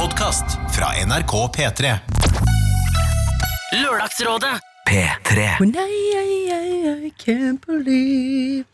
podkast 0.00 0.44
fra 0.76 0.86
NRK 1.06 1.32
P3. 1.56 1.98
Lørdagsrådet 3.82 4.60
P3. 4.88 5.58
When 5.60 5.74
I, 5.76 6.12
I, 6.16 6.52
I, 6.52 7.06
I 7.06 7.12
can't 7.24 7.66
believe 7.66 8.64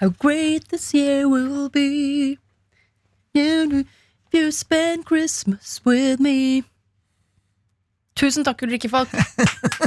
how 0.00 0.12
great 0.18 0.68
this 0.68 0.94
year 0.94 1.26
will 1.28 1.68
be. 1.70 2.38
If 3.34 3.86
you 4.32 4.52
spend 4.52 5.06
Christmas 5.06 5.80
with 5.84 6.20
me. 6.20 6.62
Tusen 8.14 8.44
takk, 8.44 8.62
Ulrikke 8.62 8.88
Falk, 8.88 9.08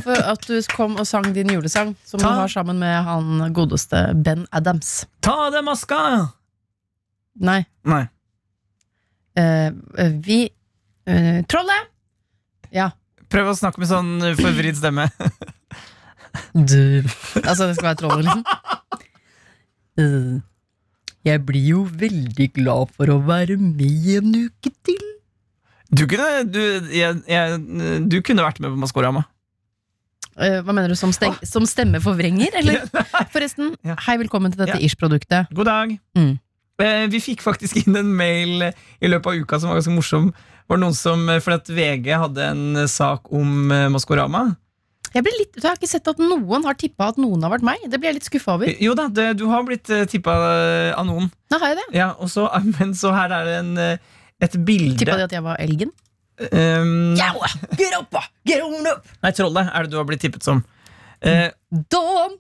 for 0.03 0.19
at 0.19 0.43
du 0.47 0.59
kom 0.75 0.99
og 0.99 1.07
sang 1.07 1.31
din 1.35 1.53
julesang, 1.53 1.95
som 2.03 2.19
du 2.19 2.27
har 2.27 2.51
sammen 2.51 2.79
med 2.79 3.03
han 3.07 3.53
godeste 3.53 4.11
Ben 4.25 4.43
Adams. 4.51 5.05
Ta 5.21 5.45
av 5.47 5.55
deg 5.55 5.63
maska! 5.63 6.01
Nei, 7.39 7.61
Nei. 7.87 8.03
Eh, 9.39 9.69
eh, 10.01 10.13
vi 10.25 10.39
uh, 11.09 11.41
Trollet! 11.51 11.91
Ja. 12.75 12.89
Prøv 13.31 13.51
å 13.51 13.57
snakke 13.57 13.81
med 13.81 13.89
sånn 13.91 14.13
forvridd 14.39 14.77
stemme. 14.79 15.09
Du 16.51 16.99
Altså, 17.45 17.69
det 17.69 17.77
skal 17.77 17.87
være 17.93 17.99
trollet, 18.01 18.25
liksom. 18.27 18.41
Uh, 19.99 20.41
Jeg 21.25 21.41
blir 21.47 21.63
jo 21.69 21.83
veldig 21.87 22.49
glad 22.57 22.91
for 22.95 23.09
å 23.13 23.21
være 23.23 23.55
med 23.61 24.09
en 24.17 24.33
uke 24.45 24.71
til. 24.85 24.99
Du 25.95 26.03
kunne, 26.11 26.43
du, 26.51 26.59
jeg, 26.91 27.21
jeg, 27.29 27.61
du 28.11 28.17
kunne 28.25 28.43
vært 28.43 28.59
med 28.59 28.73
på 28.73 28.81
Maskorama. 28.83 29.23
Eh, 30.35 30.57
hva 30.65 30.73
mener 30.75 30.91
du, 30.91 30.97
som, 30.99 31.13
steng, 31.15 31.37
som 31.47 31.63
stemmeforvrenger, 31.69 32.57
eller? 32.59 32.81
Forresten, 33.33 33.71
Ja. 33.87 33.95
hei, 34.09 34.17
velkommen 34.19 34.51
til 34.51 34.65
dette 34.65 34.75
Ja. 34.75 34.81
Ish-produktet. 34.83 35.47
God 35.55 35.69
dag. 35.71 35.93
Mm. 36.19 36.33
Eh, 36.81 37.05
Vi 37.11 37.21
fikk 37.23 37.43
faktisk 37.45 37.79
inn 37.85 37.95
en 37.95 38.11
mail 38.17 38.67
i 38.67 39.07
løpet 39.07 39.31
av 39.31 39.39
uka 39.39 39.59
som 39.59 39.71
var 39.71 39.79
ganske 39.79 39.95
morsom. 39.95 40.29
Var 40.67 40.77
det 40.79 40.83
noen 40.83 40.97
som, 40.97 41.23
eh, 41.29 41.39
fordi 41.43 41.61
at 41.61 41.73
VG 41.77 42.11
hadde 42.19 42.45
en 42.51 42.63
eh, 42.83 42.87
sak 42.91 43.31
om 43.31 43.71
eh, 43.71 43.87
Maskorama. 43.93 44.55
Jeg, 45.15 45.23
litt, 45.23 45.53
jeg 45.55 45.63
har 45.63 45.77
ikke 45.77 45.87
sett 45.87 46.07
at 46.11 46.17
noen 46.19 46.65
har 46.67 46.75
tippa 46.75 47.07
at 47.13 47.19
noen 47.21 47.45
har 47.45 47.53
vært 47.53 47.63
meg. 47.63 47.83
Det 47.87 47.99
blir 48.01 48.09
jeg 48.11 48.17
litt 48.17 48.27
skuffa 48.27 48.57
over. 48.57 48.71
Jo 48.83 48.95
da, 48.99 49.05
det, 49.07 49.29
du 49.39 49.45
har 49.47 49.63
blitt 49.63 49.87
tippa 50.11 50.33
av 50.97 51.05
noen. 51.07 51.29
Nå 51.53 51.59
har 51.61 51.71
jeg 51.71 51.79
det. 51.79 51.85
Ja, 51.95 52.09
og 52.19 52.27
så, 52.33 52.49
men 52.75 52.91
så 52.99 53.13
her 53.15 53.31
er 53.31 53.47
det 53.47 53.53
en, 53.61 53.71
eh, 53.79 54.17
et 54.43 54.57
bilde 54.67 54.97
Tippa 54.99 55.15
de 55.21 55.29
at 55.29 55.37
jeg 55.37 55.45
var 55.45 55.61
elgen? 55.63 55.93
Um, 56.51 57.15
Get 57.15 57.93
up! 57.95 58.17
Get 58.43 58.59
on 58.65 58.89
up! 58.91 59.05
Nei, 59.23 59.31
Trollet 59.31 59.69
er 59.71 59.85
det 59.85 59.93
du 59.93 60.01
har 60.01 60.09
blitt 60.09 60.19
tippet 60.25 60.43
som. 60.43 60.59
Uh, 61.23 61.47
Dawn! 61.93 62.35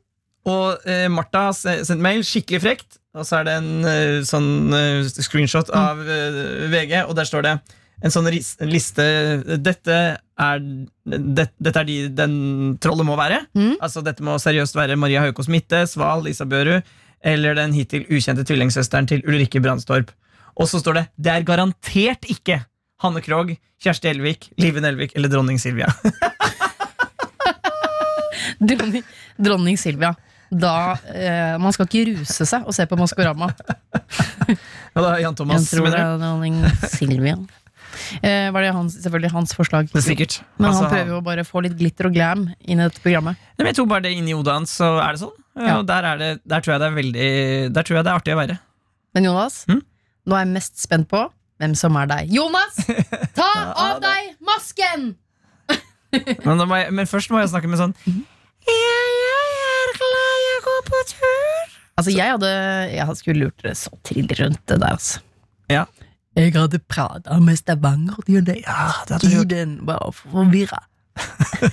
Og 0.45 0.85
eh, 0.89 1.07
Martha 1.09 1.49
sendt 1.55 2.03
mail, 2.03 2.21
skikkelig 2.25 2.61
frekt. 2.61 2.99
Og 3.15 3.25
så 3.25 3.39
er 3.39 3.47
det 3.47 3.55
en 3.61 3.87
eh, 3.87 4.19
sånn 4.27 4.75
eh, 4.75 5.07
screenshot 5.07 5.71
av 5.73 6.01
eh, 6.03 6.67
VG, 6.71 7.01
og 7.07 7.15
der 7.17 7.29
står 7.29 7.47
det 7.47 7.55
en 8.03 8.11
sånn 8.11 8.27
liste 8.27 9.05
Dette 9.63 9.95
er, 10.19 10.59
det, 11.07 11.45
dette 11.63 11.79
er 11.79 11.87
de 11.87 11.95
den 12.11 12.35
trollet 12.83 13.07
må 13.07 13.15
være. 13.17 13.39
Mm. 13.55 13.77
Altså 13.79 14.03
Dette 14.03 14.25
må 14.25 14.35
seriøst 14.41 14.75
være 14.75 14.97
Maria 14.99 15.23
Haukås 15.23 15.47
Mitte, 15.51 15.85
Sval, 15.87 16.25
Lisa 16.27 16.47
Børu 16.49 16.81
eller 17.25 17.55
den 17.57 17.73
hittil 17.73 18.03
ukjente 18.11 18.43
tvillingsøsteren 18.45 19.07
til 19.09 19.23
Ulrikke 19.25 19.61
Brandstorp. 19.63 20.11
Og 20.59 20.67
så 20.69 20.81
står 20.83 20.99
det 20.99 21.05
Det 21.15 21.31
er 21.31 21.47
garantert 21.47 22.27
ikke 22.29 22.59
Hanne 23.01 23.23
Krogh, 23.23 23.55
Kjersti 23.81 24.11
Elvik, 24.11 24.51
Live 24.61 24.83
Nelvik 24.83 25.15
eller 25.15 25.31
dronning 25.31 25.59
Silvia. 25.59 25.87
Dronning, 28.59 29.03
dronning 29.41 29.77
Silvia. 29.79 30.13
Da, 30.55 30.73
eh, 31.11 31.55
man 31.59 31.73
skal 31.75 31.87
ikke 31.89 32.03
ruse 32.13 32.45
seg 32.47 32.63
og 32.69 32.75
se 32.77 32.85
på 32.87 32.95
Maskorama. 32.99 33.49
Ja 34.95 35.01
da 35.03 35.15
Jan 35.19 35.35
Thomas, 35.35 35.65
Jeg 35.65 35.79
tror 35.81 35.89
det 35.89 35.91
mener 35.91 36.05
du? 36.05 36.13
er 36.15 36.21
dronning 36.21 36.57
Silvia. 36.91 37.35
Eh, 38.21 38.49
var 38.51 38.61
det 38.63 38.71
hans, 38.75 38.95
selvfølgelig 39.01 39.31
hans 39.33 39.53
forslag. 39.55 39.89
Det 39.91 39.99
er 40.01 40.05
sikkert. 40.05 40.37
Men 40.59 40.69
Altså, 40.69 40.83
han 40.85 40.91
prøver 40.93 41.13
jo 41.15 41.21
bare 41.25 41.43
å 41.45 41.47
få 41.47 41.63
litt 41.65 41.75
glitter 41.79 42.09
og 42.09 42.13
glam 42.15 42.45
inn 42.61 42.79
i 42.79 42.83
dette 42.87 43.01
programmet. 43.03 43.39
Nei, 43.55 43.63
men 43.63 43.69
jeg 43.71 43.77
tror 43.79 43.89
bare 43.91 44.05
det 44.07 44.13
inni 44.17 44.35
hodet 44.35 44.53
hans, 44.53 44.73
så 44.79 44.89
er 45.03 45.15
det 45.15 45.21
sånn. 45.23 45.33
Ja. 45.55 45.77
Og 45.79 45.85
der, 45.87 46.03
er 46.13 46.19
det, 46.19 46.29
der 46.43 46.63
tror 46.63 46.73
jeg 46.75 46.81
det 46.83 46.87
er 46.89 46.95
veldig 46.97 47.27
Der 47.77 47.85
tror 47.87 47.95
jeg 47.95 48.03
det 48.03 48.11
er 48.11 48.17
artig 48.19 48.33
å 48.35 48.39
være. 48.41 48.57
Men 49.15 49.23
Jonas, 49.29 49.61
Mm? 49.71 49.81
nå 50.27 50.35
er 50.35 50.43
jeg 50.45 50.53
mest 50.55 50.79
spent 50.83 51.07
på 51.11 51.21
hvem 51.61 51.75
som 51.79 51.95
er 51.95 52.07
deg. 52.11 52.31
Jonas! 52.35 52.75
Ta 53.37 53.51
av 53.87 54.01
deg 54.03 54.33
masken! 54.43 55.13
Men, 56.15 56.57
da 56.59 56.65
må 56.67 56.75
jeg, 56.79 56.91
men 56.95 57.07
først 57.07 57.31
må 57.31 57.39
jeg 57.41 57.49
snakke 57.51 57.67
med 57.67 57.79
sånn 57.79 57.91
Jeg 58.07 58.75
er 58.91 59.09
går 60.65 60.81
på 60.89 61.01
tur. 61.13 61.75
Altså, 61.95 62.11
jeg 62.11 62.33
hadde 62.33 62.49
Jeg 62.91 63.17
skulle 63.21 63.45
lurt 63.45 63.61
dere 63.63 63.77
så 63.79 63.93
trill 64.03 64.27
rundt 64.39 64.61
det 64.67 64.79
der, 64.81 64.97
altså. 64.97 65.21
Ja. 65.71 65.85
Jeg 66.35 66.51
hadde 66.57 66.81
prata 66.91 67.37
med 67.39 67.55
Stavanger-dialekt. 67.61 68.65
Ja, 68.67 68.89
det 69.07 69.15
hadde 69.15 69.29
du 69.29 69.35
gjort. 69.37 69.53
Tiden 69.53 69.77
var 69.87 70.11
forvirra. 70.17 70.81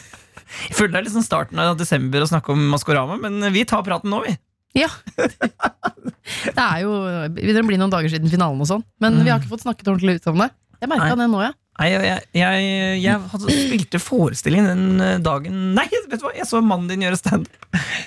Jeg 0.53 0.77
føler 0.77 0.93
det 0.93 0.99
er 1.01 1.07
liksom 1.07 1.25
starten 1.25 1.61
av 1.63 1.79
desember 1.81 2.23
å 2.23 2.29
snakke 2.29 2.53
om 2.53 2.65
Maskorama, 2.75 3.17
men 3.23 3.41
vi 3.55 3.65
tar 3.69 3.81
praten 3.87 4.13
nå, 4.13 4.21
vi. 4.27 4.35
Ja. 4.77 4.89
det 5.17 6.63
er 6.63 6.79
jo 6.81 6.93
Det 7.35 7.65
blir 7.67 7.77
noen 7.81 7.93
dager 7.93 8.09
siden 8.13 8.31
finalen 8.33 8.61
og 8.63 8.69
sånn, 8.69 8.85
men 9.03 9.19
vi 9.21 9.29
har 9.33 9.41
ikke 9.41 9.51
fått 9.51 9.65
snakket 9.67 9.91
ordentlig 9.93 10.21
ut 10.21 10.29
om 10.33 10.45
det. 10.45 10.49
Jeg 10.83 10.91
merka 10.93 11.17
det 11.19 11.29
nå, 11.33 11.43
ja. 11.45 11.53
Nei, 11.81 11.87
jeg, 11.89 12.19
jeg, 12.37 12.65
jeg, 13.01 13.21
hadde 13.33 13.55
spilte 13.57 13.99
forestilling 14.03 14.67
den 14.69 15.01
eh, 15.01 15.15
dagen 15.25 15.73
Nei, 15.73 15.87
vet 15.89 16.21
du 16.21 16.27
hva, 16.27 16.33
jeg 16.37 16.45
så 16.47 16.61
mannen 16.61 16.91
din 16.91 17.01
gjøre 17.07 17.17
standup 17.17 17.63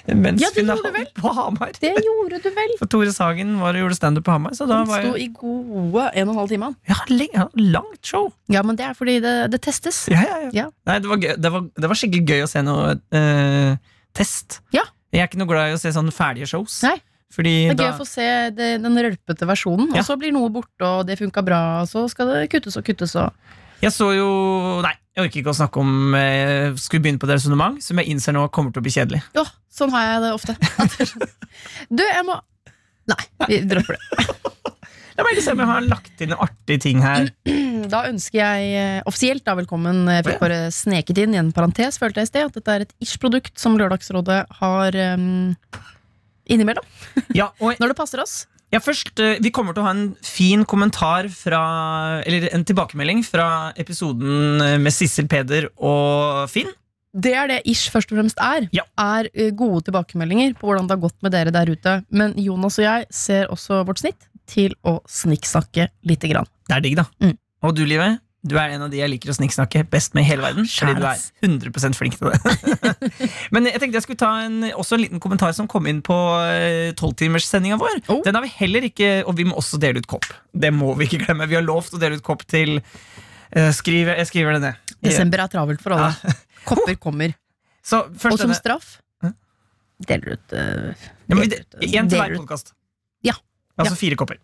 mens 0.06 0.44
Ja, 0.44 0.52
det 0.54 0.62
gjorde 0.68 0.92
du 0.92 0.94
vel. 0.94 1.08
på 1.18 1.32
Hamar. 1.34 1.72
Det 1.82 1.90
gjorde 2.06 2.38
du 2.44 2.52
vel. 2.54 2.76
For 2.78 2.92
Tore 2.94 3.10
Sagen 3.16 3.56
var 3.58 3.74
og 3.74 3.82
gjorde 3.82 3.98
standup 3.98 4.28
på 4.28 4.36
Hamar, 4.36 4.54
så 4.54 4.68
da 4.70 4.84
Han 4.84 4.92
var 4.92 5.02
sto 5.02 5.16
jeg 5.18 5.32
i 5.32 5.34
gode 5.34 6.04
en 6.14 6.30
og 6.30 6.36
en 6.36 6.40
halv 6.44 6.52
time. 6.54 6.70
ja, 6.86 7.00
ja, 7.34 7.48
Langt 7.58 8.06
show. 8.06 8.30
Ja, 8.54 8.62
men 8.62 8.78
det 8.78 8.86
er 8.86 8.94
fordi 8.94 9.18
det, 9.24 9.34
det 9.56 9.64
testes. 9.66 10.04
Ja, 10.14 10.22
ja, 10.22 10.38
ja. 10.46 10.52
Ja. 10.60 10.68
Nei, 10.86 11.00
det 11.02 11.10
var, 11.10 11.24
gøy. 11.26 11.34
Det, 11.42 11.52
var, 11.58 11.66
det 11.74 11.90
var 11.90 12.00
skikkelig 12.00 12.36
gøy 12.36 12.46
å 12.46 12.52
se 12.54 12.64
noe 12.68 12.94
eh, 13.18 13.82
test. 14.16 14.60
Ja. 14.76 14.86
Jeg 15.16 15.26
er 15.26 15.32
ikke 15.32 15.42
noe 15.42 15.50
glad 15.50 15.74
i 15.74 15.78
å 15.80 15.82
se 15.82 15.94
sånne 15.96 16.14
ferdige 16.14 16.54
shows. 16.54 16.78
Nei. 16.86 17.00
Fordi 17.34 17.54
Det 17.68 17.74
er 17.74 17.80
da, 17.80 17.88
gøy 17.90 17.96
å 17.96 18.00
få 18.00 18.08
se 18.08 18.28
det, 18.56 18.70
den 18.84 18.98
rølpete 19.02 19.48
versjonen, 19.50 19.90
Ja. 19.96 20.00
og 20.04 20.06
så 20.08 20.18
blir 20.20 20.32
noe 20.36 20.50
borte, 20.54 20.86
og 20.86 21.06
det 21.08 21.18
funka 21.20 21.42
bra, 21.44 21.82
og 21.82 21.90
så 21.90 22.06
skal 22.12 22.30
det 22.32 22.50
kuttes 22.54 22.78
og 22.78 22.86
kuttes 22.86 23.16
og 23.18 23.34
Jeg 23.82 23.92
så 23.92 24.12
jo 24.16 24.28
Nei, 24.86 24.94
jeg 25.18 25.26
orker 25.26 25.42
ikke 25.42 25.52
å 25.52 25.58
snakke 25.58 25.82
om 25.82 26.16
eh, 26.16 26.72
Skulle 26.80 27.04
begynne 27.04 27.20
på 27.20 27.28
et 27.28 27.36
resonnement, 27.36 27.82
som 27.84 27.98
jeg 28.00 28.14
innser 28.14 28.36
nå 28.38 28.46
kommer 28.56 28.72
til 28.72 28.80
å 28.84 28.86
bli 28.86 28.94
kjedelig. 28.94 29.24
Ja, 29.36 29.44
sånn 29.74 29.92
har 29.92 30.06
jeg 30.14 30.22
det 30.24 30.32
ofte. 30.38 30.56
Sånn, 31.12 31.28
Du, 31.90 32.04
jeg 32.04 32.26
må 32.28 32.40
Nei, 33.06 33.22
vi 33.50 33.60
dropper 33.70 33.98
det. 34.00 34.26
La 35.16 35.24
meg 35.24 35.38
se 35.40 35.54
om 35.54 35.62
jeg 35.62 35.70
har 35.70 35.86
lagt 35.88 36.22
inn 36.26 36.34
en 36.34 36.42
artig 36.44 36.80
ting 36.84 37.04
her. 37.04 37.30
Da 37.86 38.00
ønsker 38.10 38.40
jeg 38.40 38.70
eh, 38.80 39.02
offisielt 39.06 39.44
da 39.46 39.54
velkommen. 39.60 40.08
Jeg 40.10 40.26
fikk 40.26 40.40
bare 40.42 40.58
sneket 40.74 41.20
inn 41.22 41.36
i 41.36 41.38
en 41.38 41.52
parentes, 41.54 42.00
følte 42.02 42.24
jeg 42.24 42.28
i 42.28 42.32
sted, 42.32 42.48
at 42.50 42.56
dette 42.58 42.74
er 42.74 42.86
et 42.88 42.94
ish-produkt 43.06 43.60
som 43.62 43.76
Lørdagsrådet 43.78 44.40
har 44.60 44.98
um, 45.14 45.54
innimellom. 46.52 46.86
Ja, 47.36 47.52
og 47.60 47.76
Når 47.82 47.94
det 47.94 47.98
passer 47.98 48.22
oss. 48.24 48.46
ja, 48.74 48.80
først, 48.84 49.14
eh, 49.20 49.38
Vi 49.44 49.52
kommer 49.56 49.74
til 49.76 49.84
å 49.84 49.88
ha 49.88 49.94
en 49.96 50.16
fin 50.26 50.66
kommentar 50.66 51.30
fra 51.34 52.22
Eller 52.26 52.50
en 52.54 52.66
tilbakemelding 52.66 53.24
fra 53.26 53.72
episoden 53.78 54.62
eh, 54.62 54.78
med 54.82 54.94
Sissel 54.94 55.28
Peder 55.32 55.70
og 55.78 56.50
Finn. 56.52 56.72
Det 57.16 57.32
er 57.32 57.48
det 57.48 57.62
ish 57.72 57.88
først 57.94 58.10
og 58.12 58.18
fremst 58.20 58.42
er. 58.44 58.66
Ja. 58.76 58.84
Er 59.00 59.30
eh, 59.34 59.54
gode 59.56 59.86
tilbakemeldinger 59.88 60.58
på 60.60 60.68
hvordan 60.68 60.90
det 60.90 60.98
har 60.98 61.04
gått 61.06 61.22
med 61.24 61.32
dere 61.32 61.54
der 61.56 61.72
ute. 61.72 61.94
Men 62.12 62.34
Jonas 62.36 62.76
og 62.82 62.84
jeg 62.90 63.06
ser 63.16 63.48
også 63.54 63.86
vårt 63.88 64.02
snitt 64.04 64.28
til 64.52 64.76
å 64.84 65.00
snikksnakke 65.10 65.88
lite 66.06 66.28
grann. 66.30 66.46
Det 66.68 66.76
er 66.76 66.84
digg, 66.84 67.00
da. 67.00 67.06
Mm. 67.24 67.38
Og 67.66 67.72
du, 67.74 67.86
Live, 67.88 68.10
du 68.46 68.56
er 68.62 68.76
en 68.76 68.86
av 68.86 68.92
de 68.94 69.00
jeg 69.00 69.10
liker 69.10 69.32
å 69.32 69.36
snikksnakke 69.36 69.82
best 69.90 70.14
med 70.18 70.26
i 70.26 70.30
hele 70.30 70.46
verden. 70.46 70.68
Fordi 70.70 70.94
du 70.98 71.06
er 71.06 71.18
Skjæls. 71.18 71.70
100 71.74 71.98
flink 71.98 72.18
til 72.20 72.30
det. 72.30 72.90
Men 73.56 73.70
jeg 73.72 73.82
tenkte 73.82 73.98
jeg 73.98 74.06
skulle 74.06 74.22
ta 74.22 74.32
en, 74.46 74.60
også 74.70 74.98
en 74.98 75.04
liten 75.04 75.22
kommentar 75.24 75.56
som 75.58 75.70
kom 75.72 75.90
inn 75.90 76.04
på 76.06 76.18
tolvtimerssendinga 77.00 77.80
vår. 77.82 78.04
Oh. 78.14 78.22
Den 78.26 78.38
har 78.38 78.46
vi 78.46 78.52
heller 78.60 78.86
ikke 78.86 79.10
Og 79.26 79.34
vi 79.38 79.48
må 79.50 79.58
også 79.58 79.80
dele 79.82 80.04
ut 80.04 80.10
kopp. 80.10 80.28
Det 80.54 80.72
må 80.74 80.94
vi 81.00 81.10
ikke 81.10 81.24
glemme. 81.26 81.48
Vi 81.50 81.58
har 81.58 81.66
lovt 81.66 81.98
å 81.98 82.02
dele 82.02 82.20
ut 82.20 82.26
kopp 82.26 82.46
til 82.50 82.78
uh, 82.80 83.72
skriv, 83.76 84.14
Jeg 84.14 84.30
skriver 84.30 84.60
det 84.60 84.64
ned. 84.68 84.94
Desember 85.06 85.46
er 85.46 85.52
travelt 85.52 85.82
for 85.82 85.98
alle. 85.98 86.36
Kopper 86.70 87.00
kommer. 87.02 87.34
Så 87.86 88.06
Og 88.10 88.40
som 88.42 88.54
straff 88.58 89.00
deler 90.04 90.26
du 90.26 90.34
ut 90.36 90.56
uh, 90.56 91.06
Ja, 91.30 91.36
men 91.38 91.46
vi, 91.48 91.58
en 91.96 92.10
til 92.10 92.20
hver 92.20 92.30
deler 92.30 92.42
podkast. 92.42 92.74
Altså 93.76 93.98
fire 94.00 94.16
kopper. 94.16 94.38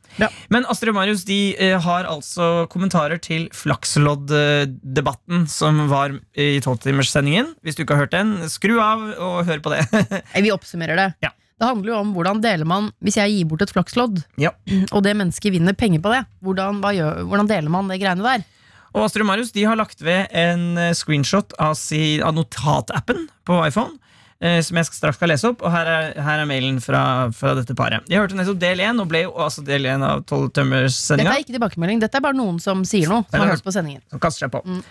Men 0.51 0.65
Astrid 0.67 0.91
og 0.91 0.97
Marius 0.97 1.21
de 1.27 1.39
eh, 1.55 1.77
har 1.79 2.07
altså 2.09 2.65
kommentarer 2.71 3.21
til 3.23 3.45
Flakslodd-debatten 3.55 5.45
som 5.51 5.85
var 5.91 6.17
i 6.35 6.57
tolvtimerssendingen. 6.63 7.53
Hvis 7.63 7.77
du 7.77 7.85
ikke 7.85 7.95
har 7.95 8.05
hørt 8.05 8.15
den, 8.15 8.33
skru 8.51 8.75
av 8.83 9.05
og 9.15 9.45
hør 9.47 9.63
på 9.63 9.71
det. 9.73 9.85
Vi 10.45 10.51
oppsummerer 10.53 10.99
det. 10.99 11.07
Ja. 11.23 11.31
Det 11.61 11.69
handler 11.69 11.93
jo 11.93 11.97
om 12.01 12.11
hvordan 12.15 12.39
deler 12.41 12.65
man 12.65 12.87
Hvis 13.05 13.19
jeg 13.19 13.35
gir 13.35 13.49
bort 13.51 13.61
et 13.61 13.71
flakslodd, 13.71 14.23
Ja. 14.41 14.49
og 14.95 15.03
det 15.05 15.13
mennesket 15.15 15.53
vinner 15.53 15.77
penger 15.77 16.01
på 16.03 16.11
det, 16.13 16.23
hvordan, 16.41 16.81
gjør, 16.81 17.21
hvordan 17.29 17.51
deler 17.51 17.71
man 17.71 17.91
det 17.91 18.01
greiene 18.01 18.25
der? 18.25 18.47
Og 18.91 19.05
Astrid 19.05 19.23
og 19.23 19.29
Marius 19.29 19.53
de 19.55 19.63
har 19.63 19.77
lagt 19.79 20.01
ved 20.03 20.27
en 20.35 20.73
eh, 20.81 20.91
screenshot 20.97 21.53
av, 21.61 21.77
si, 21.79 22.19
av 22.19 22.35
notatappen 22.35 23.29
på 23.47 23.61
iPhone. 23.63 24.00
Eh, 24.41 24.59
som 24.65 24.79
jeg 24.79 24.89
straks 24.89 25.19
skal 25.19 25.31
lese 25.31 25.51
opp. 25.51 25.63
Og 25.65 25.73
her 25.73 25.91
er, 25.91 26.09
her 26.25 26.43
er 26.43 26.49
mailen 26.49 26.81
fra, 26.83 27.03
fra 27.35 27.55
dette 27.57 27.75
paret. 27.77 28.05
Jeg 28.11 28.23
hørte 28.23 28.39
nettopp 28.39 28.59
del 28.61 28.83
én, 28.83 28.99
og 29.01 29.09
ble 29.11 29.25
jo 29.27 29.35
altså 29.37 29.63
del 29.65 29.87
én 29.89 30.03
av 30.05 30.25
Dette 30.25 30.65
er 30.65 31.39
ikke 31.39 31.55
tilbakemelding, 31.55 32.01
dette 32.03 32.19
er 32.19 32.25
bare 32.25 32.37
noen 32.37 32.59
som 32.63 32.85
sier 32.87 33.09
noe. 33.11 33.25
Som 33.29 33.43
har 33.43 33.55
hørt 33.55 33.65
på 33.65 33.73
sendingen 33.73 34.03
Som 34.11 34.21
kaster 34.21 34.47
seg 34.47 34.53
på. 34.53 34.63
Mm. 34.65 34.83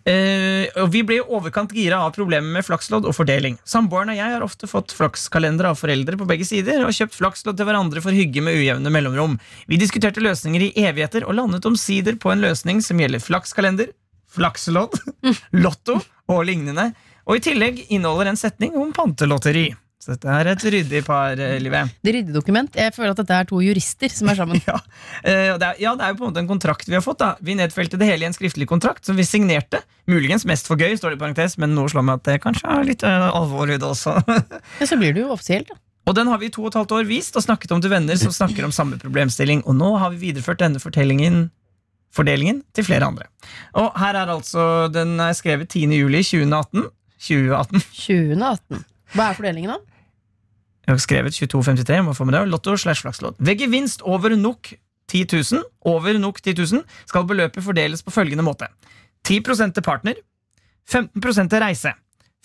Uh, 0.00 0.64
og 0.80 0.86
Vi 0.94 1.02
ble 1.04 1.18
i 1.18 1.24
overkant 1.36 1.72
gira 1.76 1.98
av 2.00 2.14
problemet 2.16 2.48
med 2.54 2.64
flakslodd 2.64 3.04
og 3.08 3.12
fordeling. 3.12 3.58
Samboeren 3.68 4.14
og 4.14 4.16
jeg 4.16 4.32
har 4.32 4.44
ofte 4.44 4.68
fått 4.70 4.94
flakskalendere 4.96 5.74
av 5.74 5.80
foreldre 5.80 6.16
på 6.16 6.28
begge 6.28 6.46
sider 6.48 6.86
og 6.86 6.94
kjøpt 6.96 7.18
flakslodd 7.18 7.58
til 7.60 7.68
hverandre 7.68 8.00
for 8.04 8.16
hygge 8.16 8.40
med 8.44 8.56
ujevne 8.56 8.92
mellomrom. 8.92 9.36
Vi 9.68 9.80
diskuterte 9.80 10.24
løsninger 10.24 10.70
i 10.70 10.86
evigheter 10.86 11.26
og 11.28 11.36
landet 11.36 11.68
omsider 11.68 12.16
på 12.20 12.32
en 12.32 12.40
løsning 12.46 12.80
som 12.84 13.00
gjelder 13.00 13.20
flakskalender, 13.20 13.92
flakslodd, 14.32 14.96
lotto 15.66 16.00
og 16.30 16.44
lignende. 16.48 16.90
Og 17.30 17.38
i 17.38 17.44
tillegg 17.44 17.84
inneholder 17.94 18.32
en 18.32 18.38
setning 18.38 18.74
om 18.74 18.90
pantelotteri. 18.90 19.68
Så 20.00 20.14
dette 20.14 20.32
er 20.32 20.48
et 20.48 20.62
ryddig 20.72 21.02
par, 21.04 21.36
eh, 21.38 21.58
livet. 21.60 21.92
Det 22.02 22.14
ryddig 22.14 22.32
dokument. 22.32 22.74
Jeg 22.74 22.94
føler 22.94 23.10
at 23.12 23.18
dette 23.20 23.36
er 23.36 23.44
to 23.44 23.60
jurister 23.60 24.08
som 24.08 24.30
er 24.32 24.38
sammen. 24.38 24.62
Ja, 24.66 24.78
eh, 25.22 25.58
det 25.60 25.66
er, 25.66 25.74
ja, 25.78 25.92
det 25.94 26.06
er 26.06 26.14
jo 26.14 26.16
på 26.16 26.24
en 26.24 26.32
måte 26.32 26.40
en 26.42 26.48
kontrakt 26.48 26.88
vi 26.88 26.96
har 26.96 27.04
fått. 27.04 27.20
da 27.20 27.36
Vi 27.44 27.54
nedfelte 27.54 28.00
det 28.00 28.08
hele 28.08 28.24
i 28.24 28.30
en 28.30 28.34
skriftlig 28.34 28.66
kontrakt 28.66 29.04
som 29.04 29.14
vi 29.14 29.28
signerte. 29.28 29.82
Muligens 30.08 30.46
mest 30.48 30.66
for 30.66 30.80
gøy, 30.80 30.96
står 30.96 31.12
det 31.14 31.20
i 31.20 31.22
parentes, 31.22 31.58
men 31.60 31.76
nå 31.76 31.84
slår 31.92 32.02
meg 32.08 32.18
at 32.18 32.24
det 32.32 32.40
kanskje 32.42 32.66
er 32.66 32.88
litt 32.88 33.04
uh, 33.04 33.28
alvor 33.28 33.70
i 33.70 33.76
det 33.76 33.86
også. 33.86 34.16
Ja, 34.80 34.88
så 34.88 34.96
blir 34.98 35.14
det 35.14 35.22
jo 35.22 35.30
offisielt. 35.36 35.68
Da. 35.68 35.76
og 36.08 36.16
den 36.16 36.26
har 36.32 36.40
vi 36.40 36.48
i 36.48 36.50
to 36.50 36.64
og 36.64 36.72
et 36.72 36.80
halvt 36.80 36.96
år 36.96 37.06
vist 37.06 37.36
og 37.36 37.44
snakket 37.44 37.76
om 37.76 37.84
til 37.84 37.92
venner 37.92 38.16
som 38.18 38.32
snakker 38.32 38.64
om 38.64 38.72
samme 38.72 38.98
problemstilling. 38.98 39.62
Og 39.68 39.76
nå 39.76 39.92
har 40.00 40.10
vi 40.16 40.30
videreført 40.30 40.64
denne 40.64 40.80
fortellingen 40.82 41.50
fordelingen 42.10 42.64
til 42.74 42.88
flere 42.88 43.06
andre. 43.06 43.28
Og 43.78 43.92
her 44.00 44.16
er 44.18 44.32
altså 44.32 44.88
Den 44.90 45.20
er 45.20 45.36
skrevet 45.36 45.68
10. 45.68 45.86
juli 47.20 47.50
2018. 47.50 47.80
2018. 47.80 48.80
2018. 48.80 48.84
Hva 49.14 49.30
er 49.30 49.38
fordelingen, 49.38 49.72
da? 49.74 50.00
Jeg 50.86 50.96
har 50.96 51.02
skrevet 51.02 51.36
2253, 51.36 52.00
må 52.06 52.14
få 52.16 52.26
med 52.26 52.34
det, 52.34 52.46
Lotto 52.50 52.74
slash 52.78 53.04
flakslodd. 53.04 53.38
Ved 53.38 53.60
gevinst 53.60 54.02
over 54.02 54.34
NOK 54.36 54.72
10 55.10 55.26
000, 55.52 55.64
over 55.86 56.18
NOK 56.18 56.40
10 56.42 56.54
000 56.58 56.84
skal 57.06 57.26
beløpet 57.26 57.62
fordeles 57.62 58.02
på 58.02 58.14
følgende 58.14 58.46
måte. 58.46 58.70
10% 59.26 59.74
til 59.76 59.84
partner, 59.84 60.18
15% 60.90 61.50
til 61.52 61.62
reise, 61.62 61.92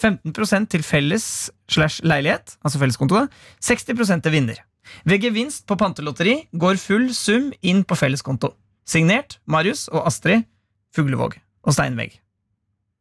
15 0.01 0.68
til 0.69 0.83
felles 0.83 1.51
slash 1.71 2.04
leilighet, 2.04 2.57
altså 2.66 2.80
felleskonto, 2.80 3.16
da, 3.16 3.28
60 3.62 3.86
til 3.86 4.31
vinner. 4.31 4.60
Ved 5.06 5.21
gevinst 5.21 5.66
på 5.66 5.75
pantelotteri 5.75 6.36
går 6.54 6.78
full 6.78 7.13
sum 7.13 7.51
inn 7.62 7.83
på 7.83 7.95
felleskonto. 7.95 8.54
Signert 8.86 9.39
Marius 9.48 9.88
og 9.88 10.06
Astrid 10.06 10.45
Fuglevåg 10.94 11.39
og 11.66 11.74
Steinvegg. 11.74 12.19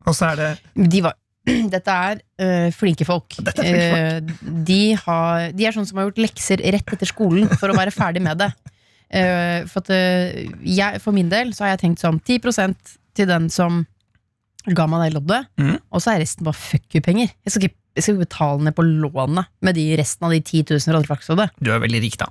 Og 0.06 0.16
så 0.16 0.32
er 0.32 0.40
det 0.40 0.88
De 0.90 1.02
var 1.04 1.18
dette 1.74 1.96
er 2.08 2.20
øh, 2.40 2.68
flinke 2.74 3.06
folk. 3.08 3.38
Er 3.40 3.50
flinke 3.52 3.72
Eh, 3.74 4.34
de, 4.66 4.82
har, 5.04 5.50
de 5.56 5.66
er 5.66 5.74
sånne 5.76 5.90
som 5.90 6.00
har 6.00 6.08
gjort 6.08 6.22
lekser 6.24 6.62
rett 6.74 6.94
etter 6.96 7.10
skolen 7.10 7.50
for 7.58 7.72
å 7.72 7.76
være 7.76 7.94
ferdig 7.94 8.22
med 8.24 8.40
det. 8.42 8.50
Uh, 9.14 9.62
for, 9.70 9.84
at, 9.84 9.92
uh, 9.92 10.60
jeg, 10.64 11.00
for 11.04 11.14
min 11.14 11.28
del 11.30 11.52
så 11.54 11.66
har 11.66 11.74
jeg 11.74 11.84
tenkt 11.84 12.02
sånn 12.02 12.18
10% 12.24 12.94
til 13.14 13.28
den 13.30 13.50
som 13.52 13.84
ga 14.64 14.86
meg 14.88 15.04
det 15.04 15.14
loddet, 15.18 15.50
mm. 15.60 15.74
og 15.92 16.00
så 16.00 16.14
er 16.14 16.22
resten 16.24 16.46
bare 16.46 16.56
fuck 16.56 16.96
you-penger. 16.96 17.34
Jeg 17.44 17.52
skal 17.52 17.68
ikke 17.68 17.80
jeg 17.94 18.06
skal 18.08 18.16
betale 18.18 18.64
ned 18.66 18.74
på 18.74 18.82
lånet 18.82 19.50
med 19.62 19.76
de 19.78 19.84
resten 19.98 20.26
av 20.26 20.34
de 20.34 20.40
10 20.42 20.64
000 20.74 20.82
fra 20.82 21.02
flaksoddet. 21.06 21.54
Du 21.62 21.70
er 21.70 21.82
veldig 21.82 22.00
rik, 22.02 22.16
da. 22.18 22.26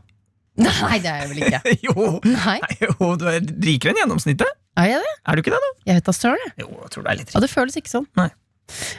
Nei, 0.63 0.99
det 1.01 1.09
er 1.09 1.21
jeg 1.23 1.29
vel 1.31 1.39
ikke. 1.47 1.75
jo, 1.87 2.07
Nei, 2.27 2.57
nei, 2.61 2.75
jo, 2.83 3.13
du 3.17 3.25
er 3.31 3.39
rikere 3.41 3.93
enn 3.93 4.03
gjennomsnittet. 4.03 4.59
er 4.77 4.89
jeg 4.91 5.05
det? 5.05 5.13
Er 5.23 5.35
du 5.35 5.43
ikke 5.43 5.53
det, 5.55 5.61
da? 5.63 5.71
Jeg 5.89 5.99
vet 5.99 6.09
da 6.09 6.15
søren. 6.17 6.43
jeg. 6.43 6.53
Jo, 6.65 6.67
jeg 6.83 6.93
tror 6.93 7.05
du 7.05 7.09
er 7.13 7.19
litt 7.21 7.31
Ja, 7.31 7.37
rik. 7.37 7.45
det 7.45 7.51
føles 7.53 7.79
ikke 7.79 7.93
sånn. 7.93 8.09
Nei. 8.19 8.27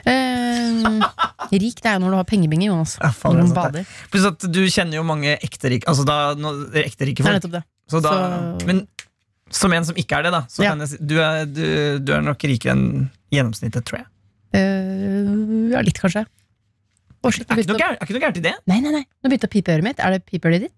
Eh, 0.05 1.57
rik 1.57 1.79
det 1.81 1.89
er 1.89 1.95
jo 1.97 2.03
når 2.05 2.13
du 2.13 2.17
har 2.19 2.27
pengebinge, 2.29 2.67
Jonas. 2.69 2.95
Ja, 3.01 3.09
faen, 3.15 3.39
Når 3.39 3.47
du 3.47 3.51
er 3.51 3.57
bader. 3.57 3.87
Pluss 4.13 4.27
at 4.29 4.45
du 4.53 4.61
kjenner 4.71 4.99
jo 4.99 5.03
mange 5.07 5.33
ekte 5.43 5.71
rike 5.73 5.87
Altså 5.91 6.05
da, 6.07 6.17
no, 6.39 6.53
ekte 6.79 7.07
rike 7.09 7.25
Det 7.25 7.33
er 7.33 7.47
det. 7.57 7.63
Så 7.89 8.01
da, 8.01 8.13
Så- 8.59 8.67
Men 8.67 8.87
som 9.51 9.73
en 9.73 9.85
som 9.85 9.95
ikke 9.95 10.17
er 10.19 10.23
det, 10.23 10.31
da, 10.31 10.41
så 10.49 10.63
Ja. 10.63 10.69
kan 10.71 10.79
jeg 10.79 10.89
si 10.89 10.97
du 11.01 11.19
er, 11.21 11.45
du, 11.45 11.99
du 11.99 12.13
er 12.13 12.21
nok 12.21 12.39
rikere 12.39 12.71
enn 12.73 13.09
gjennomsnittet, 13.31 13.83
tror 13.85 13.99
jeg. 13.99 14.07
Eh, 14.53 15.71
ja, 15.73 15.81
litt, 15.81 15.99
kanskje. 15.99 16.25
Er 17.25 17.29
ikke 17.57 17.73
noe 17.73 17.81
er 17.81 17.97
ikke 18.05 18.13
noe 18.13 18.21
gærent 18.21 18.37
i 18.37 18.41
det? 18.45 18.53
Nei, 18.69 18.79
nei, 18.79 18.91
nei. 18.91 19.05
Nå 19.23 19.29
begynte 19.29 19.47
å 19.49 19.53
pipe 19.53 19.73
øret 19.73 19.83
mitt. 19.83 19.99
Er 19.99 20.11
det 20.11 20.25
pipeøret 20.29 20.61
ditt? 20.67 20.73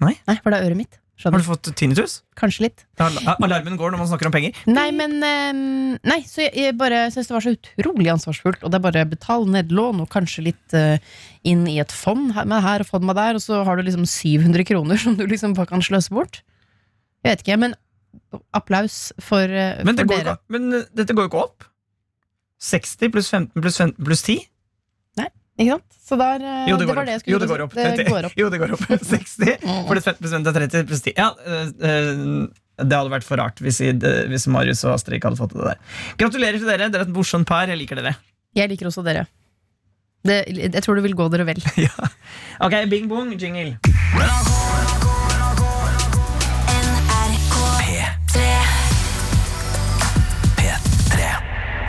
Nei. 0.00 0.14
Nei, 0.26 0.36
For 0.42 0.50
det 0.50 0.60
er 0.60 0.68
øret 0.70 0.76
mitt. 0.78 0.98
Har 1.24 1.36
du 1.36 1.44
fått 1.44 1.68
tinnitus? 1.76 2.20
Kanskje 2.38 2.64
litt. 2.64 2.84
Alarmen 3.00 3.76
går 3.76 3.92
når 3.92 4.00
man 4.00 4.08
snakker 4.08 4.30
om 4.30 4.32
penger. 4.34 4.56
Nei, 4.70 4.86
men 4.96 5.18
eh, 5.26 5.98
Nei, 6.08 6.20
så 6.28 6.46
jeg, 6.46 6.54
jeg 6.56 6.76
bare 6.80 7.02
syns 7.12 7.28
det 7.28 7.34
var 7.36 7.44
så 7.44 7.52
utrolig 7.56 8.08
ansvarsfullt. 8.14 8.62
Og 8.64 8.72
det 8.72 8.78
er 8.80 8.84
bare 8.86 9.04
betal 9.10 9.44
ned 9.52 9.74
lån, 9.74 10.00
og 10.04 10.10
kanskje 10.12 10.46
litt 10.48 10.76
eh, 10.78 10.96
inn 11.44 11.66
i 11.68 11.78
et 11.82 11.92
fond 11.92 12.32
med 12.32 12.64
her 12.64 12.84
og 12.84 12.88
fond 12.88 13.04
med 13.08 13.18
der, 13.20 13.36
og 13.36 13.44
så 13.44 13.60
har 13.66 13.76
du 13.76 13.84
liksom 13.86 14.06
700 14.08 14.64
kroner 14.70 15.00
som 15.00 15.18
du 15.18 15.26
liksom 15.28 15.56
bare 15.58 15.70
kan 15.72 15.84
sløse 15.84 16.14
bort. 16.14 16.40
Jeg 17.20 17.34
vet 17.34 17.44
ikke, 17.44 17.60
men 17.66 17.76
applaus 18.56 19.10
for, 19.20 19.44
eh, 19.44 19.82
Men, 19.84 19.96
det 19.98 20.06
for 20.06 20.14
går 20.14 20.24
dere. 20.24 20.38
ikke, 20.40 20.56
men 20.56 20.70
dette 20.96 21.14
går 21.16 21.28
jo 21.28 21.32
ikke 21.34 21.44
opp. 21.44 21.66
60 22.60 23.12
pluss 23.14 23.30
15 23.32 23.62
pluss 23.64 23.78
15 23.80 24.04
pluss 24.04 24.22
10? 24.26 24.49
Ikke 25.60 25.76
sant? 25.76 25.86
Så 26.10 26.16
der, 26.18 26.42
eh, 26.42 26.68
Jo, 26.70 26.76
det 26.80 26.86
går 26.88 26.96
var 26.96 27.02
opp. 27.02 27.06
det 27.10 27.12
jeg 27.12 27.20
skulle 27.22 27.34
Jo, 27.34 27.38
det 27.42 27.48
går 27.50 27.62
opp. 27.66 27.74
Det 27.76 28.06
går 28.08 28.26
opp. 28.30 28.38
Jo, 28.40 28.48
det 28.50 28.60
går 28.62 28.72
opp. 28.74 28.84
60 29.12 29.60
pluss 29.90 30.08
15 30.08 30.22
pluss 30.22 30.32
15 30.32 30.48
er 30.48 30.66
30 30.72 30.88
pluss 30.88 31.04
10. 31.04 31.14
Ja, 31.18 31.28
øh, 31.46 31.70
øh, 31.90 32.48
det 32.80 32.96
hadde 32.96 33.12
vært 33.12 33.26
for 33.28 33.36
rart 33.36 33.60
hvis, 33.60 33.82
hvis 34.32 34.46
Marius 34.48 34.84
og 34.88 34.94
Astrid 34.96 35.18
ikke 35.18 35.28
hadde 35.28 35.40
fått 35.42 35.52
det 35.52 35.68
der. 35.68 35.82
Gratulerer 36.22 36.58
til 36.58 36.70
dere. 36.70 36.88
Dere 36.88 37.04
er 37.04 37.10
et 37.10 37.14
morsomt 37.14 37.46
par. 37.46 37.68
Jeg 37.68 37.76
liker 37.82 38.00
dere. 38.00 38.16
Jeg 38.56 38.72
liker 38.72 38.88
også 38.88 39.04
dere. 39.04 39.26
Det, 40.24 40.42
jeg 40.48 40.82
tror 40.84 40.96
det 40.96 41.04
vil 41.04 41.16
gå 41.16 41.28
dere 41.32 41.46
vel. 41.48 41.60
ja. 41.86 42.10
Ok, 42.64 42.80
bing 42.92 43.08
bong, 43.12 43.36
jingle. 43.40 43.76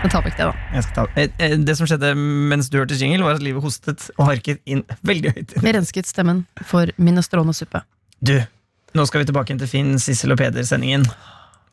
Men 0.01 0.09
ta 0.09 0.21
vekk 0.25 0.37
det, 0.39 0.45
da. 0.49 0.53
Jeg 0.73 0.93
ta. 0.95 1.03
Eh, 1.15 1.29
eh, 1.37 1.57
Det 1.61 1.75
som 1.77 1.85
skjedde 1.89 2.13
mens 2.17 2.69
du 2.73 2.79
hørte 2.79 2.97
jingle, 2.97 3.21
var 3.27 3.37
at 3.37 3.43
livet 3.45 3.61
hostet 3.61 4.07
og 4.17 4.25
harket 4.31 4.61
inn 4.65 4.81
veldig 5.05 5.33
høyt. 5.35 5.53
Vi 5.61 5.73
rensket 5.77 6.09
stemmen 6.09 6.45
for 6.65 6.89
minestronesuppe. 6.97 7.83
Du, 8.21 8.33
nå 8.97 9.05
skal 9.07 9.21
vi 9.21 9.29
tilbake 9.29 9.57
til 9.61 9.69
Finn, 9.69 9.93
Sissel 10.01 10.33
og 10.33 10.41
Peder-sendingen. 10.41 11.05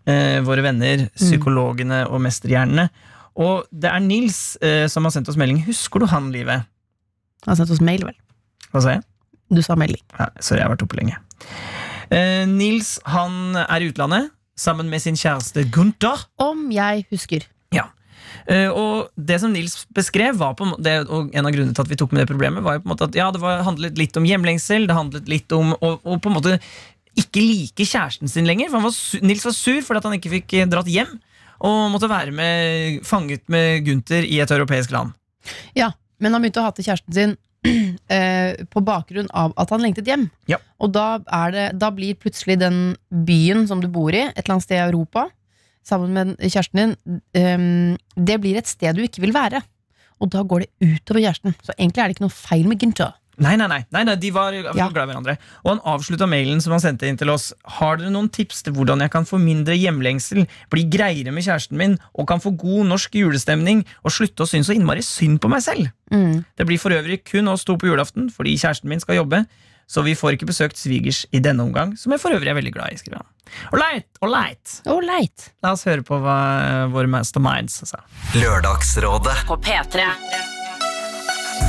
Eh, 0.09 0.39
våre 0.45 0.65
venner, 0.65 1.07
psykologene 1.17 2.05
og 2.09 2.21
mesterhjernene. 2.25 2.89
Og 3.39 3.67
det 3.73 3.91
er 3.93 4.01
Nils 4.05 4.57
eh, 4.65 4.87
som 4.93 5.09
har 5.09 5.15
sendt 5.15 5.29
oss 5.33 5.39
melding. 5.41 5.63
Husker 5.69 6.03
du 6.05 6.09
han, 6.13 6.31
Livet? 6.35 6.69
Han 7.47 7.53
har 7.55 7.61
sendt 7.61 7.73
oss 7.77 7.85
mail, 7.85 8.05
vel. 8.09 8.17
Hva 8.73 8.85
sa 8.85 8.97
jeg? 8.97 9.05
Du 9.49 9.61
sa 9.65 9.77
melding. 9.81 10.03
Ja, 10.19 10.29
sorry, 10.45 10.61
jeg 10.61 10.69
har 10.69 10.75
vært 10.77 10.85
oppe 10.85 10.99
lenge. 11.01 11.21
Eh, 12.13 12.45
Nils 12.51 12.99
han 13.09 13.57
er 13.65 13.85
i 13.85 13.89
utlandet 13.93 14.35
sammen 14.59 14.91
med 14.93 15.01
sin 15.05 15.17
kjæreste 15.17 15.65
Gunther. 15.73 16.27
Om 16.43 16.67
jeg 16.75 17.07
husker. 17.13 17.47
Eh, 18.51 18.69
og 18.69 19.09
det 19.15 19.41
som 19.43 19.53
Nils 19.55 19.83
beskrev, 19.95 20.39
var 20.41 20.55
på, 20.59 20.69
det, 20.83 21.01
og 21.07 21.33
en 21.33 21.49
av 21.49 21.55
grunnene 21.55 21.77
til 21.77 21.85
at 21.85 21.91
vi 21.91 21.99
tok 22.01 22.15
med 22.15 22.25
det 22.25 22.31
problemet, 22.31 22.65
var 22.65 22.79
jo 22.79 22.85
på 22.85 22.89
en 22.89 22.95
måte 22.95 23.09
at 23.11 23.19
ja, 23.19 23.31
det 23.35 23.43
var, 23.43 23.65
handlet 23.67 23.99
litt 24.01 24.17
om 24.19 24.29
hjemlengsel, 24.29 24.89
det 24.89 24.97
handlet 24.97 25.31
litt 25.31 25.57
om 25.57 25.75
å 25.79 25.97
på 26.19 26.31
en 26.31 26.37
måte 26.37 26.59
ikke 27.19 27.43
like 27.43 27.87
kjæresten 27.87 28.31
sin 28.31 28.47
lenger. 28.49 28.71
For 28.71 28.79
han 28.79 28.89
var 28.89 29.27
Nils 29.27 29.47
var 29.47 29.57
sur 29.57 29.81
fordi 29.85 30.03
at 30.03 30.09
han 30.09 30.19
ikke 30.19 30.35
fikk 30.37 30.57
eh, 30.59 30.69
dratt 30.71 30.91
hjem, 30.91 31.19
og 31.67 31.89
måtte 31.91 32.11
være 32.11 32.35
med, 32.35 33.01
fanget 33.07 33.43
med 33.51 33.83
Gunther 33.87 34.27
i 34.27 34.39
et 34.43 34.55
europeisk 34.55 34.95
land. 34.95 35.17
Ja, 35.75 35.93
men 36.23 36.35
han 36.35 36.45
begynte 36.45 36.63
å 36.63 36.69
hate 36.69 36.85
kjæresten 36.87 37.17
sin 37.17 37.35
eh, 38.15 38.65
på 38.71 38.83
bakgrunn 38.87 39.31
av 39.35 39.55
at 39.59 39.73
han 39.75 39.83
lengtet 39.83 40.09
hjem. 40.09 40.29
Ja. 40.51 40.61
Og 40.79 40.93
da, 40.95 41.19
er 41.41 41.55
det, 41.55 41.67
da 41.83 41.91
blir 41.95 42.19
plutselig 42.19 42.59
den 42.63 42.95
byen 43.11 43.67
som 43.71 43.83
du 43.83 43.89
bor 43.91 44.15
i, 44.15 44.29
et 44.29 44.45
eller 44.45 44.59
annet 44.59 44.69
sted 44.69 44.79
i 44.79 44.87
Europa, 44.87 45.27
sammen 45.87 46.13
med 46.15 46.35
kjæresten 46.43 46.81
din, 46.83 47.21
ehm, 47.35 47.97
det 48.17 48.41
blir 48.41 48.57
et 48.59 48.67
sted 48.67 48.95
du 48.97 49.03
ikke 49.03 49.21
vil 49.25 49.33
være. 49.37 49.63
Og 50.21 50.31
da 50.31 50.43
går 50.43 50.65
det 50.67 50.71
utover 50.83 51.21
kjæresten. 51.23 51.55
Så 51.63 51.73
egentlig 51.79 52.03
er 52.03 52.09
det 52.09 52.17
ikke 52.19 52.27
noe 52.27 52.35
feil 52.35 52.67
med 52.69 52.81
Günther. 52.83 53.13
Nei, 53.39 53.53
nei, 53.55 53.69
nei, 53.71 53.85
nei, 54.03 54.17
de 54.19 54.31
var, 54.35 54.51
var 54.51 54.75
Ja. 54.75 54.89
glad 54.91 55.07
i 55.09 55.13
hverandre. 55.13 55.37
Og 55.65 55.69
han 55.71 55.81
avslutta 55.87 56.27
mailen 56.27 56.61
som 56.61 56.73
han 56.73 56.81
sendte 56.83 57.07
inn 57.07 57.17
til 57.17 57.31
oss. 57.31 57.53
Har 57.79 57.97
dere 57.97 58.11
noen 58.11 58.29
tips 58.29 58.65
til 58.67 58.73
hvordan 58.75 58.99
jeg 58.99 59.13
kan 59.13 59.23
få 59.25 59.39
mindre 59.39 59.77
hjemlengsel, 59.79 60.49
bli 60.69 60.83
greiere 60.91 61.31
med 61.31 61.45
kjæresten 61.47 61.79
min 61.79 61.95
og 62.19 62.27
kan 62.27 62.41
få 62.43 62.51
god 62.59 62.89
norsk 62.91 63.15
julestemning 63.15 63.85
og 64.03 64.11
slutte 64.11 64.43
å 64.43 64.49
synes 64.51 64.67
så 64.67 64.75
innmari 64.75 65.05
synd 65.07 65.39
på 65.39 65.49
meg 65.49 65.63
selv? 65.63 65.87
Mm. 66.11 66.45
Det 66.59 66.67
blir 66.67 66.79
for 66.83 66.91
øvrig 66.91 67.23
kun 67.31 67.47
oss 67.47 67.63
to 67.63 67.77
på 67.79 67.87
julaften 67.87 68.27
fordi 68.29 68.57
kjæresten 68.59 68.89
min 68.91 68.99
skal 68.99 69.21
jobbe, 69.23 69.45
så 69.89 70.05
vi 70.05 70.13
får 70.19 70.37
ikke 70.37 70.51
besøkt 70.51 70.77
svigers 70.77 71.23
i 71.33 71.41
denne 71.41 71.65
omgang, 71.65 71.95
som 71.97 72.13
jeg 72.13 72.21
for 72.21 72.37
øvrig 72.37 72.51
er 72.53 72.59
veldig 72.59 72.75
glad 72.75 72.93
i. 72.93 72.99
skriver 73.01 73.23
han. 73.23 73.31
Ålreit, 73.73 74.09
ålreit. 74.21 74.75
Ålreit. 74.93 75.47
La 75.65 75.73
oss 75.73 75.87
høre 75.89 76.05
på 76.05 76.19
hva 76.21 76.39
våre 76.93 77.09
masterminds 77.09 77.81
sa. 77.89 78.03
Lørdagsrådet. 78.37 79.39
På 79.49 79.57
P3. 79.57 80.05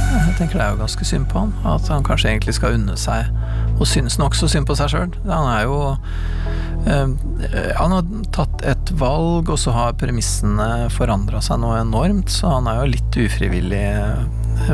Jeg 0.10 0.36
tenker 0.38 0.60
det 0.60 0.66
er 0.66 0.74
jo 0.74 0.82
ganske 0.82 1.08
synd 1.08 1.30
på 1.32 1.46
han. 1.46 1.54
At 1.68 1.88
han 1.92 2.04
kanskje 2.06 2.34
egentlig 2.34 2.58
skal 2.60 2.76
unne 2.78 2.98
seg 3.00 3.30
og 3.80 3.88
synes 3.88 4.20
nokså 4.20 4.50
synd 4.52 4.68
på 4.68 4.76
seg 4.76 4.92
sjøl. 4.92 5.14
Han 5.30 5.48
er 5.48 5.64
jo 5.70 5.80
øh, 6.90 7.16
Han 7.80 7.96
har 7.96 8.12
tatt 8.36 8.66
et 8.68 8.92
valg, 9.00 9.48
og 9.48 9.60
så 9.62 9.72
har 9.76 9.96
premissene 10.00 10.90
forandra 10.94 11.40
seg 11.46 11.62
noe 11.64 11.80
enormt, 11.86 12.32
så 12.34 12.58
han 12.58 12.68
er 12.68 12.82
jo 12.82 12.92
litt 12.98 13.20
ufrivillig 13.24 13.86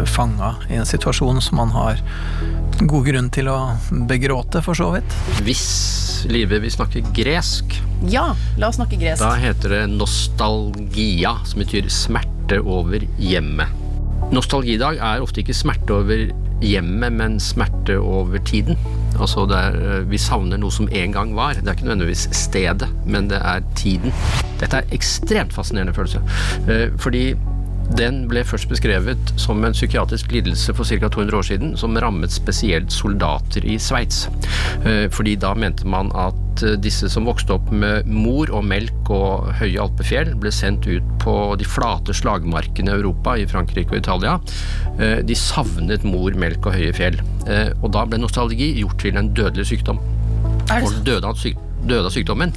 fanga 0.09 0.55
i 0.69 0.75
en 0.79 0.85
situasjon 0.87 1.41
som 1.41 1.57
man 1.61 1.69
har 1.75 2.01
god 2.85 3.05
grunn 3.07 3.29
til 3.33 3.47
å 3.51 3.57
begråte, 4.09 4.61
for 4.65 4.75
så 4.77 4.91
vidt. 4.95 5.15
Hvis 5.45 5.65
Live 6.31 6.57
vil 6.63 6.71
snakke 6.73 7.03
gresk, 7.15 7.75
Ja, 8.09 8.33
la 8.59 8.67
oss 8.71 8.75
snakke 8.79 8.97
gresk. 8.99 9.21
da 9.23 9.35
heter 9.39 9.69
det 9.69 9.83
nostalgia, 9.93 11.35
som 11.45 11.61
betyr 11.61 11.87
smerte 11.89 12.59
over 12.65 13.05
hjemmet. 13.21 13.69
Nostalgidag 14.33 14.97
er 14.97 15.21
ofte 15.21 15.43
ikke 15.43 15.53
smerte 15.55 15.93
over 15.93 16.25
hjemmet, 16.65 17.13
men 17.13 17.37
smerte 17.43 17.97
over 18.01 18.39
tiden. 18.47 18.77
Altså 19.19 19.45
det 19.47 19.55
er, 19.57 19.75
eh, 19.99 20.03
Vi 20.09 20.17
savner 20.17 20.57
noe 20.57 20.71
som 20.71 20.89
en 20.91 21.11
gang 21.11 21.33
var. 21.35 21.53
Det 21.53 21.67
er 21.67 21.75
ikke 21.75 21.87
nødvendigvis 21.87 22.27
stedet, 22.35 22.89
men 23.05 23.27
det 23.27 23.39
er 23.41 23.61
tiden. 23.75 24.11
Dette 24.59 24.73
er 24.77 24.83
ekstremt 24.91 25.53
fascinerende 25.53 25.93
følelse. 25.93 26.21
Eh, 26.67 26.89
Fordi 26.97 27.35
den 27.93 28.23
ble 28.29 28.41
først 28.47 28.69
beskrevet 28.71 29.33
som 29.39 29.61
en 29.65 29.75
psykiatrisk 29.75 30.31
lidelse 30.33 30.73
for 30.75 30.87
ca. 30.87 31.09
200 31.11 31.37
år 31.37 31.45
siden, 31.45 31.73
som 31.77 31.97
rammet 32.01 32.33
spesielt 32.33 32.93
soldater 32.93 33.65
i 33.65 33.77
Sveits. 33.81 34.25
Eh, 34.85 35.05
Fordi 35.13 35.35
da 35.39 35.53
mente 35.53 35.87
man 35.87 36.09
at 36.17 36.63
eh, 36.65 36.77
disse 36.81 37.09
som 37.11 37.27
vokste 37.29 37.55
opp 37.57 37.69
med 37.71 38.09
mor 38.09 38.51
og 38.51 38.65
melk 38.65 39.11
og 39.13 39.51
høye 39.59 39.81
alpefjell, 39.81 40.33
ble 40.41 40.51
sendt 40.53 40.87
ut 40.89 41.05
på 41.21 41.35
de 41.59 41.67
flate 41.67 42.15
slagmarkene 42.15 42.91
i 42.91 42.97
Europa, 42.99 43.37
i 43.37 43.47
Frankrike 43.49 43.93
og 43.93 44.01
Italia. 44.01 44.39
Eh, 44.97 45.21
De 45.25 45.37
savnet 45.37 46.03
mor, 46.07 46.33
melk 46.33 46.65
og 46.65 46.75
høye 46.77 46.93
fjell. 46.95 47.21
Og 47.83 47.91
da 47.93 48.07
ble 48.09 48.17
nostalgi 48.17 48.71
gjort 48.79 48.97
til 49.03 49.19
en 49.19 49.29
dødelig 49.37 49.69
sykdom. 49.69 50.01
Folk 50.65 51.03
døde 51.05 51.29
av, 51.29 51.37
syk 51.37 51.64
døde 51.87 52.09
av 52.09 52.13
sykdommen. 52.13 52.53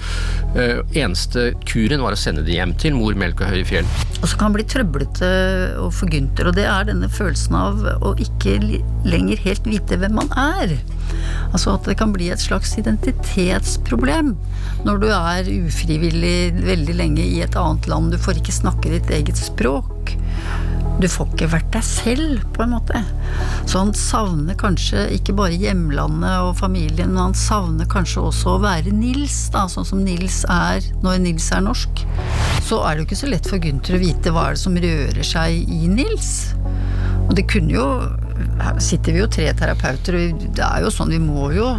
Eh, 0.55 0.83
Eneste 0.99 1.53
kuren 1.69 2.03
var 2.05 2.17
å 2.17 2.21
sende 2.21 2.45
de 2.47 2.57
hjem 2.57 2.75
til 2.81 2.97
mor, 2.99 3.17
melk 3.19 3.43
og 3.45 3.53
høye 3.53 3.67
fjell. 3.69 3.89
Og 4.19 4.27
så 4.27 4.35
kan 4.37 4.49
han 4.49 4.59
bli 4.59 4.67
trøblete 4.69 5.33
og 5.83 5.93
for 5.95 6.11
Gunther, 6.13 6.51
og 6.51 6.59
det 6.59 6.67
er 6.69 6.89
denne 6.89 7.11
følelsen 7.13 7.59
av 7.59 7.85
å 8.03 8.15
ikke 8.21 8.59
lenger 9.09 9.45
helt 9.45 9.69
vite 9.69 9.99
hvem 10.01 10.17
man 10.19 10.33
er. 10.39 10.79
Altså 11.53 11.73
at 11.77 11.87
det 11.89 11.97
kan 12.01 12.13
bli 12.13 12.29
et 12.33 12.43
slags 12.43 12.75
identitetsproblem 12.81 14.35
når 14.87 15.01
du 15.03 15.09
er 15.11 15.49
ufrivillig 15.65 16.53
veldig 16.61 16.97
lenge 16.99 17.25
i 17.25 17.41
et 17.45 17.57
annet 17.59 17.89
land. 17.91 18.13
Du 18.13 18.21
får 18.21 18.43
ikke 18.43 18.55
snakke 18.61 18.93
ditt 18.93 19.13
eget 19.15 19.41
språk. 19.41 20.15
Du 20.99 21.07
får 21.07 21.29
ikke 21.31 21.51
vært 21.53 21.69
deg 21.77 21.85
selv, 21.87 22.41
på 22.57 22.65
en 22.65 22.73
måte. 22.75 23.01
Så 23.71 23.79
han 23.79 23.93
savner 23.95 24.57
kanskje 24.59 25.05
ikke 25.15 25.37
bare 25.39 25.55
hjemlandet 25.55 26.43
og 26.43 26.57
familien, 26.59 27.13
men 27.13 27.29
han 27.29 27.37
savner 27.39 27.87
kanskje 27.91 28.25
også 28.31 28.57
å 28.57 28.63
være 28.65 28.91
Nils, 28.95 29.37
da, 29.55 29.69
sånn 29.71 29.87
som 29.87 30.03
Nils 30.03 30.41
er 30.51 30.83
når 31.05 31.21
Nils 31.23 31.47
er 31.55 31.63
norsk. 31.69 32.03
Så 32.67 32.81
er 32.83 32.97
det 32.97 33.05
jo 33.05 33.09
ikke 33.09 33.21
så 33.23 33.31
lett 33.31 33.47
for 33.49 33.63
Gunther 33.63 33.99
å 33.99 34.03
vite 34.03 34.33
hva 34.35 34.49
er 34.49 34.59
det 34.59 34.63
som 34.65 34.81
rører 34.83 35.29
seg 35.31 35.71
i 35.71 35.93
Nils. 35.93 36.33
Og 37.29 37.37
det 37.39 37.47
kunne 37.51 37.77
jo 37.77 37.91
Her 38.59 38.77
sitter 38.83 39.15
vi 39.15 39.19
jo 39.19 39.31
tre 39.31 39.49
terapeuter, 39.55 40.15
og 40.15 40.43
det 40.55 40.63
er 40.63 40.85
jo 40.85 40.91
sånn 40.95 41.11
vi 41.11 41.19
må 41.23 41.49
jo 41.55 41.73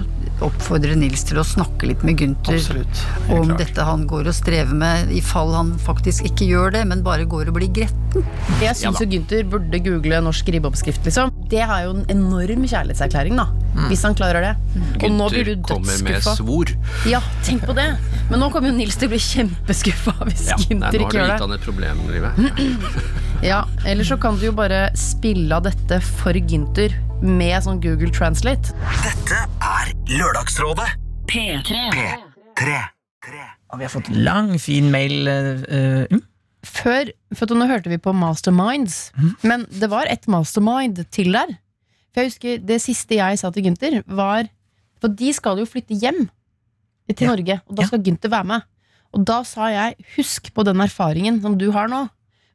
oppfordre 0.46 0.96
Nils 0.96 1.24
til 1.28 1.40
å 1.42 1.44
snakke 1.46 1.90
litt 1.90 2.04
med 2.08 2.18
Gunther 2.22 2.56
Absolutt. 2.60 3.02
Om 3.30 3.50
klart. 3.50 3.58
dette 3.62 3.86
han 3.88 4.06
går 4.10 4.30
og 4.32 4.36
strever 4.38 4.76
med, 4.80 5.12
i 5.12 5.22
fall 5.26 5.52
han 5.56 5.74
faktisk 5.84 6.24
ikke 6.30 6.48
gjør 6.48 6.72
det, 6.78 6.84
men 6.88 7.04
bare 7.06 7.26
går 7.30 7.52
og 7.52 7.58
blir 7.60 7.72
gretten. 7.76 8.24
Jeg 8.64 8.76
syns 8.80 9.02
jo 9.04 9.08
Gunther 9.12 9.44
burde 9.52 9.80
google 9.86 10.22
norsk 10.26 10.48
ribbeoppskrift, 10.56 11.04
liksom. 11.06 11.34
Det 11.52 11.60
er 11.66 11.84
jo 11.88 11.92
en 11.98 12.06
enorm 12.14 12.64
kjærlighetserklæring, 12.68 13.36
da. 13.40 13.48
Hvis 13.90 14.02
han 14.04 14.16
klarer 14.18 14.44
det. 14.44 14.54
Og 15.06 15.12
nå 15.14 15.28
blir 15.32 15.46
du 15.46 15.54
Gunther 15.56 15.74
kommer 15.76 16.00
med 16.04 16.16
dødsskuffa. 16.18 16.36
svor. 16.40 16.72
Ja, 17.08 17.22
tenk 17.46 17.64
på 17.70 17.76
det. 17.78 17.90
Men 18.32 18.42
nå 18.44 18.50
kommer 18.52 18.72
jo 18.72 18.76
Nils 18.80 18.98
til 19.00 19.08
å 19.08 19.14
bli 19.14 19.20
kjempeskuffa 19.24 20.16
hvis 20.28 20.48
Ja, 20.50 20.58
Gunther 20.64 20.80
nå 20.80 20.86
har 20.90 21.00
ikke 21.00 21.12
du 21.12 21.20
gjør 21.20 21.30
gitt 21.30 21.36
det. 21.36 21.44
han 21.46 21.58
et 21.60 21.68
problem, 21.68 22.02
Live. 22.10 22.32
Ja, 23.46 23.62
Eller 23.88 24.04
så 24.04 24.18
kan 24.20 24.36
du 24.40 24.48
jo 24.50 24.52
bare 24.58 24.90
spille 25.00 25.56
av 25.56 25.64
dette 25.70 26.02
for 26.04 26.34
Gunther 26.50 26.96
med 27.22 27.64
sånn 27.66 27.80
Google 27.84 28.12
Translate. 28.16 28.72
Dette 29.04 29.40
er 29.66 29.92
Lørdagsrådet. 30.12 30.88
P3. 31.30 31.82
P3. 32.58 32.80
Og 33.70 33.78
vi 33.78 33.86
har 33.86 33.92
fått 33.94 34.10
lang, 34.16 34.54
fin 34.62 34.88
mail. 34.92 35.28
eh, 35.28 36.08
mm. 36.10 36.22
Før, 36.66 37.12
for 37.38 37.54
Nå 37.56 37.68
hørte 37.70 37.88
vi 37.92 37.98
på 38.02 38.12
Masterminds, 38.12 39.12
men 39.48 39.66
det 39.72 39.88
var 39.92 40.10
et 40.12 40.26
mastermind 40.28 40.98
til 41.14 41.32
der. 41.32 41.54
For 42.12 42.22
jeg 42.24 42.32
husker 42.32 42.58
Det 42.66 42.80
siste 42.82 43.16
jeg 43.16 43.38
sa 43.40 43.52
til 43.54 43.64
Gunther, 43.64 44.02
var 44.08 44.50
For 45.00 45.08
de 45.08 45.30
skal 45.32 45.60
jo 45.62 45.66
flytte 45.70 45.96
hjem 45.96 46.26
til 47.16 47.28
Ja. 47.28 47.30
Norge, 47.36 47.62
og 47.70 47.76
da 47.78 47.82
Ja. 47.84 47.88
skal 47.88 48.04
Gunther 48.04 48.30
være 48.30 48.44
med. 48.46 48.62
Og 49.14 49.24
da 49.26 49.44
sa 49.44 49.68
jeg 49.70 49.96
husk 50.18 50.54
på 50.54 50.64
den 50.66 50.78
erfaringen 50.82 51.42
som 51.42 51.58
du 51.58 51.72
har 51.72 51.88
nå. 51.88 52.10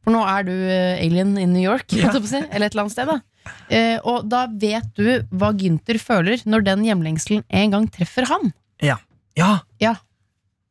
For 0.04 0.10
nå 0.12 0.20
er 0.26 0.42
du 0.44 0.52
eh, 0.52 1.00
alien 1.00 1.38
in 1.38 1.52
New 1.54 1.62
York, 1.62 1.86
Ja. 1.92 2.10
eller 2.10 2.66
et 2.66 2.74
eller 2.74 2.82
annet 2.82 2.92
sted. 2.92 3.06
da 3.06 3.20
Eh, 3.70 3.98
Og 4.04 4.28
da 4.28 4.46
vet 4.48 4.90
du 4.96 5.22
hva 5.32 5.52
Gynter 5.56 5.98
føler 6.02 6.42
når 6.48 6.64
den 6.66 6.84
hjemlengselen 6.88 7.44
en 7.48 7.70
gang 7.76 7.88
treffer 7.92 8.28
han. 8.30 8.52
Ja. 8.82 8.98
Ja, 9.36 9.60
Ja. 9.82 9.96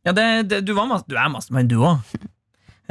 ja 0.05 0.11
det, 0.15 0.27
det, 0.49 0.61
du, 0.65 0.73
var, 0.77 0.87
du 1.07 1.15
er 1.17 1.29
mastermind, 1.33 1.69
du 1.73 1.81
òg. 1.83 1.99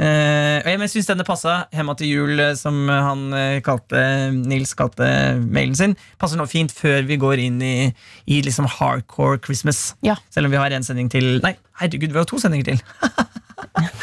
Eh, 0.01 0.65
jeg 0.65 0.89
syns 0.89 1.05
denne 1.11 1.23
passa 1.23 1.67
Hemma 1.71 1.93
til 1.95 2.09
jul, 2.09 2.39
eh, 2.41 2.55
som 2.57 2.79
han 2.89 3.27
eh, 3.37 3.59
kalte 3.61 3.99
Nils 4.33 4.73
kalte 4.73 5.05
mailen 5.45 5.77
sin, 5.77 5.93
passer 6.17 6.39
nå 6.39 6.47
fint 6.49 6.73
før 6.73 7.05
vi 7.05 7.19
går 7.21 7.43
inn 7.45 7.61
i, 7.61 7.75
i 8.25 8.41
liksom 8.41 8.65
hardcore 8.79 9.37
Christmas. 9.45 9.93
Ja. 10.01 10.17
Selv 10.33 10.49
om 10.49 10.55
vi 10.55 10.57
har 10.61 10.73
en 10.73 10.83
sending 10.85 11.11
til 11.13 11.37
Nei, 11.45 11.53
herregud, 11.79 12.09
vi 12.09 12.21
har 12.23 12.25
to 12.29 12.41
sendinger 12.41 12.73
til! 12.73 12.81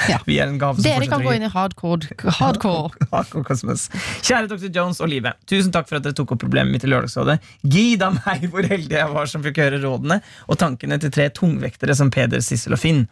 Ja. 0.08 0.18
Vi 0.26 0.38
er 0.42 0.48
en 0.50 0.58
gave 0.58 0.80
som 0.80 0.86
Dere 0.86 1.06
kan 1.06 1.22
gå 1.22 1.32
inn 1.36 1.44
i 1.46 1.50
hardcore. 1.50 2.10
hardcore. 2.40 2.90
Hardcore 3.12 3.44
Christmas. 3.46 3.86
Kjære 4.26 4.48
Dr. 4.50 4.70
Jones 4.74 4.98
og 5.02 5.10
Live. 5.12 5.32
Tusen 5.50 5.70
takk 5.74 5.86
for 5.86 6.00
at 6.00 6.06
dere 6.06 6.16
tok 6.18 6.34
opp 6.34 6.42
problemet 6.42 6.74
mitt 6.74 6.86
i 6.86 6.90
Lørdagsrådet. 6.90 7.38
Gid 7.62 8.02
av 8.02 8.18
meg 8.18 8.48
hvor 8.50 8.66
heldig 8.66 8.98
jeg 8.98 9.12
var 9.12 9.30
som 9.30 9.44
fikk 9.46 9.60
høre 9.62 9.78
rådene 9.84 10.18
og 10.48 10.58
tankene 10.58 10.98
til 11.02 11.12
tre 11.14 11.28
tungvektere 11.36 11.94
som 11.94 12.10
Peder, 12.10 12.42
Sissel 12.42 12.74
og 12.74 12.82
Finn. 12.82 13.04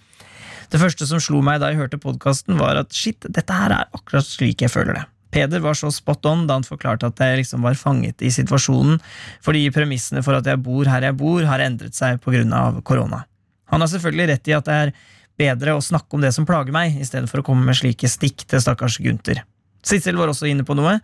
Det 0.69 0.81
første 0.83 1.07
som 1.09 1.23
slo 1.23 1.41
meg 1.45 1.63
da 1.63 1.71
jeg 1.71 1.79
hørte 1.81 2.01
podkasten, 2.03 2.59
var 2.59 2.81
at 2.81 2.91
shit, 2.93 3.23
dette 3.25 3.55
her 3.55 3.73
er 3.73 3.95
akkurat 3.97 4.27
slik 4.27 4.67
jeg 4.67 4.73
føler 4.75 4.99
det. 4.99 5.05
Peder 5.33 5.61
var 5.61 5.77
så 5.77 5.91
spot 5.93 6.25
on 6.29 6.47
da 6.49 6.57
han 6.57 6.67
forklarte 6.67 7.09
at 7.09 7.21
jeg 7.21 7.43
liksom 7.43 7.65
var 7.65 7.77
fanget 7.79 8.25
i 8.25 8.33
situasjonen, 8.33 8.99
fordi 9.45 9.67
premissene 9.73 10.25
for 10.25 10.39
at 10.39 10.49
jeg 10.49 10.61
bor 10.65 10.89
her 10.89 11.05
jeg 11.05 11.17
bor, 11.21 11.45
har 11.45 11.63
endret 11.65 11.97
seg 11.97 12.21
pga. 12.25 12.81
korona. 12.83 13.25
Han 13.69 13.85
har 13.85 13.91
selvfølgelig 13.93 14.29
rett 14.33 14.49
i 14.49 14.57
at 14.57 14.69
det 14.69 14.77
er 14.83 14.93
bedre 15.39 15.77
å 15.77 15.85
snakke 15.85 16.19
om 16.19 16.25
det 16.25 16.35
som 16.37 16.47
plager 16.49 16.75
meg, 16.75 16.99
i 16.99 17.07
stedet 17.07 17.31
for 17.31 17.43
å 17.43 17.47
komme 17.47 17.67
med 17.67 17.79
slike 17.79 18.11
stikk 18.11 18.45
til 18.49 18.63
stakkars 18.63 18.99
Gunther. 19.03 19.45
Sissel 19.87 20.19
var 20.19 20.31
også 20.31 20.49
inne 20.51 20.67
på 20.67 20.77
noe. 20.77 20.99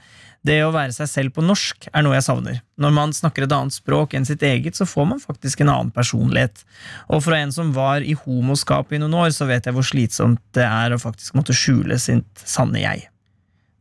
Det 0.45 0.59
å 0.61 0.73
være 0.75 0.93
seg 0.93 1.09
selv 1.09 1.33
på 1.37 1.45
norsk 1.45 1.87
er 1.89 2.05
noe 2.05 2.19
jeg 2.19 2.27
savner. 2.27 2.59
Når 2.77 2.93
man 2.93 3.15
snakker 3.17 3.47
et 3.47 3.55
annet 3.57 3.73
språk 3.73 4.13
enn 4.17 4.27
sitt 4.29 4.43
eget, 4.45 4.77
så 4.77 4.85
får 4.85 5.07
man 5.15 5.23
faktisk 5.23 5.63
en 5.63 5.73
annen 5.73 5.95
personlighet. 5.95 6.67
Og 7.09 7.23
fra 7.25 7.39
en 7.41 7.55
som 7.55 7.73
var 7.77 8.05
i 8.05 8.17
homoskap 8.27 8.93
i 8.93 9.01
noen 9.01 9.17
år, 9.23 9.33
så 9.33 9.49
vet 9.49 9.65
jeg 9.65 9.77
hvor 9.77 9.89
slitsomt 9.89 10.43
det 10.59 10.67
er 10.69 10.93
å 10.93 11.01
faktisk 11.01 11.39
måtte 11.39 11.57
skjule 11.57 11.97
sitt 12.03 12.45
sanne 12.45 12.83
jeg. 12.83 13.07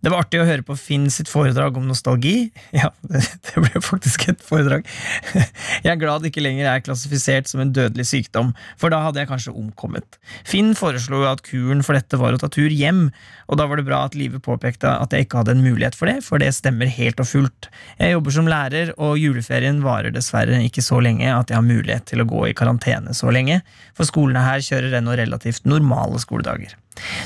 Det 0.03 0.11
var 0.11 0.25
artig 0.25 0.41
å 0.41 0.47
høre 0.47 0.65
på 0.67 0.75
Finn 0.75 1.05
sitt 1.13 1.29
foredrag 1.31 1.77
om 1.79 1.85
nostalgi. 1.87 2.49
Ja, 2.83 2.89
det 3.07 3.21
ble 3.55 3.79
faktisk 3.83 4.25
et 4.27 4.41
foredrag. 4.43 4.87
Jeg 5.85 5.91
er 5.93 5.99
glad 6.01 6.23
det 6.23 6.33
ikke 6.33 6.43
lenger 6.43 6.67
er 6.67 6.83
klassifisert 6.83 7.47
som 7.47 7.61
en 7.63 7.71
dødelig 7.75 8.09
sykdom, 8.09 8.51
for 8.79 8.91
da 8.91 8.99
hadde 9.05 9.21
jeg 9.21 9.29
kanskje 9.29 9.53
omkommet. 9.55 10.17
Finn 10.47 10.73
foreslo 10.75 11.21
at 11.29 11.43
kuren 11.45 11.85
for 11.85 11.95
dette 11.95 12.19
var 12.19 12.35
å 12.35 12.41
ta 12.41 12.49
tur 12.51 12.73
hjem, 12.73 13.05
og 13.47 13.59
da 13.61 13.67
var 13.69 13.79
det 13.79 13.87
bra 13.87 14.01
at 14.07 14.17
Live 14.19 14.41
påpekte 14.43 14.91
at 14.91 15.15
jeg 15.15 15.27
ikke 15.27 15.39
hadde 15.43 15.55
en 15.55 15.63
mulighet 15.63 15.95
for 15.95 16.11
det, 16.11 16.19
for 16.25 16.43
det 16.43 16.51
stemmer 16.57 16.91
helt 16.91 17.23
og 17.23 17.29
fullt. 17.29 17.71
Jeg 18.01 18.17
jobber 18.17 18.35
som 18.35 18.51
lærer, 18.51 18.93
og 18.97 19.19
juleferien 19.21 19.83
varer 19.85 20.11
dessverre 20.15 20.59
ikke 20.67 20.83
så 20.83 20.99
lenge 21.03 21.31
at 21.31 21.53
jeg 21.53 21.61
har 21.61 21.67
mulighet 21.67 22.09
til 22.11 22.23
å 22.23 22.27
gå 22.27 22.49
i 22.49 22.57
karantene 22.57 23.15
så 23.15 23.31
lenge, 23.31 23.61
for 23.95 24.09
skolene 24.09 24.43
her 24.43 24.63
kjører 24.65 24.99
ennå 24.99 25.15
relativt 25.19 25.69
normale 25.69 26.19
skoledager. 26.23 26.75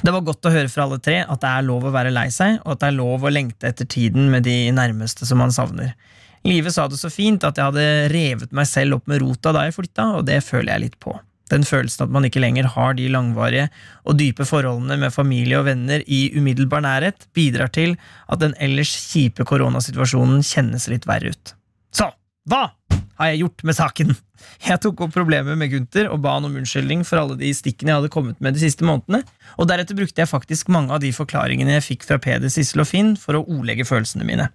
Det 0.02 0.14
var 0.14 0.26
godt 0.26 0.48
å 0.48 0.54
høre 0.54 0.72
fra 0.72 0.86
alle 0.88 1.00
tre 1.04 1.22
at 1.24 1.42
det 1.44 1.52
er 1.52 1.68
lov 1.68 1.88
å 1.88 1.94
være 1.94 2.14
lei 2.16 2.28
seg, 2.34 2.60
og 2.64 2.76
at 2.76 2.84
det 2.84 2.92
er 2.92 3.00
lov 3.00 3.26
å 3.26 3.34
lengte 3.34 3.70
etter 3.70 3.90
tiden 3.90 4.32
med 4.34 4.48
de 4.48 4.60
nærmeste 4.76 5.28
som 5.28 5.42
man 5.42 5.54
savner. 5.56 5.94
Live 6.48 6.72
sa 6.72 6.86
det 6.88 7.00
så 7.02 7.12
fint 7.12 7.44
at 7.44 7.58
jeg 7.58 7.72
hadde 7.72 7.88
revet 8.14 8.54
meg 8.56 8.70
selv 8.70 9.00
opp 9.00 9.10
med 9.10 9.24
rota 9.24 9.52
da 9.56 9.66
jeg 9.68 9.76
flytta, 9.76 10.12
og 10.20 10.28
det 10.30 10.40
føler 10.46 10.74
jeg 10.74 10.86
litt 10.86 11.00
på. 11.04 11.18
Den 11.52 11.64
følelsen 11.68 12.08
at 12.08 12.14
man 12.14 12.28
ikke 12.28 12.42
lenger 12.44 12.68
har 12.74 12.96
de 12.98 13.08
langvarige 13.12 13.68
og 14.04 14.18
dype 14.20 14.46
forholdene 14.48 14.98
med 15.00 15.16
familie 15.16 15.60
og 15.60 15.68
venner 15.70 16.04
i 16.04 16.28
umiddelbar 16.36 16.84
nærhet, 16.84 17.28
bidrar 17.36 17.72
til 17.76 17.96
at 18.28 18.42
den 18.44 18.56
ellers 18.64 18.92
kjipe 19.12 19.48
koronasituasjonen 19.48 20.44
kjennes 20.44 20.90
litt 20.92 21.08
verre 21.08 21.32
ut. 21.32 21.54
Så, 21.96 22.10
hva 22.48 22.70
har 23.18 23.32
jeg 23.32 23.42
gjort 23.42 23.64
med 23.66 23.76
saken? 23.76 24.12
Jeg 24.62 24.80
tok 24.84 25.02
opp 25.04 25.14
problemet 25.16 25.58
med 25.58 25.72
Gunther 25.72 26.08
og 26.14 26.22
ba 26.22 26.36
han 26.36 26.46
om 26.46 26.58
unnskyldning 26.60 27.02
for 27.08 27.20
alle 27.20 27.38
de 27.40 27.50
stikkene 27.58 27.90
jeg 27.92 28.00
hadde 28.00 28.12
kommet 28.14 28.42
med 28.44 28.54
de 28.54 28.62
siste 28.62 28.86
månedene, 28.86 29.24
og 29.58 29.70
deretter 29.70 29.98
brukte 29.98 30.22
jeg 30.22 30.30
faktisk 30.30 30.70
mange 30.74 30.94
av 30.94 31.02
de 31.02 31.10
forklaringene 31.16 31.74
jeg 31.80 31.86
fikk 31.88 32.06
fra 32.08 32.20
Peder, 32.22 32.52
Sissel 32.54 32.84
og 32.84 32.90
Finn 32.90 33.16
for 33.20 33.40
å 33.40 33.44
ordlegge 33.44 33.88
følelsene 33.90 34.28
mine. 34.28 34.50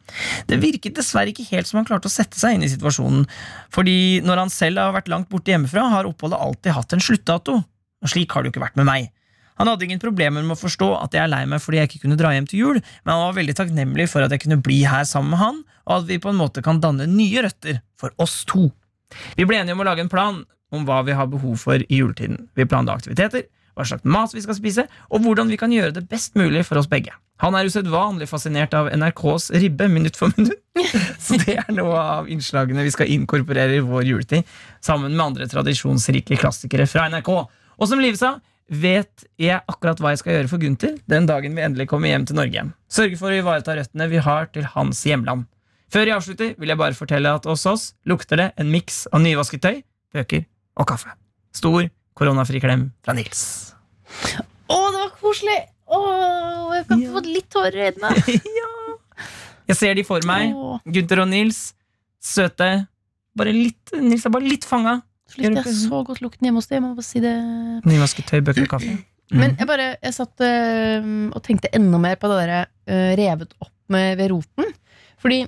Det 0.46 0.60
virket 0.62 0.96
dessverre 0.98 1.34
ikke 1.34 1.48
helt 1.50 1.68
som 1.68 1.80
han 1.80 1.88
klarte 1.88 2.08
å 2.08 2.14
sette 2.14 2.38
seg 2.38 2.56
inn 2.56 2.66
i 2.66 2.70
situasjonen, 2.70 3.26
fordi 3.74 4.22
når 4.24 4.44
han 4.44 4.54
selv 4.54 4.84
har 4.84 4.94
vært 4.94 5.10
langt 5.10 5.30
borte 5.32 5.52
hjemmefra, 5.52 5.88
har 5.96 6.08
oppholdet 6.08 6.40
alltid 6.46 6.78
hatt 6.78 6.94
en 6.94 7.02
sluttdato, 7.02 7.58
og 7.58 8.14
slik 8.14 8.32
har 8.32 8.42
det 8.42 8.52
jo 8.52 8.56
ikke 8.56 8.66
vært 8.68 8.78
med 8.78 8.88
meg. 8.88 9.10
Han 9.60 9.68
hadde 9.68 9.84
ingen 9.84 10.00
problemer 10.02 10.42
med 10.42 10.56
å 10.56 10.62
forstå 10.62 10.88
at 11.02 11.12
jeg 11.14 11.26
er 11.26 11.30
lei 11.30 11.44
meg 11.50 11.60
fordi 11.62 11.82
jeg 11.82 11.90
ikke 11.90 12.06
kunne 12.06 12.16
dra 12.18 12.32
hjem 12.32 12.48
til 12.50 12.62
jul, 12.62 12.78
men 12.80 13.12
han 13.12 13.26
var 13.26 13.36
veldig 13.36 13.58
takknemlig 13.58 14.08
for 14.10 14.24
at 14.24 14.32
jeg 14.32 14.46
kunne 14.46 14.62
bli 14.64 14.80
her 14.88 15.04
sammen 15.08 15.34
med 15.34 15.42
han, 15.42 15.60
og 15.86 15.96
at 16.00 16.08
vi 16.08 16.20
på 16.22 16.32
en 16.32 16.38
måte 16.38 16.62
kan 16.64 16.80
danne 16.82 17.08
nye 17.10 17.44
røtter 17.46 17.80
for 17.98 18.14
oss 18.22 18.42
to. 18.48 18.68
Vi 19.36 19.46
ble 19.48 19.60
enige 19.60 19.76
om 19.76 19.82
å 19.84 19.88
lage 19.88 20.04
en 20.04 20.12
plan 20.12 20.42
om 20.72 20.86
hva 20.88 21.02
vi 21.06 21.16
har 21.16 21.28
behov 21.30 21.58
for 21.60 21.82
i 21.82 21.98
juletiden. 21.98 22.48
Vi 22.56 22.68
planla 22.68 22.96
aktiviteter, 22.96 23.44
hva 23.76 23.86
slags 23.88 24.06
mat 24.08 24.32
vi 24.34 24.44
skal 24.44 24.56
spise, 24.56 24.86
og 25.12 25.24
hvordan 25.24 25.50
vi 25.52 25.58
kan 25.60 25.72
gjøre 25.72 25.96
det 25.98 26.06
best 26.10 26.36
mulig 26.38 26.64
for 26.68 26.80
oss 26.80 26.88
begge. 26.90 27.12
Han 27.42 27.56
er 27.58 27.66
usedvanlig 27.66 28.28
fascinert 28.30 28.74
av 28.78 28.88
NRKs 28.92 29.50
ribbe 29.58 29.88
minutt 29.90 30.18
for 30.18 30.32
minutt, 30.36 30.60
så 31.24 31.40
det 31.42 31.56
er 31.58 31.74
noe 31.74 31.96
av 31.98 32.30
innslagene 32.30 32.84
vi 32.86 32.92
skal 32.94 33.10
inkorporere 33.10 33.80
i 33.80 33.84
vår 33.84 34.06
juletid, 34.06 34.48
sammen 34.84 35.16
med 35.16 35.24
andre 35.24 35.48
tradisjonsrike 35.50 36.38
klassikere 36.38 36.86
fra 36.86 37.08
NRK. 37.10 37.32
Og 37.32 37.88
som 37.90 38.00
Live 38.02 38.20
sa, 38.20 38.36
vet 38.72 39.26
jeg 39.40 39.58
akkurat 39.68 40.00
hva 40.00 40.12
jeg 40.12 40.22
skal 40.22 40.36
gjøre 40.36 40.50
for 40.52 40.62
Gunther 40.62 40.94
den 41.10 41.26
dagen 41.28 41.56
vi 41.56 41.64
endelig 41.64 41.88
kommer 41.90 42.12
hjem 42.12 42.28
til 42.28 42.38
Norge. 42.38 42.68
Sørge 42.92 43.18
for 43.20 43.32
å 43.32 43.40
ivareta 43.40 43.74
røttene 43.76 44.08
vi 44.12 44.22
har 44.22 44.48
til 44.54 44.68
hans 44.76 45.02
hjemland. 45.08 45.48
Før 45.92 46.08
jeg 46.08 46.16
avslutter, 46.16 46.54
vil 46.56 46.72
jeg 46.72 46.80
bare 46.80 46.96
fortelle 46.96 47.34
at 47.36 47.44
hos 47.48 47.66
oss 47.68 47.82
lukter 48.08 48.40
det 48.40 48.48
en 48.60 48.70
miks 48.72 49.02
av 49.12 49.20
nyvasket 49.20 49.60
tøy, 49.60 49.82
bøker 50.16 50.46
og 50.80 50.88
kaffe. 50.88 51.12
Stor 51.52 51.84
koronafri 52.16 52.62
klem 52.64 52.86
fra 53.04 53.12
Nils. 53.16 53.42
Å, 54.72 54.78
det 54.78 55.02
var 55.02 55.12
koselig! 55.20 55.58
Å, 55.92 56.00
jeg 56.78 56.86
kan 56.88 57.04
få 57.12 57.22
litt 57.26 57.48
tårer 57.52 57.76
i 57.76 57.90
øynene. 57.90 58.38
Jeg 59.70 59.78
ser 59.78 59.94
de 59.94 60.02
for 60.04 60.24
meg. 60.26 60.50
Gunther 60.90 61.22
og 61.22 61.28
Nils. 61.30 61.60
Søte. 62.22 62.66
Bare 63.38 63.52
litt, 63.54 63.92
Nils 63.94 64.24
er 64.26 64.32
bare 64.34 64.48
litt 64.48 64.66
fanga. 64.68 64.98
så 65.30 65.38
likte 65.40 65.62
jeg 65.70 65.76
så 65.78 66.00
godt 66.04 66.20
lukten 66.20 66.48
hjemme 66.48 66.60
hos 66.60 66.68
deg. 66.68 66.80
Jeg 66.80 66.84
må 66.84 66.90
bare 66.96 67.06
si 67.06 67.22
det. 67.22 67.32
Nyvasket 67.88 68.28
tøy, 68.28 68.40
bøker 68.44 68.66
og 68.66 68.72
kaffe. 68.74 68.96
Men 69.32 69.54
jeg 69.56 69.68
bare 69.70 69.86
Jeg 70.02 70.12
satt 70.12 70.42
øh, 70.44 71.06
og 71.30 71.40
tenkte 71.46 71.70
enda 71.72 72.00
mer 72.02 72.18
på 72.20 72.28
det 72.28 72.40
derre 72.42 72.58
øh, 72.90 73.12
revet 73.22 73.54
opp 73.62 73.72
med 73.94 74.18
ved 74.20 74.32
roten. 74.34 74.74
Fordi 75.22 75.44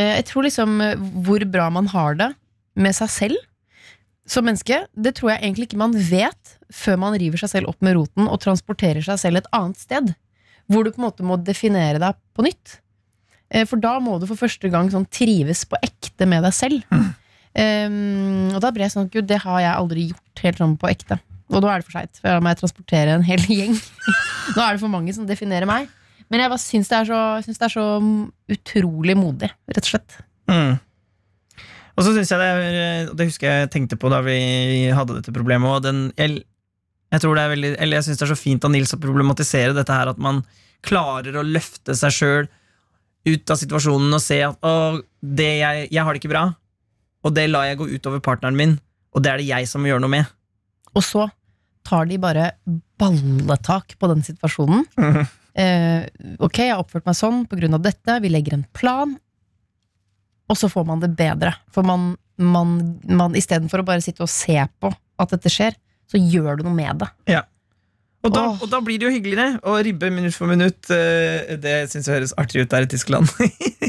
jeg 0.00 0.24
tror 0.28 0.46
liksom 0.46 0.80
øh, 0.80 1.00
hvor 1.26 1.44
bra 1.52 1.66
man 1.74 1.88
har 1.92 2.14
det 2.20 2.30
med 2.80 2.94
seg 2.96 3.10
selv 3.12 3.40
som 4.32 4.46
menneske, 4.46 4.76
det 4.94 5.16
tror 5.18 5.32
jeg 5.32 5.42
egentlig 5.42 5.66
ikke 5.66 5.80
man 5.80 5.96
vet 5.98 6.52
før 6.72 6.96
man 7.02 7.16
river 7.18 7.40
seg 7.42 7.50
selv 7.50 7.72
opp 7.72 7.80
med 7.84 7.96
roten 7.98 8.28
og 8.30 8.38
transporterer 8.40 9.02
seg 9.04 9.18
selv 9.20 9.40
et 9.40 9.48
annet 9.52 9.80
sted. 9.82 10.12
Hvor 10.70 10.86
du 10.86 10.92
på 10.94 11.02
en 11.02 11.08
måte 11.08 11.26
må 11.26 11.36
definere 11.42 11.98
deg 12.00 12.16
på 12.32 12.44
nytt. 12.46 12.76
Eh, 13.50 13.66
For 13.68 13.82
da 13.82 13.96
må 14.00 14.14
du 14.22 14.28
for 14.30 14.38
første 14.38 14.70
gang 14.72 14.88
sånn 14.94 15.08
trives 15.12 15.64
på 15.68 15.76
ekte 15.82 16.28
med 16.30 16.46
deg 16.46 16.54
selv. 16.56 16.86
Um, 17.52 18.54
og 18.54 18.62
da 18.64 18.70
ble 18.72 18.86
jeg 18.86 18.94
sånn 18.94 19.10
Gud, 19.12 19.26
det 19.28 19.42
har 19.42 19.58
jeg 19.60 19.74
aldri 19.74 20.06
gjort 20.12 20.44
helt 20.46 20.60
sånn 20.62 20.78
på 20.80 20.88
ekte. 20.88 21.18
Og 21.52 21.60
nå 21.60 21.68
er 21.68 21.82
det 21.82 21.88
for 21.90 21.98
seint, 21.98 22.16
for 22.22 22.30
da 22.32 22.38
må 22.40 22.48
jeg 22.54 22.62
transportere 22.62 23.12
en 23.18 23.26
hel 23.26 23.42
gjeng. 23.58 23.74
nå 23.76 24.62
er 24.62 24.78
det 24.78 24.80
for 24.80 24.92
mange 24.94 25.12
som 25.12 25.26
definerer 25.28 25.68
meg. 25.68 25.90
Men 26.32 26.40
jeg 26.40 26.48
bare 26.48 26.62
syns 26.62 26.88
det, 26.88 27.02
det 27.44 27.66
er 27.66 27.74
så 27.74 27.84
utrolig 28.54 29.14
modig, 29.20 29.50
rett 29.68 29.84
og 29.84 29.90
slett. 29.90 30.14
Mm. 30.48 30.78
Og 31.92 32.06
så 32.06 32.14
synes 32.14 32.30
jeg 32.32 32.40
det 32.40 32.46
er, 32.48 33.10
det 33.12 33.26
husker 33.28 33.50
jeg 33.50 33.70
tenkte 33.74 33.98
på 34.00 34.08
da 34.08 34.22
vi 34.24 34.38
hadde 34.96 35.18
dette 35.18 35.34
problemet, 35.34 35.68
og 35.68 35.84
den, 35.84 36.06
jeg, 36.16 36.40
jeg 37.12 37.20
tror 37.22 37.36
det 37.36 37.44
er 37.44 37.52
veldig, 37.52 37.72
eller 37.84 38.00
jeg 38.00 38.06
synes 38.06 38.22
det 38.22 38.26
er 38.26 38.32
så 38.32 38.40
fint 38.40 38.64
av 38.64 38.72
Nils 38.72 38.94
å 38.96 39.00
problematisere 39.02 39.76
dette 39.76 39.92
her, 39.92 40.08
at 40.08 40.22
man 40.22 40.40
klarer 40.82 41.36
å 41.36 41.44
løfte 41.44 41.94
seg 41.98 42.16
sjøl 42.16 42.48
ut 43.28 43.52
av 43.52 43.60
situasjonen 43.60 44.16
og 44.16 44.24
se 44.24 44.40
at 44.46 44.66
å, 44.66 45.02
det 45.20 45.50
jeg, 45.60 45.84
jeg 45.92 46.06
har 46.06 46.16
det 46.16 46.22
ikke 46.22 46.32
bra, 46.32 46.46
og 47.22 47.36
det 47.36 47.46
lar 47.52 47.68
jeg 47.68 47.78
gå 47.82 47.90
utover 47.92 48.24
partneren 48.24 48.56
min, 48.56 48.74
og 49.12 49.22
det 49.22 49.34
er 49.34 49.42
det 49.42 49.50
jeg 49.52 49.68
som 49.68 49.84
må 49.84 49.92
gjøre 49.92 50.06
noe 50.06 50.16
med. 50.16 50.32
Og 50.96 51.04
så 51.04 51.28
tar 51.86 52.08
de 52.08 52.16
bare 52.22 52.54
balletak 52.98 53.98
på 54.00 54.12
den 54.14 54.24
situasjonen. 54.24 54.88
Mhm. 54.96 55.28
Eh, 55.52 56.06
ok, 56.40 56.58
jeg 56.64 56.72
har 56.72 56.80
oppført 56.80 57.06
meg 57.08 57.18
sånn 57.18 57.44
av 57.44 57.82
dette, 57.84 58.18
vi 58.24 58.32
legger 58.32 58.56
en 58.56 58.66
plan, 58.72 59.14
og 60.48 60.58
så 60.58 60.68
får 60.72 60.84
man 60.88 61.00
det 61.02 61.12
bedre. 61.16 61.54
For 61.72 61.84
man, 61.86 62.14
man, 62.36 62.76
man 63.08 63.36
istedenfor 63.38 63.82
å 63.82 63.88
bare 63.88 64.04
sitte 64.04 64.24
og 64.24 64.32
se 64.32 64.58
på 64.80 64.92
at 65.20 65.34
dette 65.34 65.52
skjer, 65.52 65.76
så 66.10 66.20
gjør 66.20 66.60
du 66.60 66.68
noe 66.68 66.76
med 66.76 67.02
det. 67.04 67.10
Og 68.22 68.30
da, 68.30 68.42
og 68.54 68.68
da 68.70 68.78
blir 68.84 69.00
det 69.00 69.08
jo 69.08 69.14
hyggelig, 69.16 69.48
å 69.66 69.78
ribbe 69.82 70.10
minutt 70.14 70.36
for 70.36 70.50
minutt, 70.50 70.86
eh, 70.94 71.56
det 71.58 71.88
syns 71.90 72.06
jeg 72.06 72.20
høres 72.20 72.34
artig 72.38 72.62
ut 72.62 72.70
der 72.70 72.86
i 72.86 72.90
Tyskland. 72.92 73.32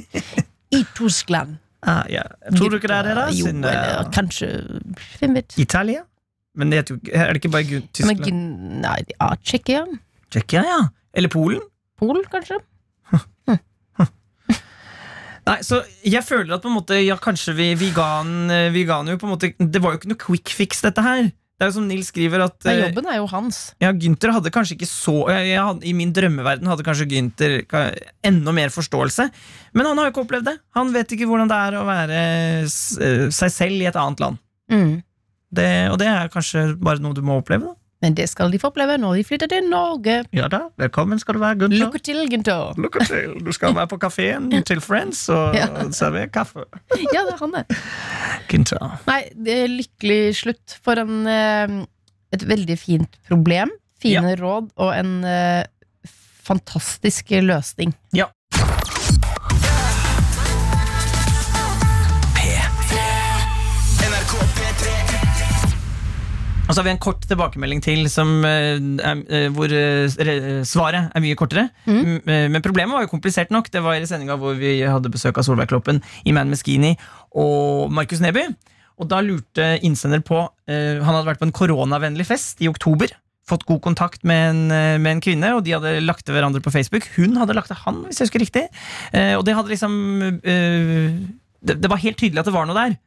I 0.78 0.82
Tyskland. 0.98 1.60
ah, 1.86 2.02
ja. 2.10 2.24
Tror 2.56 2.74
du 2.74 2.80
ikke 2.80 2.90
det 2.90 2.98
er 2.98 3.10
det, 3.10 3.14
da? 3.20 3.28
Jo, 3.30 3.46
Siden, 3.46 3.68
eh, 3.68 3.78
eller 3.78 4.10
kanskje 4.16 4.50
Hvem 5.20 5.38
vet? 5.38 5.58
Italia? 5.62 6.02
Men 6.58 6.72
det 6.72 6.82
heter 6.82 6.96
jo, 6.96 7.14
er 7.14 7.30
det 7.30 7.44
ikke 7.44 7.54
bare 7.54 7.82
Tyskland? 7.94 8.26
Men, 8.26 8.82
nei, 8.82 8.98
ja, 9.14 9.30
Tsjekkia? 9.44 9.84
Tsjekkia, 10.34 10.66
ja. 10.66 10.82
Eller 11.14 11.30
Polen? 11.32 11.62
Polen, 12.00 12.26
kanskje? 12.32 12.60
Nei, 15.44 15.58
så 15.60 15.82
jeg 16.08 16.24
føler 16.24 16.56
at 16.56 16.64
på 16.64 16.70
en 16.72 16.78
måte 16.78 16.98
Ja, 17.04 17.18
kanskje 17.20 17.52
vi, 17.58 17.74
vi, 17.80 17.92
ga 17.96 18.22
han, 18.22 18.50
eh, 18.52 18.74
jo 18.74 19.18
på 19.20 19.28
en 19.28 19.34
måte 19.34 19.52
Det 19.60 19.82
var 19.84 19.94
jo 19.94 20.00
ikke 20.00 20.12
noe 20.14 20.22
quick 20.22 20.54
fix, 20.56 20.82
dette 20.86 21.04
her. 21.04 21.26
Det 21.28 21.66
er 21.66 21.70
jo 21.70 21.76
som 21.76 21.88
Nils 21.90 22.10
skriver 22.10 22.46
at 22.48 22.58
Nei, 22.66 22.78
eh, 22.78 22.86
jobben 22.88 23.10
er 23.12 23.20
jo 23.20 23.28
hans. 23.30 23.60
ja, 23.84 23.92
Gynter 23.92 24.34
hadde 24.34 24.54
kanskje 24.56 24.78
ikke 24.78 24.90
så 24.90 25.18
jeg, 25.30 25.52
jeg 25.52 25.62
hadde, 25.62 25.86
I 25.86 25.94
min 25.98 26.14
drømmeverden 26.16 26.72
hadde 26.72 26.86
kanskje 26.88 27.10
Gynter 27.12 27.60
enda 28.26 28.56
mer 28.56 28.74
forståelse. 28.74 29.30
Men 29.76 29.92
han 29.92 30.00
har 30.00 30.10
jo 30.10 30.16
ikke 30.16 30.26
opplevd 30.26 30.50
det. 30.50 30.58
Han 30.80 30.96
vet 30.96 31.14
ikke 31.14 31.28
hvordan 31.30 31.52
det 31.52 31.60
er 31.68 31.78
å 31.78 31.86
være 31.88 32.24
eh, 32.64 33.30
seg 33.36 33.54
selv 33.54 33.84
i 33.84 33.90
et 33.92 34.00
annet 34.00 34.24
land. 34.24 34.42
Mm. 34.72 34.94
Det, 35.54 35.72
og 35.94 36.00
det 36.02 36.10
er 36.10 36.34
kanskje 36.34 36.72
bare 36.82 37.04
noe 37.04 37.14
du 37.14 37.22
må 37.26 37.38
oppleve. 37.44 37.70
da 37.70 37.83
Men 38.04 38.16
det 38.18 38.26
skal 38.28 38.52
de 38.52 38.60
få 38.60 38.68
oppleve 38.74 38.98
når 39.00 39.16
de 39.22 39.24
flytter 39.24 39.48
til 39.54 39.70
Norge. 39.72 40.18
Ja 40.36 40.50
da, 40.52 40.66
Velkommen 40.82 41.22
skal 41.22 41.38
du 41.38 41.40
være, 41.44 41.56
Gunther. 41.62 41.86
Lykke 41.86 42.02
til, 42.04 42.20
Gunther. 42.32 42.74
Lykke 42.84 43.06
til. 43.08 43.38
Du 43.46 43.52
skal 43.56 43.76
være 43.78 43.88
på 43.94 44.00
kafeen 44.02 44.50
til 44.70 44.82
Friends 44.84 45.22
og 45.32 45.56
Ja. 45.56 45.70
servere 45.96 46.28
kaffe. 46.34 46.66
Ja, 47.14 47.24
det 47.24 47.38
er 47.38 47.40
han, 47.40 47.56
det. 47.56 47.80
Gunther. 48.52 48.98
Nei, 49.08 49.22
det 49.48 49.56
er 49.64 49.72
lykkelig 49.72 50.20
slutt 50.42 50.76
for 50.84 51.00
en, 51.00 51.24
eh, 51.32 51.78
et 52.36 52.44
veldig 52.50 52.78
fint 52.82 53.16
problem. 53.30 53.72
Fine 54.04 54.36
råd 54.36 54.68
og 54.84 54.92
en 54.98 55.14
eh, 55.24 55.64
fantastisk 56.44 57.32
løsning. 57.40 57.94
Ja. 58.16 58.28
Og 66.74 66.76
så 66.76 66.82
har 66.82 66.88
vi 66.88 66.92
en 66.96 67.02
kort 67.06 67.22
tilbakemelding 67.30 67.82
til 67.86 68.08
som, 68.10 68.30
eh, 68.50 68.80
er, 69.06 69.20
eh, 69.30 69.50
hvor 69.54 69.70
eh, 69.70 70.64
svaret 70.66 71.12
er 71.14 71.22
mye 71.22 71.36
kortere. 71.38 71.68
M- 71.86 72.22
eh, 72.26 72.48
Men 72.50 72.64
problemet 72.66 72.96
var 72.96 73.04
jo 73.06 73.12
komplisert 73.12 73.52
nok. 73.54 73.70
Det 73.70 73.84
var 73.86 73.94
i 73.94 74.08
sendinga 74.10 74.40
hvor 74.42 74.56
vi 74.58 74.80
hadde 74.82 75.12
besøk 75.14 75.38
av 75.38 75.44
Solveig 75.46 75.70
Kloppen, 75.70 76.02
Iman 76.26 76.50
Meskini 76.50 76.96
og 77.36 77.92
Markus 77.94 78.20
Neby. 78.26 78.48
Og 78.98 79.08
da 79.08 79.22
lurte 79.22 79.68
innsender 79.86 80.24
på 80.26 80.50
Han 80.68 81.06
hadde 81.06 81.28
vært 81.30 81.40
på 81.44 81.46
en 81.46 81.52
koronavennlig 81.54 82.26
fest 82.26 82.58
i 82.62 82.68
oktober. 82.68 83.14
Fått 83.46 83.66
god 83.70 83.82
kontakt 83.82 84.24
med 84.24 84.50
en, 84.50 84.68
med 85.04 85.12
en 85.12 85.22
kvinne, 85.22 85.54
og 85.54 85.64
de 85.66 85.74
hadde 85.78 86.02
lagt 86.02 86.26
til 86.26 86.34
hverandre 86.34 86.62
på 86.64 86.72
Facebook. 86.74 87.06
Hun 87.18 87.36
hadde 87.38 87.54
lagt 87.54 87.68
til 87.70 87.76
han, 87.86 88.04
hvis 88.08 88.18
jeg 88.18 88.30
husker 88.32 88.40
riktig. 88.48 88.66
Og 89.38 89.46
det 89.46 89.54
hadde 89.54 89.70
liksom 89.70 90.42
det, 90.42 91.78
det 91.82 91.90
var 91.92 91.98
helt 92.02 92.18
tydelig 92.18 92.40
at 92.42 92.46
det 92.50 92.54
var 92.56 92.66
noe 92.66 92.76
der. 92.82 92.98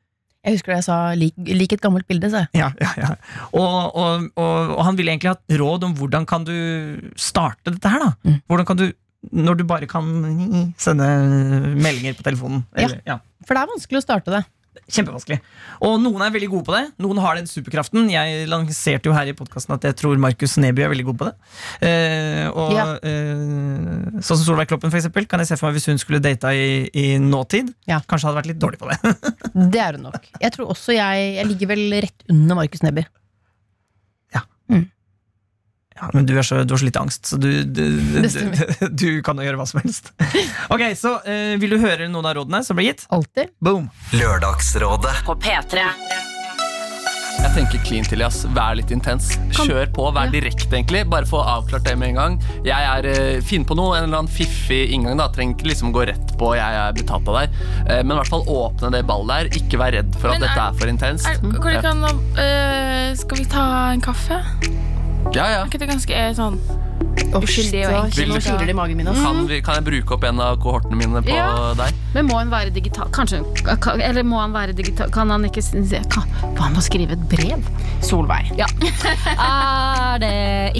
Jeg 0.46 0.56
husker 0.56 0.72
det 0.72 0.76
jeg 0.78 0.86
sa 0.86 0.96
lik, 1.18 1.34
lik 1.58 1.72
et 1.74 1.80
gammelt 1.82 2.06
bilde, 2.06 2.30
sa 2.30 2.44
jeg. 2.44 2.50
Ja, 2.60 2.68
ja, 2.80 2.90
ja. 3.02 3.08
Og, 3.50 3.96
og, 3.98 4.28
og, 4.38 4.74
og 4.76 4.82
han 4.86 4.96
ville 4.98 5.10
egentlig 5.10 5.32
hatt 5.34 5.56
råd 5.58 5.88
om 5.88 5.96
hvordan 5.98 6.26
kan 6.30 6.46
du 6.46 6.54
starte 7.18 7.74
dette 7.74 7.90
her. 7.90 8.04
da 8.04 8.12
Mm. 8.22 8.38
Hvordan 8.46 8.66
kan 8.70 8.78
du, 8.80 8.86
Når 9.32 9.56
du 9.58 9.64
bare 9.66 9.86
kan 9.90 10.06
sende 10.78 11.06
meldinger 11.74 12.14
på 12.14 12.22
telefonen. 12.22 12.62
Eller, 12.78 13.00
ja. 13.06 13.18
For 13.44 13.54
det 13.58 13.64
er 13.64 13.72
vanskelig 13.72 13.98
å 13.98 14.04
starte 14.04 14.30
det. 14.30 14.44
Kjempevanskelig. 14.86 15.38
Og 15.86 15.96
noen 16.02 16.22
er 16.26 16.30
veldig 16.34 16.48
gode 16.52 16.64
på 16.68 16.74
det. 16.76 16.82
Noen 17.02 17.18
har 17.22 17.34
den 17.38 17.48
superkraften. 17.50 18.08
Jeg 18.12 18.46
lanserte 18.50 19.08
jo 19.10 19.14
her 19.16 19.26
i 19.30 19.34
podkasten 19.36 19.74
at 19.76 19.86
jeg 19.88 19.96
tror 19.98 20.16
Markus 20.22 20.56
Neby 20.62 20.84
er 20.86 20.92
veldig 20.92 21.06
god 21.08 21.18
på 21.22 21.28
det. 21.30 21.34
Eh, 21.88 22.46
og 22.52 22.72
Ja. 22.76 22.86
eh, 23.02 24.20
Sånn 24.20 24.38
som 24.38 24.44
Solveig 24.46 24.68
Kloppen, 24.70 24.90
for 24.90 24.98
eksempel, 25.00 25.26
kan 25.28 25.40
jeg 25.42 25.48
se 25.50 25.56
for 25.60 25.68
meg 25.68 25.76
hvis 25.80 25.86
hun 25.90 25.98
skulle 26.00 26.20
data 26.22 26.52
i, 26.54 26.88
i 26.94 27.18
nåtid. 27.18 27.74
Ja. 27.90 28.00
Kanskje 28.08 28.28
hadde 28.30 28.40
vært 28.42 28.50
litt 28.52 28.62
dårlig 28.62 28.78
på 28.80 28.88
det. 28.90 28.98
Det 29.76 29.80
er 29.82 29.98
hun 29.98 30.06
nok. 30.08 30.22
Jeg 30.40 30.52
tror 30.54 30.70
også 30.72 30.94
jeg 30.96 31.34
Jeg 31.36 31.46
ligger 31.50 31.68
vel 31.74 31.84
rett 32.06 32.26
under 32.30 32.54
Markus 32.62 32.82
Neby. 32.86 33.04
Ja, 34.34 34.42
men 36.12 36.26
du, 36.28 36.34
er 36.36 36.44
så, 36.46 36.62
du 36.64 36.74
har 36.74 36.80
så 36.82 36.88
lite 36.88 37.00
angst, 37.00 37.26
så 37.30 37.38
du, 37.40 37.48
du, 37.64 37.82
du, 38.00 38.20
du, 38.22 38.86
du 39.02 39.08
kan 39.24 39.38
jo 39.40 39.46
gjøre 39.46 39.60
hva 39.60 39.68
som 39.68 39.80
helst. 39.82 40.12
Ok, 40.72 40.84
så 40.98 41.16
uh, 41.24 41.56
Vil 41.60 41.76
du 41.76 41.80
høre 41.82 42.08
noen 42.10 42.28
av 42.28 42.36
rådene 42.40 42.62
som 42.66 42.78
ble 42.78 42.90
gitt? 42.90 43.06
Alltid. 43.14 43.52
Boom! 43.64 43.90
Lørdagsrådet 44.16 45.22
På 45.26 45.38
P3. 45.40 45.86
Jeg 47.36 47.52
tenker 47.52 47.82
clean 47.84 48.06
til, 48.08 48.22
ass. 48.24 48.40
Vær 48.56 48.76
litt 48.78 48.90
intens. 48.94 49.28
Kjør 49.54 49.90
på, 49.94 50.06
vær 50.16 50.30
direkte, 50.32 50.70
egentlig. 50.72 51.02
Bare 51.12 51.28
få 51.28 51.42
avklart 51.44 51.84
det 51.86 51.94
med 52.00 52.14
en 52.14 52.18
gang. 52.20 52.38
Jeg 52.66 52.88
er 52.88 53.08
uh, 53.12 53.44
Finn 53.44 53.66
på 53.68 53.76
noe, 53.78 53.94
en 53.98 54.08
eller 54.08 54.22
annen 54.22 54.32
fiffig 54.32 54.86
inngang. 54.96 55.20
da 55.20 55.28
Trenger 55.32 55.56
ikke 55.56 55.70
liksom 55.70 55.92
gå 55.94 56.06
rett 56.10 56.34
på 56.40 56.54
'jeg 56.56 56.80
er 56.82 56.96
betalt 56.96 57.28
av 57.28 57.40
deg'. 57.40 57.56
Eh, 57.86 58.02
men 58.02 58.16
i 58.16 58.18
hvert 58.20 58.32
fall 58.32 58.44
åpne 58.48 58.92
det 58.92 59.04
ballet 59.06 59.32
der. 59.52 59.62
Ikke 59.62 59.80
vær 59.80 59.92
redd 59.92 60.16
for 60.20 60.32
at 60.32 60.40
er- 60.40 60.46
dette 60.46 60.60
er 60.66 60.72
for 60.80 60.92
intenst. 60.92 61.26
Er, 61.26 61.80
kan, 61.82 62.04
uh, 62.04 63.14
skal 63.16 63.36
vi 63.38 63.44
ta 63.44 63.66
en 63.92 64.00
kaffe? 64.00 64.42
Ja, 65.34 65.46
ja. 65.50 65.62
Er 65.62 65.66
ikke 65.68 65.78
det 65.82 65.88
ganske 65.90 66.14
eh, 66.14 66.32
sånn 66.36 66.60
Uskyldig 67.36 67.80
og 67.88 67.94
enkelt. 68.06 68.28
Nå 68.30 68.36
kiler 68.44 68.62
det 68.68 68.72
i 68.72 68.76
magen 68.76 68.96
min. 69.00 69.08
ass. 69.10 69.18
Kan, 69.20 69.40
vi, 69.48 69.58
kan 69.64 69.78
jeg 69.78 69.84
bruke 69.88 70.14
opp 70.16 70.24
en 70.28 70.38
av 70.40 70.56
kohortene 70.62 70.96
mine 71.00 71.20
på 71.24 71.32
Ja. 71.34 71.72
deg? 71.76 71.96
Men 72.14 72.28
må 72.28 72.38
han 72.38 72.50
være 72.52 72.70
digital? 72.72 73.08
Kanskje 73.12 73.40
kan, 73.82 74.00
Eller 74.00 74.22
må 74.24 74.38
han 74.40 74.52
være 74.54 74.72
digital? 74.76 75.10
Kan 75.12 75.30
han 75.32 75.44
ikke 75.48 75.60
kan, 76.12 76.28
Hva 76.56 76.68
med 76.70 76.78
å 76.80 76.84
skrive 76.84 77.16
et 77.16 77.26
brev? 77.28 77.66
Solveig. 78.04 78.52
Ja. 78.60 78.68
er 79.36 80.18
det 80.22 80.32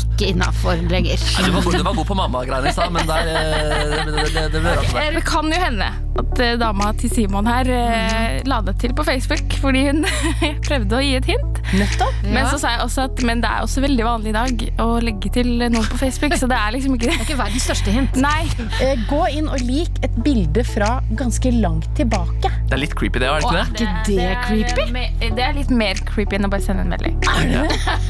ikke 0.03 0.31
innafor 0.33 0.77
lenger? 0.89 1.21
Nei, 1.21 1.47
du, 1.49 1.53
var, 1.57 1.63
god- 1.67 1.79
du 1.81 1.83
var 1.91 1.95
god 2.01 2.07
på 2.13 2.19
mamma-greiene 2.23 2.69
i 2.73 2.77
stad, 2.77 2.93
men 2.93 3.07
der, 3.09 3.33
eh, 3.33 3.37
det, 3.37 4.05
det, 4.07 4.17
det, 4.17 4.27
det 4.33 4.33
det, 4.33 4.51
det, 4.53 4.65
det, 4.65 4.93
det 4.95 5.15
Det 5.21 5.25
kan 5.29 5.53
jo 5.53 5.61
hende 5.67 5.93
at 6.23 6.41
eh, 6.43 6.55
dama 6.61 6.91
til 7.01 7.11
Simon 7.13 7.47
her 7.49 7.69
eh, 7.73 8.41
la 8.49 8.61
det 8.67 8.77
til 8.83 8.95
på 8.97 9.05
Facebook 9.07 9.57
fordi 9.63 9.87
hun 9.89 10.05
prøvde 10.67 10.99
å 10.99 11.03
gi 11.05 11.15
et 11.19 11.29
hint. 11.31 11.61
Nettopp. 11.77 12.21
Men 12.31 12.47
så 12.51 12.61
sa 12.63 12.75
jeg 12.77 12.83
også 12.85 13.07
at 13.09 13.23
men 13.27 13.41
det 13.43 13.51
er 13.51 13.65
også 13.67 13.83
veldig 13.85 14.05
vanlig 14.07 14.31
i 14.33 14.37
dag 14.37 14.65
å 14.85 14.89
legge 15.03 15.31
til 15.35 15.51
noe 15.73 15.85
på 15.91 15.99
Facebook, 16.01 16.37
så 16.39 16.49
det 16.51 16.59
er 16.59 16.75
liksom 16.77 16.95
ikke 16.97 17.09
Det 17.11 17.17
er 17.17 17.25
ikke 17.27 17.39
verdens 17.41 17.67
største 17.69 17.95
hint. 17.95 18.19
Nei. 18.27 18.45
Eh, 18.85 19.03
gå 19.11 19.23
inn 19.39 19.51
og 19.53 19.63
lik 19.67 20.01
et 20.07 20.17
bilde 20.27 20.65
fra 20.67 20.97
ganske 21.19 21.53
langt 21.57 21.89
tilbake. 21.99 22.51
Det 22.67 22.77
er 22.77 22.83
litt 22.83 22.97
creepy, 22.99 23.23
det, 23.23 23.29
er 23.31 23.41
det 23.41 23.47
ikke 23.47 23.57
det? 23.57 23.67
ikke 23.67 24.07
det 24.11 24.31
creepy? 24.47 24.87
er 24.87 24.95
me- 24.97 25.31
Det 25.37 25.47
er 25.49 25.57
litt 25.59 25.73
mer 25.75 26.01
creepy 26.09 26.39
enn 26.39 26.49
å 26.49 26.53
bare 26.53 26.65
sende 26.67 26.87
en 26.87 26.93
melding. 26.95 27.19
Ja. 27.47 27.63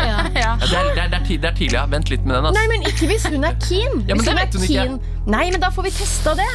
Ja. 0.07 0.17
Ja, 0.37 0.53
det, 0.61 0.77
er, 0.77 0.89
det, 0.95 1.03
er, 1.03 1.09
det, 1.11 1.19
er 1.19 1.25
tidlig, 1.27 1.41
det 1.43 1.67
er 1.67 1.75
ja. 1.75 1.83
Vent 1.91 2.11
litt 2.13 2.25
med 2.27 2.37
den. 2.37 2.47
Altså. 2.49 2.61
Nei, 2.61 2.67
men 2.73 2.87
ikke 2.89 3.09
hvis 3.11 3.27
hun 3.33 3.45
er 3.49 3.57
keen. 3.65 4.01
Ja, 4.09 4.15
men 4.17 4.23
hvis 4.23 4.29
det 4.29 4.35
hun 4.35 4.41
vet 4.41 4.55
er 4.55 4.59
hun 4.59 4.67
ikke. 4.69 4.87
keen. 4.87 5.23
Nei, 5.37 5.45
men 5.55 5.63
da 5.63 5.71
får 5.75 5.89
vi 5.89 5.95
testa 5.99 6.35
det. 6.39 6.49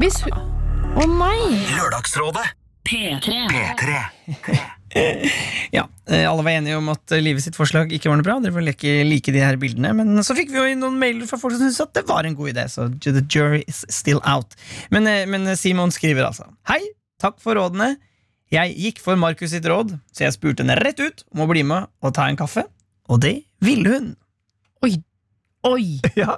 Hvis 0.00 0.20
hun 0.26 0.49
Å 0.98 1.06
nei! 1.06 1.60
Lørdagsrådet. 1.76 2.46
P3. 2.88 3.46
P3. 3.52 4.02
Ja, 5.70 5.84
eh, 6.10 6.24
Alle 6.26 6.42
var 6.42 6.50
enige 6.50 6.74
om 6.80 6.88
at 6.90 7.12
livet 7.22 7.44
sitt 7.44 7.54
forslag 7.54 7.92
ikke 7.94 8.08
var 8.10 8.18
noe 8.18 8.26
bra. 8.26 8.34
Dere 8.42 8.56
får 8.56 8.64
leke, 8.66 8.94
like 9.06 9.30
de 9.30 9.38
her 9.38 9.54
bildene 9.60 9.92
Men 9.94 10.18
så 10.26 10.34
fikk 10.34 10.50
vi 10.50 10.58
jo 10.58 10.64
inn 10.66 10.80
noen 10.82 10.96
mailer 10.98 11.28
fra 11.30 11.38
folk 11.38 11.54
som 11.54 11.62
syntes 11.62 11.78
at 11.84 11.92
det 11.94 12.02
var 12.08 12.26
en 12.26 12.34
god 12.34 12.50
idé. 12.50 12.64
Så 12.66 12.88
the 13.04 13.22
jury 13.22 13.60
is 13.70 13.84
still 13.86 14.18
out. 14.26 14.56
Men, 14.90 15.06
eh, 15.06 15.28
men 15.30 15.46
Simon 15.54 15.94
skriver 15.94 16.26
altså 16.26 16.48
Hei, 16.66 16.80
takk 17.22 17.38
for 17.38 17.54
rådene. 17.54 17.92
Jeg 18.50 18.74
gikk 18.82 18.98
for 19.04 19.14
Markus 19.14 19.54
sitt 19.54 19.68
råd, 19.70 19.94
så 20.10 20.24
jeg 20.26 20.34
spurte 20.34 20.64
henne 20.64 20.74
rett 20.82 20.98
ut 20.98 21.22
om 21.30 21.44
å 21.44 21.50
bli 21.52 21.62
med 21.62 21.86
og 22.02 22.16
ta 22.16 22.26
en 22.26 22.40
kaffe. 22.40 22.66
Og 23.06 23.22
det 23.22 23.36
ville 23.62 23.94
hun. 23.94 24.10
Oi. 24.82 24.96
Ja, 26.20 26.36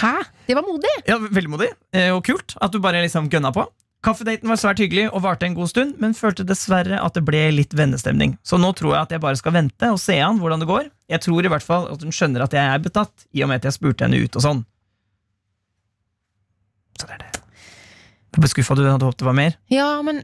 Hæ? 0.00 0.14
Det 0.48 0.56
var 0.56 0.64
modig. 0.66 0.90
ja 1.06 1.18
Veldig 1.22 1.50
modig 1.52 1.68
eh, 1.94 2.08
og 2.14 2.24
kult 2.26 2.56
at 2.60 2.72
du 2.74 2.80
bare 2.82 3.02
liksom 3.04 3.28
gønna 3.30 3.52
på. 3.54 3.66
Kaffedaten 4.02 4.46
var 4.50 4.58
svært 4.60 4.78
hyggelig 4.78 5.08
og 5.10 5.22
varte 5.24 5.46
en 5.48 5.56
god 5.58 5.68
stund, 5.72 5.96
men 5.98 6.12
følte 6.14 6.44
dessverre 6.46 7.00
at 7.02 7.16
det 7.18 7.24
ble 7.26 7.40
litt 7.50 7.72
vennestemning. 7.74 8.36
Så 8.46 8.54
nå 8.62 8.70
tror 8.78 8.94
jeg 8.94 9.02
at 9.08 9.14
jeg 9.16 9.22
bare 9.24 9.38
skal 9.40 9.56
vente 9.56 9.88
og 9.90 9.98
se 9.98 10.14
an 10.22 10.38
hvordan 10.38 10.62
det 10.62 10.68
går. 10.70 10.86
Jeg 11.10 11.22
tror 11.24 11.44
i 11.44 11.50
hvert 11.50 11.66
fall 11.66 11.88
at 11.90 12.04
hun 12.06 12.14
skjønner 12.14 12.44
at 12.46 12.54
jeg 12.54 12.62
er 12.62 12.82
betatt, 12.84 13.26
i 13.34 13.42
og 13.42 13.50
med 13.50 13.58
at 13.58 13.66
jeg 13.66 13.74
spurte 13.78 14.06
henne 14.06 14.20
ut 14.22 14.38
og 14.38 14.44
sånn. 14.44 14.62
Så 16.98 17.06
det 17.10 17.16
er 17.18 17.24
det. 17.26 17.42
Jeg 18.36 18.44
ble 18.44 18.50
skuffa, 18.54 18.76
du 18.78 18.84
hadde 18.86 19.06
håpet 19.08 19.22
det 19.22 19.28
var 19.28 19.38
mer. 19.38 19.58
Ja, 19.72 19.90
men 20.06 20.22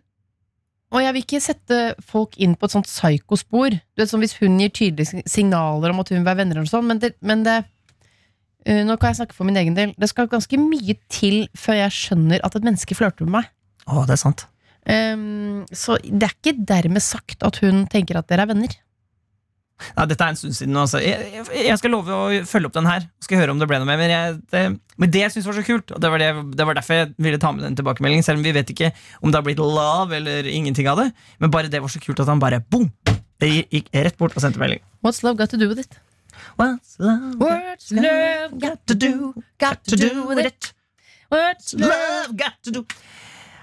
Og 0.94 1.02
jeg 1.02 1.14
vil 1.16 1.24
ikke 1.24 1.42
sette 1.42 1.78
folk 2.06 2.36
inn 2.38 2.54
på 2.54 2.68
et 2.68 2.74
sånt 2.76 2.86
psykospor. 2.86 3.74
Du 3.74 3.98
vet, 4.02 4.10
sånn 4.10 4.22
Hvis 4.22 4.36
hun 4.38 4.60
gir 4.62 4.70
tydelige 4.70 5.24
signaler 5.26 5.90
om 5.90 5.98
at 6.04 6.12
hun 6.12 6.20
vil 6.20 6.28
være 6.28 6.44
venner, 6.44 6.60
og 6.62 6.70
sånn, 6.70 6.86
men 6.86 7.00
det, 7.02 7.16
men 7.26 7.42
det 7.42 7.56
Nå 8.64 8.96
kan 8.96 9.12
jeg 9.12 9.20
snakke 9.20 9.36
for 9.36 9.44
min 9.48 9.58
egen 9.60 9.76
del. 9.76 9.92
Det 10.00 10.08
skal 10.08 10.30
ganske 10.32 10.56
mye 10.60 10.96
til 11.12 11.44
før 11.58 11.82
jeg 11.82 11.96
skjønner 11.98 12.44
at 12.46 12.56
et 12.56 12.64
menneske 12.64 12.96
flørter 12.96 13.28
med 13.28 13.40
meg. 13.40 13.50
Å, 13.84 14.06
det 14.08 14.16
er 14.16 14.22
sant. 14.22 14.46
Um, 14.84 15.64
så 15.72 15.96
det 16.04 16.28
er 16.28 16.34
ikke 16.36 16.56
dermed 16.68 17.04
sagt 17.04 17.44
at 17.44 17.60
hun 17.64 17.84
tenker 17.92 18.18
at 18.20 18.28
dere 18.28 18.44
er 18.44 18.52
venner. 18.52 18.72
Nei, 19.96 20.04
dette 20.08 20.22
er 20.22 20.32
en 20.32 20.38
stund 20.38 20.56
siden. 20.56 20.76
Altså. 20.78 21.00
Jeg, 21.02 21.28
jeg, 21.34 21.46
jeg 21.66 21.78
skal 21.80 21.92
love 21.92 22.14
å 22.14 22.28
følge 22.48 22.70
opp 22.70 22.76
den 22.76 22.88
her. 22.88 23.08
Skal 23.24 23.40
høre 23.40 23.54
om 23.54 23.60
det 23.60 23.68
ble 23.68 23.80
noe 23.82 23.88
mer. 23.88 23.98
Men, 24.00 24.12
jeg, 24.12 24.36
det, 24.54 24.62
men 25.00 25.12
det 25.12 25.24
jeg 25.24 25.34
syns 25.34 25.48
var 25.50 25.58
så 25.58 25.64
kult, 25.66 25.94
og 25.94 26.00
det 26.04 26.12
var, 26.12 26.22
det, 26.22 26.30
det 26.56 26.68
var 26.68 26.78
derfor 26.78 27.00
jeg 27.00 27.10
ville 27.26 27.40
ta 27.42 27.50
med 27.54 27.66
den 27.66 27.78
tilbakemeldingen, 27.80 28.26
selv 28.26 28.40
om 28.40 28.46
vi 28.46 28.54
vet 28.54 28.70
ikke 28.70 28.92
om 29.20 29.32
det 29.32 29.40
har 29.40 29.46
blitt 29.46 29.60
love 29.60 30.14
eller 30.16 30.48
ingenting 30.50 30.88
av 30.90 31.02
det, 31.02 31.10
men 31.42 31.52
bare 31.52 31.72
det 31.72 31.82
var 31.84 31.92
så 31.92 32.02
kult 32.02 32.22
at 32.22 32.30
han 32.30 32.42
bare 32.42 32.62
boom! 32.62 32.88
Det 33.42 33.50
gikk 33.50 33.90
rett 33.92 34.16
bort 34.16 34.36
og 34.38 34.44
sendte 34.44 34.62
melding. 34.62 34.80
What's 35.04 35.24
love 35.26 35.36
got 35.40 35.50
to 35.52 35.60
do 35.60 35.68
with 35.68 35.82
it? 35.82 35.98
What's 36.58 36.98
love 36.98 37.40
What's 37.40 37.90
love 37.92 38.58
got 38.60 38.86
to 38.86 38.94
do, 38.94 39.34
got 39.58 39.82
to 39.90 39.96
do 39.96 40.26
with 40.28 40.38
it? 40.44 40.72
What's 41.30 41.74
love 41.74 42.36
got 42.36 42.60
to 42.64 42.70
do 42.70 42.86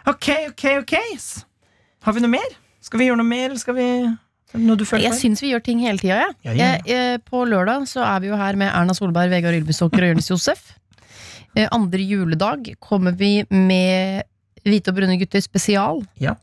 Ok, 0.08 0.28
ok, 0.50 0.66
ok. 0.82 0.96
Har 2.02 2.14
vi 2.14 2.24
noe 2.24 2.32
mer? 2.34 2.58
Skal 2.82 3.00
vi 3.00 3.08
gjøre 3.10 3.20
noe 3.22 3.30
mer, 3.30 3.52
eller 3.52 3.62
skal 3.62 3.78
vi 3.78 3.88
Jeg 4.52 5.16
syns 5.16 5.44
vi 5.44 5.52
gjør 5.54 5.64
ting 5.64 5.80
hele 5.84 6.02
tida, 6.02 6.18
ja. 6.26 6.30
Ja, 6.44 6.54
ja, 6.58 6.70
ja. 6.84 6.96
Eh, 7.14 7.18
på 7.24 7.44
lørdag 7.48 7.86
så 7.88 8.02
er 8.04 8.24
vi 8.24 8.32
jo 8.32 8.40
her 8.40 8.58
med 8.60 8.72
Erna 8.74 8.96
Solberg, 8.98 9.32
Vegard 9.32 9.56
Ylvisåker 9.62 10.04
og 10.04 10.12
Jonis 10.12 10.32
Josef. 10.34 10.74
Eh, 11.56 11.70
andre 11.72 12.04
juledag 12.04 12.74
kommer 12.84 13.16
vi 13.16 13.46
med 13.50 14.26
Hvite 14.66 14.92
og 14.92 14.98
brune 15.00 15.16
gutter 15.22 15.42
spesial. 15.46 16.02
Ja. 16.20 16.36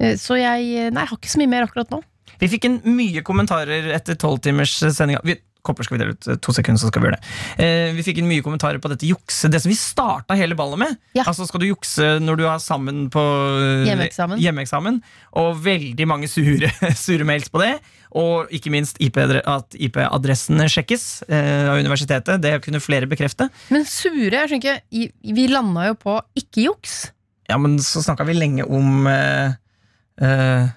Eh, 0.00 0.14
så 0.20 0.38
jeg 0.40 0.88
Nei, 0.94 1.02
jeg 1.04 1.10
har 1.10 1.18
ikke 1.18 1.34
så 1.34 1.42
mye 1.42 1.52
mer 1.52 1.66
akkurat 1.66 1.92
nå. 1.92 2.00
Vi 2.40 2.48
fikk 2.54 2.64
en 2.70 2.78
mye 2.96 3.22
kommentarer 3.26 3.90
etter 3.94 4.16
tolvtimers 4.18 4.78
sendinga. 4.96 5.20
Kopper 5.64 5.86
skal 5.86 5.96
vi 5.96 6.02
dele 6.02 6.14
ut 6.16 6.26
eh, 6.28 6.36
to 6.44 6.52
sekunder, 6.52 6.80
så 6.82 6.90
skal 6.92 7.02
vi 7.02 7.08
gjøre 7.08 7.18
det. 7.18 7.32
Eh, 7.64 7.90
vi 7.96 8.04
fikk 8.06 8.20
inn 8.20 8.28
mye 8.28 8.44
kommentarer 8.44 8.80
på 8.84 8.90
dette 8.92 9.08
jukse, 9.08 9.48
det 9.48 9.62
som 9.64 9.72
vi 9.72 9.78
starta 9.80 10.36
hele 10.38 10.56
ballet 10.58 10.82
med. 10.84 10.98
Ja. 11.16 11.24
Altså 11.30 11.46
Skal 11.48 11.64
du 11.64 11.68
jukse 11.70 12.14
når 12.20 12.40
du 12.40 12.44
er 12.50 12.60
sammen 12.62 13.06
på 13.14 13.22
eh, 13.24 13.86
Hjemmeeksamen. 13.88 14.40
hjemmeeksamen, 14.44 15.00
Og 15.40 15.58
veldig 15.64 16.06
mange 16.10 16.28
sure, 16.28 16.68
sure 17.06 17.24
mails 17.28 17.48
på 17.52 17.62
det. 17.64 17.74
Og 18.14 18.52
ikke 18.54 18.70
minst 18.70 19.00
IP 19.02 19.16
at 19.18 19.74
IP-adressen 19.74 20.60
sjekkes 20.70 21.24
eh, 21.26 21.64
av 21.72 21.80
universitetet. 21.82 22.38
Det 22.44 22.52
kunne 22.62 22.78
flere 22.84 23.08
bekrefte. 23.10 23.48
Men 23.74 23.82
sure, 23.88 24.30
jeg 24.30 24.52
skjønner 24.52 24.78
ikke 24.92 25.34
Vi 25.34 25.46
landa 25.50 25.88
jo 25.88 25.96
på 25.98 26.20
ikke 26.38 26.68
juks. 26.68 27.00
Ja, 27.50 27.58
men 27.58 27.74
så 27.82 28.04
snakka 28.04 28.24
vi 28.28 28.36
lenge 28.38 28.64
om 28.70 29.08
eh, 29.10 29.56
eh, 30.22 30.68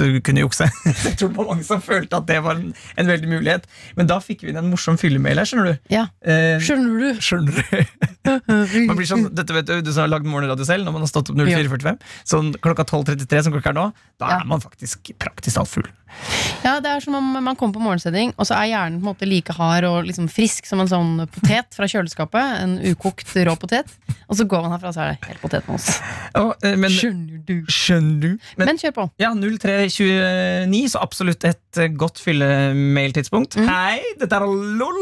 at 0.00 0.14
du 0.16 0.20
kunne 0.24 0.42
jukse. 0.44 0.66
Jeg 1.06 1.16
tror 1.20 1.30
det 1.30 1.36
var 1.38 1.48
mange 1.52 1.66
som 1.68 1.82
følte 1.84 2.16
at 2.20 2.26
det 2.30 2.38
var 2.44 2.58
en, 2.58 2.72
en 2.96 3.10
veldig 3.12 3.28
mulighet. 3.30 3.68
Men 4.00 4.08
da 4.10 4.18
fikk 4.24 4.42
vi 4.46 4.52
inn 4.54 4.60
en 4.62 4.70
morsom 4.72 4.98
fyllemail 5.00 5.38
her, 5.42 5.48
skjønner 5.50 5.70
du. 5.74 5.92
Ja. 5.94 6.06
Eh, 6.24 6.56
Skjønner 6.64 7.04
du? 7.04 7.20
skjønner 7.22 7.60
du? 7.60 8.10
Man 8.90 8.96
blir 8.98 9.08
sånn, 9.08 9.28
dette 9.34 9.54
vet 9.56 9.66
Du, 9.70 9.76
du 9.84 9.92
som 9.92 10.04
har 10.04 10.10
lagd 10.12 10.26
morgenradio 10.28 10.66
selv, 10.68 10.84
når 10.86 10.94
man 10.96 11.04
har 11.04 11.10
stått 11.10 11.30
opp 11.32 11.38
04.45, 11.40 12.00
sånn 12.28 12.50
klokka 12.62 12.84
12.33 12.90 13.44
som 13.46 13.54
klokka 13.54 13.72
er 13.72 13.78
nå, 13.78 13.86
da 14.20 14.28
Ja. 14.34 14.40
er 14.42 14.48
man 14.50 14.62
faktisk 14.62 15.12
praktisk 15.20 15.56
talt 15.60 15.70
full. 15.72 15.88
Ja, 16.64 16.76
det 16.82 16.90
er 16.92 17.00
som 17.04 17.16
om 17.16 17.28
man 17.40 17.56
kommer 17.56 17.76
på 17.78 17.82
morgensending, 17.82 18.34
og 18.36 18.48
så 18.48 18.58
er 18.58 18.70
hjernen 18.72 18.98
på 19.00 19.06
en 19.06 19.10
måte 19.12 19.28
like 19.28 19.54
hard 19.56 19.86
og 19.88 20.04
liksom 20.08 20.28
frisk 20.32 20.68
som 20.68 20.82
en 20.82 20.90
sånn 20.90 21.12
potet 21.32 21.76
fra 21.76 21.88
kjøleskapet. 21.88 22.60
En 22.64 22.74
ukokt 22.92 23.32
rå 23.46 23.54
potet. 23.60 23.88
Og 24.30 24.36
så 24.38 24.44
går 24.46 24.66
man 24.66 24.74
herfra, 24.76 24.92
så 24.94 25.04
er 25.04 25.14
det 25.14 25.30
helt 25.30 25.40
potetmos. 25.42 25.88
Og, 26.38 26.52
eh, 26.62 26.76
men, 26.78 26.92
Skjønner 26.92 27.40
du? 27.48 27.54
skjønner 27.70 28.20
du? 28.20 28.28
Men, 28.60 28.70
Men 28.70 28.80
kjør 28.82 28.94
på. 28.98 29.06
Ja, 29.22 29.32
0329, 29.34 30.82
så 30.92 31.02
absolutt 31.02 31.46
et 31.48 31.80
eh, 31.80 31.90
godt 31.98 32.20
fyllemailtidspunkt. 32.22 33.56
Hei, 33.66 33.98
dette 34.20 34.38
er 34.38 34.46
lol! 34.46 35.00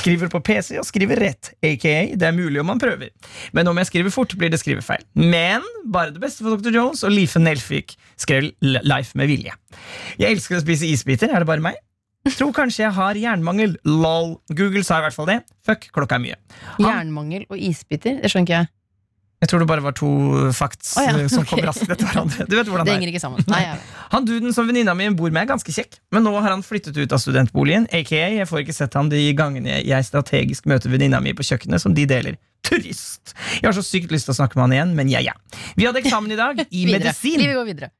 Skriver 0.00 0.32
på 0.32 0.40
PC 0.44 0.78
og 0.80 0.86
skriver 0.88 1.20
rett, 1.22 1.52
aka 1.62 1.94
det 2.18 2.26
er 2.28 2.34
mulig 2.34 2.60
om 2.62 2.68
man 2.72 2.80
prøver. 2.82 3.12
Men 3.56 3.68
om 3.70 3.78
jeg 3.80 3.90
skriver 3.90 4.14
fort, 4.14 4.34
blir 4.38 4.50
det 4.52 4.60
skrivefeil. 4.62 5.04
Men 5.18 5.64
bare 5.92 6.14
det 6.14 6.22
beste 6.22 6.44
for 6.44 6.56
Dr. 6.56 6.74
Jones 6.74 7.04
og 7.06 7.14
Life 7.14 7.40
Nelfik 7.42 7.96
skrev 8.22 8.50
Leif 8.62 9.14
med 9.18 9.30
vilje. 9.30 9.54
Jeg 10.20 10.36
elsker 10.36 10.58
å 10.60 10.64
spise 10.64 10.88
isbiter, 10.88 11.32
er 11.34 11.42
det 11.44 11.50
bare 11.50 11.64
meg? 11.64 11.80
Tror 12.36 12.52
kanskje 12.54 12.84
jeg 12.84 12.94
har 12.94 13.18
jernmangel. 13.18 13.72
Lol. 13.88 14.36
Google 14.54 14.84
sa 14.86 15.00
i 15.00 15.08
hvert 15.08 15.16
fall 15.16 15.26
det. 15.26 15.40
Fuck, 15.66 15.88
klokka 15.94 16.20
er 16.20 16.22
mye. 16.22 16.36
Han- 16.76 16.86
Jernmangel 16.86 17.48
og 17.50 17.58
isbiter? 17.58 18.20
Det 18.22 18.30
skjønner 18.30 18.46
ikke 18.46 18.60
jeg. 18.60 18.70
Jeg 19.42 19.50
tror 19.50 19.58
det 19.58 19.66
bare 19.66 19.82
var 19.82 19.94
to 19.98 20.08
facts 20.54 20.92
oh, 20.94 21.02
ja, 21.02 21.14
okay. 21.16 21.26
som 21.32 21.42
kom 21.50 21.58
raskt 21.66 21.90
etter 21.90 22.06
hverandre. 22.06 22.44
Du 22.46 22.54
vet 22.54 22.68
hvordan 22.70 22.86
Det 22.86 22.92
det 22.92 22.94
er. 22.94 23.00
henger 23.00 23.10
ikke 23.10 23.22
sammen. 23.24 23.42
Nei. 23.50 23.62
Han 24.12 24.28
duden 24.28 24.54
som 24.54 24.68
venninna 24.70 24.94
mi 24.94 25.08
bor 25.18 25.32
med, 25.34 25.40
er 25.42 25.48
ganske 25.50 25.74
kjekk, 25.74 25.98
men 26.14 26.22
nå 26.22 26.30
har 26.36 26.52
han 26.54 26.62
flyttet 26.62 26.94
ut 27.00 27.10
av 27.16 27.18
studentboligen. 27.18 27.88
AKA, 27.90 28.28
jeg 28.38 28.46
får 28.46 28.62
ikke 28.62 28.76
sett 28.76 28.94
han 28.94 29.10
de 29.10 29.18
gangene 29.34 29.80
jeg 29.82 30.06
strategisk 30.06 30.68
møter 30.70 30.92
venninna 30.94 31.18
mi 31.24 31.32
på 31.34 31.42
kjøkkenet, 31.48 31.82
som 31.82 31.96
de 31.96 32.04
deler. 32.06 32.38
Turist! 32.62 33.34
Jeg 33.58 33.66
har 33.66 33.74
så 33.74 33.82
sykt 33.82 34.14
lyst 34.14 34.28
til 34.30 34.36
å 34.36 34.38
snakke 34.38 34.54
med 34.60 34.68
han 34.68 34.76
igjen, 34.78 34.94
men 35.00 35.10
ja, 35.10 35.24
ja. 35.26 35.34
Vi 35.74 35.88
hadde 35.88 36.04
eksamen 36.04 36.30
i 36.30 36.38
dag 36.38 36.62
i 36.70 36.86
medisin. 36.94 37.42
Livet 37.42 37.58
går 37.58 37.66
videre. 37.72 37.90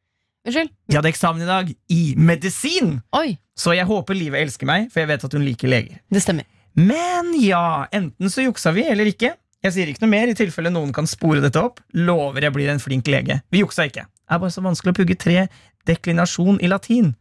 Unnskyld? 0.47 0.71
Vi 0.91 0.97
hadde 0.99 1.11
eksamen 1.13 1.43
i 1.45 1.47
dag 1.47 1.69
i 1.95 2.01
medisin! 2.19 2.97
Oi, 3.15 3.37
Så 3.55 3.75
jeg 3.77 3.87
håper 3.87 4.17
livet 4.17 4.41
elsker 4.43 4.67
meg, 4.67 4.89
for 4.91 5.03
jeg 5.03 5.11
vet 5.13 5.25
at 5.29 5.35
hun 5.37 5.45
liker 5.47 5.71
leger. 5.71 6.01
det 6.11 6.23
stemmer. 6.25 6.47
Men 6.75 7.31
ja, 7.39 7.87
enten 7.93 8.31
så 8.33 8.43
juksa 8.47 8.73
vi 8.75 8.83
eller 8.89 9.07
ikke. 9.11 9.35
Jeg 9.63 9.75
sier 9.77 9.91
ikke 9.93 10.03
noe 10.03 10.11
mer 10.11 10.31
i 10.33 10.35
tilfelle 10.35 10.73
noen 10.73 10.91
kan 10.93 11.07
spore 11.07 11.43
dette 11.45 11.61
opp. 11.61 11.79
Lover 11.95 12.43
jeg 12.43 12.55
blir 12.57 12.73
en 12.73 12.81
flink 12.83 13.07
lege. 13.13 13.37
Vi 13.53 13.61
juksa 13.63 13.87
ikke. 13.87 14.07
Det 14.09 14.35
er 14.35 14.41
bare 14.43 14.55
så 14.55 14.65
vanskelig 14.65 14.95
å 14.95 14.99
pugge 14.99 15.19
tre 15.21 15.45
deklinasjon 15.87 16.59
i 16.65 16.71
latin. 16.73 17.13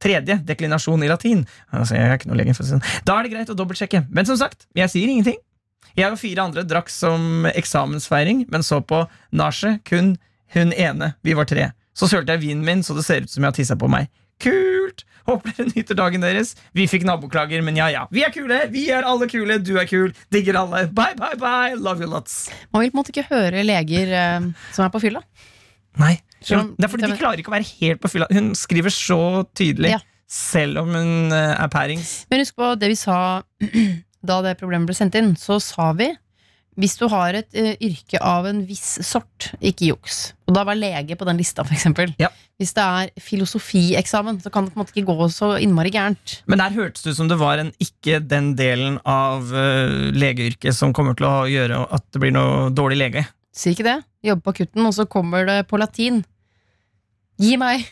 Tredje 0.00 0.38
deklinasjon 0.48 1.04
i 1.04 1.10
latin. 1.10 1.42
Altså, 1.74 1.98
jeg 1.98 2.06
er 2.08 2.16
ikke 2.16 2.30
noe 2.30 2.38
lege 2.40 2.54
sånn. 2.56 2.80
Da 3.04 3.18
er 3.18 3.26
det 3.26 3.34
greit 3.34 3.52
å 3.52 3.58
dobbeltsjekke. 3.58 4.06
Men 4.08 4.24
som 4.30 4.38
sagt, 4.40 4.64
jeg 4.78 4.88
sier 4.94 5.10
ingenting. 5.12 5.36
Jeg 5.98 6.14
og 6.14 6.20
fire 6.22 6.46
andre 6.46 6.64
drakk 6.64 6.88
som 6.88 7.44
eksamensfeiring, 7.50 8.46
men 8.48 8.64
så 8.64 8.78
på 8.80 9.02
nachet 9.36 9.82
kun 9.90 10.14
hun 10.54 10.72
ene. 10.72 11.12
Vi 11.26 11.34
var 11.36 11.50
tre. 11.50 11.72
Så 12.00 12.08
sølte 12.08 12.32
jeg 12.32 12.40
vinen 12.46 12.64
min 12.64 12.80
så 12.86 12.96
det 12.96 13.04
ser 13.04 13.26
ut 13.26 13.30
som 13.32 13.44
jeg 13.44 13.50
har 13.52 13.56
tissa 13.60 13.76
på 13.76 13.88
meg. 13.92 14.08
Kult! 14.40 15.04
Håper 15.28 15.52
dere 15.52 15.68
nyter 15.74 15.98
dagen 15.98 16.22
deres. 16.24 16.54
Vi 16.74 16.86
fikk 16.88 17.04
naboklager, 17.06 17.60
men 17.62 17.76
ja 17.76 17.90
ja. 17.92 18.06
Vi 18.10 18.22
er 18.24 18.32
kule! 18.34 18.62
Vi 18.72 18.86
er 18.90 19.04
alle 19.06 19.28
kule! 19.30 19.58
Du 19.62 19.74
er 19.78 19.84
kul! 19.90 20.14
Digger 20.32 20.56
alle! 20.62 20.86
Bye, 20.96 21.12
bye, 21.20 21.36
bye! 21.38 21.76
Love 21.76 22.00
you 22.02 22.08
lots. 22.10 22.46
Man 22.72 22.82
vil 22.86 22.90
på 22.90 22.96
en 22.96 23.02
måte 23.02 23.12
ikke 23.12 23.26
høre 23.28 23.62
leger 23.68 24.14
eh, 24.16 24.48
som 24.72 24.86
er 24.86 24.94
på 24.94 25.02
fylla. 25.04 25.20
Nei. 26.00 26.14
Om- 26.56 26.72
det 26.78 26.86
er 26.88 26.92
fordi 26.94 27.10
de 27.12 27.18
klarer 27.20 27.42
ikke 27.42 27.52
å 27.52 27.56
være 27.58 27.68
helt 27.82 28.00
på 28.00 28.08
fylla. 28.14 28.30
Hun 28.32 28.54
skriver 28.56 28.94
så 28.96 29.20
tydelig, 29.52 29.92
Ja. 29.92 30.00
selv 30.30 30.80
om 30.86 30.94
hun 30.96 31.36
eh, 31.36 31.52
er 31.60 31.68
pærings. 31.68 32.14
Men 32.32 32.40
husk 32.40 32.56
på 32.56 32.72
det 32.80 32.88
vi 32.94 32.96
sa 32.98 33.18
da 34.30 34.40
det 34.48 34.56
problemet 34.60 34.88
ble 34.88 34.96
sendt 34.96 35.20
inn. 35.20 35.34
Så 35.36 35.60
sa 35.60 35.92
vi 36.00 36.08
hvis 36.80 36.96
du 37.00 37.06
har 37.12 37.36
et 37.36 37.48
uh, 37.56 37.72
yrke 37.76 38.20
av 38.24 38.48
en 38.48 38.62
viss 38.68 38.98
sort, 39.06 39.50
ikke 39.60 39.90
juks. 39.90 40.20
Og 40.48 40.56
da 40.56 40.64
var 40.66 40.78
lege 40.78 41.16
på 41.18 41.26
den 41.28 41.38
lista, 41.40 41.64
eksempel. 41.76 42.14
Ja. 42.20 42.30
Hvis 42.60 42.74
det 42.76 42.84
er 42.84 43.12
filosofieksamen, 43.22 44.40
så 44.42 44.52
kan 44.52 44.66
det 44.66 44.74
på 44.74 44.80
en 44.80 44.82
måte 44.82 44.96
ikke 44.96 45.12
gå 45.12 45.28
så 45.32 45.54
innmari 45.62 45.92
gærent. 45.94 46.40
Men 46.50 46.60
der 46.60 46.74
hørtes 46.76 47.04
det 47.04 47.14
ut 47.14 47.20
som 47.20 47.30
det 47.30 47.38
var 47.40 47.62
en 47.62 47.72
ikke 47.80 48.20
den 48.24 48.54
delen 48.58 48.98
av 49.08 49.52
uh, 49.52 50.10
legeyrket 50.16 50.76
som 50.76 50.94
kommer 50.96 51.16
til 51.18 51.28
å 51.28 51.36
gjøre 51.50 51.84
at 51.88 52.08
det 52.12 52.24
blir 52.24 52.34
noe 52.36 52.68
dårlig 52.74 53.00
lege. 53.00 53.26
Sier 53.56 53.76
ikke 53.76 53.88
det? 53.88 54.00
Jobber 54.24 54.46
på 54.46 54.56
akutten, 54.56 54.86
og 54.86 54.96
så 54.96 55.08
kommer 55.10 55.48
det 55.48 55.62
på 55.70 55.80
latin. 55.80 56.22
Gi 57.40 57.56
meg! 57.60 57.86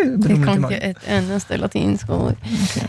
Jeg 0.00 0.38
kan 0.40 0.62
ikke 0.64 0.78
et 0.80 1.08
eneste 1.12 1.58
latinsk 1.60 2.12
ord. 2.14 2.38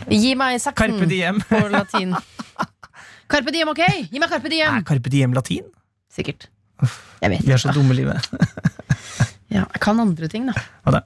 Gi 0.08 0.32
meg 0.38 0.60
sakten 0.62 1.42
på 1.48 1.64
latin. 1.72 2.14
Carpe 3.32 3.54
diem, 3.54 3.70
ok? 3.72 3.82
Gi 4.12 4.20
meg 4.20 4.28
carpe 4.32 4.50
diem! 4.52 4.76
Er 4.76 4.84
carpe 4.86 5.12
diem 5.12 5.32
latin? 5.36 5.64
Sikkert. 6.12 6.50
Jeg 7.22 7.30
vet 7.32 7.46
Vi 7.46 7.54
er 7.54 7.60
så 7.62 7.72
dumme 7.72 7.94
i 7.96 8.02
livet. 8.02 8.28
Ja, 9.52 9.66
jeg 9.68 9.80
kan 9.84 9.98
andre 10.00 10.28
ting, 10.32 10.46
da. 10.48 10.54
Hva 10.80 10.94
da? 10.94 11.00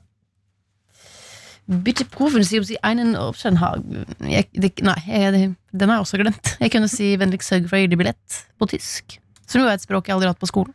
Bitte 1.82 2.04
profen 2.06 2.44
si 2.46 2.60
om 2.60 2.66
sie 2.68 2.76
einen 2.86 3.16
Option 3.18 3.56
har 3.58 3.80
jeg, 4.22 4.46
det, 4.54 4.70
Nei, 4.86 4.94
jeg, 5.08 5.48
den 5.74 5.90
har 5.90 5.98
jeg 5.98 6.04
også 6.04 6.20
glemt. 6.20 6.52
Jeg 6.62 6.70
kunne 6.70 6.86
si 6.86 7.08
'vennligst 7.18 7.50
sørg 7.50 7.66
for 7.66 7.82
gyldig 7.82 7.98
billett' 7.98 8.36
på 8.54 8.68
tysk. 8.70 9.16
Som 9.50 9.64
jo 9.64 9.66
er 9.66 9.74
et 9.74 9.82
språk 9.82 10.06
jeg 10.06 10.14
aldri 10.14 10.28
har 10.28 10.36
hatt 10.36 10.44
på 10.44 10.50
skolen. 10.52 10.70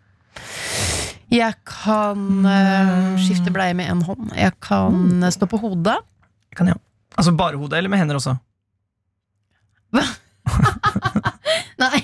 Jeg 1.31 1.55
kan 1.63 2.43
eh, 2.43 3.15
skifte 3.23 3.55
bleie 3.55 3.71
med 3.79 3.87
én 3.87 4.03
hånd. 4.03 4.35
Jeg 4.35 4.51
kan 4.59 5.23
eh, 5.23 5.31
stå 5.31 5.47
på 5.47 5.61
hodet. 5.63 5.95
Kan 6.59 6.67
jeg. 6.67 6.75
Altså 7.15 7.31
bare 7.31 7.55
hodet, 7.55 7.79
eller 7.79 7.91
med 7.91 8.03
hender 8.03 8.19
også? 8.19 8.35
Nei, 11.81 11.99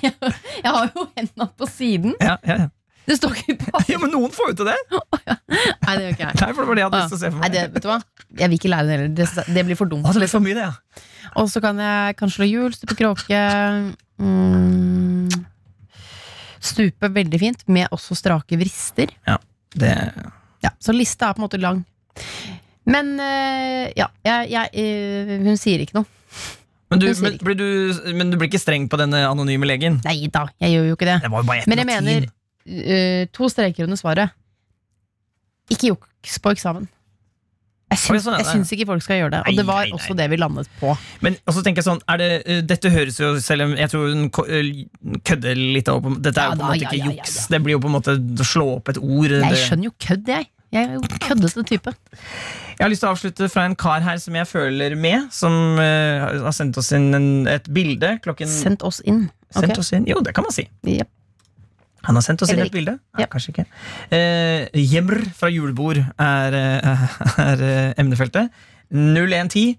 jeg 0.63 0.73
har 0.73 0.89
jo 0.93 1.07
hendene 1.17 1.47
på 1.57 1.69
siden. 1.69 2.17
Ja, 2.21 2.37
ja, 2.47 2.57
ja. 2.65 2.73
Det 3.07 3.15
står 3.15 3.37
ikke 3.39 3.55
på 3.61 3.79
ja, 3.93 3.97
Men 4.01 4.11
noen 4.11 4.33
får 4.35 4.49
jo 4.51 4.55
til 4.59 4.67
det! 4.67 4.77
Nei, 4.91 5.93
det 5.93 6.01
gjør 6.01 6.15
ikke 6.15 6.25
jeg. 6.25 6.39
Nei, 6.41 6.49
for 6.51 6.59
det 6.59 6.67
var 6.67 6.75
det 6.75 6.81
jeg 6.81 6.89
hadde 6.89 6.99
lyst 6.99 7.13
til 7.13 7.17
å 7.17 7.21
se 7.21 7.29
for 7.31 7.43
Nei, 7.43 7.51
det, 7.53 7.61
vet 7.75 7.85
du 7.85 7.87
hva? 7.87 7.99
Jeg 8.41 8.51
vil 8.51 8.57
ikke 8.57 8.71
lære 8.73 8.87
det 8.89 8.97
heller. 8.97 9.13
Det, 9.15 9.45
det 9.55 9.63
blir 9.69 9.79
for 9.79 9.91
dumt. 9.91 10.03
Å, 10.03 10.15
det 10.15 10.23
ble 10.25 10.29
for 10.31 10.43
mye, 10.43 10.57
det, 10.57 10.65
ja. 10.67 11.05
Og 11.39 11.47
så 11.51 11.61
kan 11.63 11.79
jeg 11.79 12.17
kan 12.19 12.31
slå 12.33 12.47
hjul, 12.47 12.75
stupe 12.75 12.97
kråke 12.97 13.39
mm, 14.19 15.31
Stupe 16.67 17.09
veldig 17.13 17.39
fint, 17.39 17.63
med 17.71 17.87
også 17.95 18.17
strake 18.17 18.59
vrister. 18.59 19.13
Det, 19.77 19.93
Ja, 20.65 20.71
så 20.81 20.95
lista 20.95 21.29
er 21.29 21.37
på 21.37 21.43
en 21.43 21.45
måte 21.45 21.59
lang. 21.61 21.83
Men 22.87 23.13
eh, 23.21 23.93
ja, 23.99 24.07
jeg, 24.25 24.49
jeg, 24.51 24.71
eh, 24.73 25.33
hun 25.45 25.59
sier 25.59 25.83
ikke 25.83 25.99
noe. 25.99 26.09
Men, 26.89 27.01
du, 27.03 27.07
men, 27.21 27.37
blir 27.43 27.57
du, 27.59 27.67
men 28.15 28.31
du 28.31 28.37
blir 28.39 28.47
ikke 28.51 28.61
streng 28.63 28.87
på 28.87 28.99
denne 28.99 29.25
anonyme 29.27 29.67
legen? 29.67 29.99
Nei 30.07 30.29
da, 30.31 30.45
jeg 30.63 30.77
gjør 30.77 30.91
jo 30.91 30.97
ikke 30.99 31.09
det. 31.09 31.17
Det 31.25 31.31
var 31.33 31.43
jo 31.43 31.49
bare 31.49 31.63
Men 31.67 31.81
jeg 31.81 31.89
latin. 31.89 32.05
mener 32.07 32.29
eh, 32.67 33.23
to 33.35 33.49
streker 33.51 33.87
under 33.87 33.99
svaret. 33.99 34.35
Ikke 35.73 35.91
juks 35.91 36.37
på 36.39 36.53
eksamen. 36.55 36.87
Jeg 37.87 38.01
syns, 38.01 38.25
sånn 38.25 38.35
jeg 38.35 38.47
syns 38.49 38.71
ikke 38.75 38.85
folk 38.89 39.03
skal 39.03 39.21
gjøre 39.21 39.31
det. 39.37 39.39
Og 39.47 39.59
det 39.61 39.63
var 39.67 39.85
nei, 39.85 39.91
nei. 39.93 39.95
også 39.95 40.15
det 40.19 40.25
vi 40.27 40.39
landet 40.39 40.67
på. 40.81 40.91
Men 41.23 41.37
også 41.47 41.63
tenker 41.63 41.79
jeg 41.79 41.87
sånn 41.87 42.01
det, 42.19 42.27
uh, 42.43 42.57
Dette 42.67 42.91
høres 42.91 43.19
jo 43.21 43.29
Selv 43.39 43.63
om 43.63 43.75
jeg 43.79 43.91
tror 43.93 44.09
hun 44.11 44.25
eh, 44.27 44.81
kødder 45.23 45.55
litt 45.55 45.87
opp 45.93 46.09
Dette 46.19 46.43
er 46.43 46.51
Ja 46.51 46.51
jo 46.51 46.59
på 46.59 46.65
en 46.65 46.73
måte 46.73 46.81
ja, 46.83 46.89
ikke 46.89 46.99
ja, 46.99 47.05
ja, 47.05 47.13
juks. 47.15 47.37
ja. 47.39 47.45
Det 47.55 47.61
blir 47.63 47.77
jo 47.77 47.81
på 47.85 47.87
en 47.87 47.95
måte 47.95 48.17
å 48.19 48.47
slå 48.47 48.67
opp 48.75 48.91
et 48.91 48.99
ord. 48.99 49.37
Jeg 49.37 49.61
skjønner 49.63 49.87
jo 49.87 49.93
kødd, 50.03 50.33
jeg. 50.35 50.49
Jeg 50.75 50.83
er 50.83 50.97
jo 50.97 51.19
køddete 51.23 51.63
type. 51.71 51.93
Jeg 52.77 52.85
har 52.85 52.91
lyst 52.93 53.01
til 53.01 53.09
å 53.09 53.13
avslutte 53.15 53.47
fra 53.49 53.63
en 53.65 53.75
kar 53.79 54.03
her 54.05 54.19
som 54.21 54.35
jeg 54.37 54.45
føler 54.45 54.93
med, 54.99 55.31
som 55.33 55.53
uh, 55.81 56.43
har 56.45 56.53
sendt 56.53 56.77
oss 56.77 56.91
inn 56.93 57.09
en, 57.17 57.29
et 57.49 57.65
bilde 57.73 58.11
klokken 58.21 58.49
Sendt 58.51 58.85
oss 58.85 58.99
inn. 59.01 59.23
Sendt 59.55 59.81
oss 59.81 59.89
inn, 59.97 60.05
Jo, 60.05 60.19
det 60.21 60.35
kan 60.37 60.45
man 60.45 60.53
si. 60.53 60.67
Yep. 60.85 61.09
Han 62.05 62.19
har 62.19 62.23
sendt 62.23 62.43
oss 62.45 62.53
inn 62.53 62.61
et 62.61 62.71
bilde. 62.71 62.93
Ja, 63.17 63.25
yep. 63.25 63.31
Kanskje 63.33 63.55
ikke. 63.55 63.65
Uh, 64.13 64.77
Jemr 64.77 65.23
fra 65.35 65.49
julebord 65.49 66.03
er, 66.03 66.57
uh, 66.85 67.17
er 67.47 67.63
eh, 67.65 67.97
emnefeltet. 68.03 68.53
0110. 68.93 69.73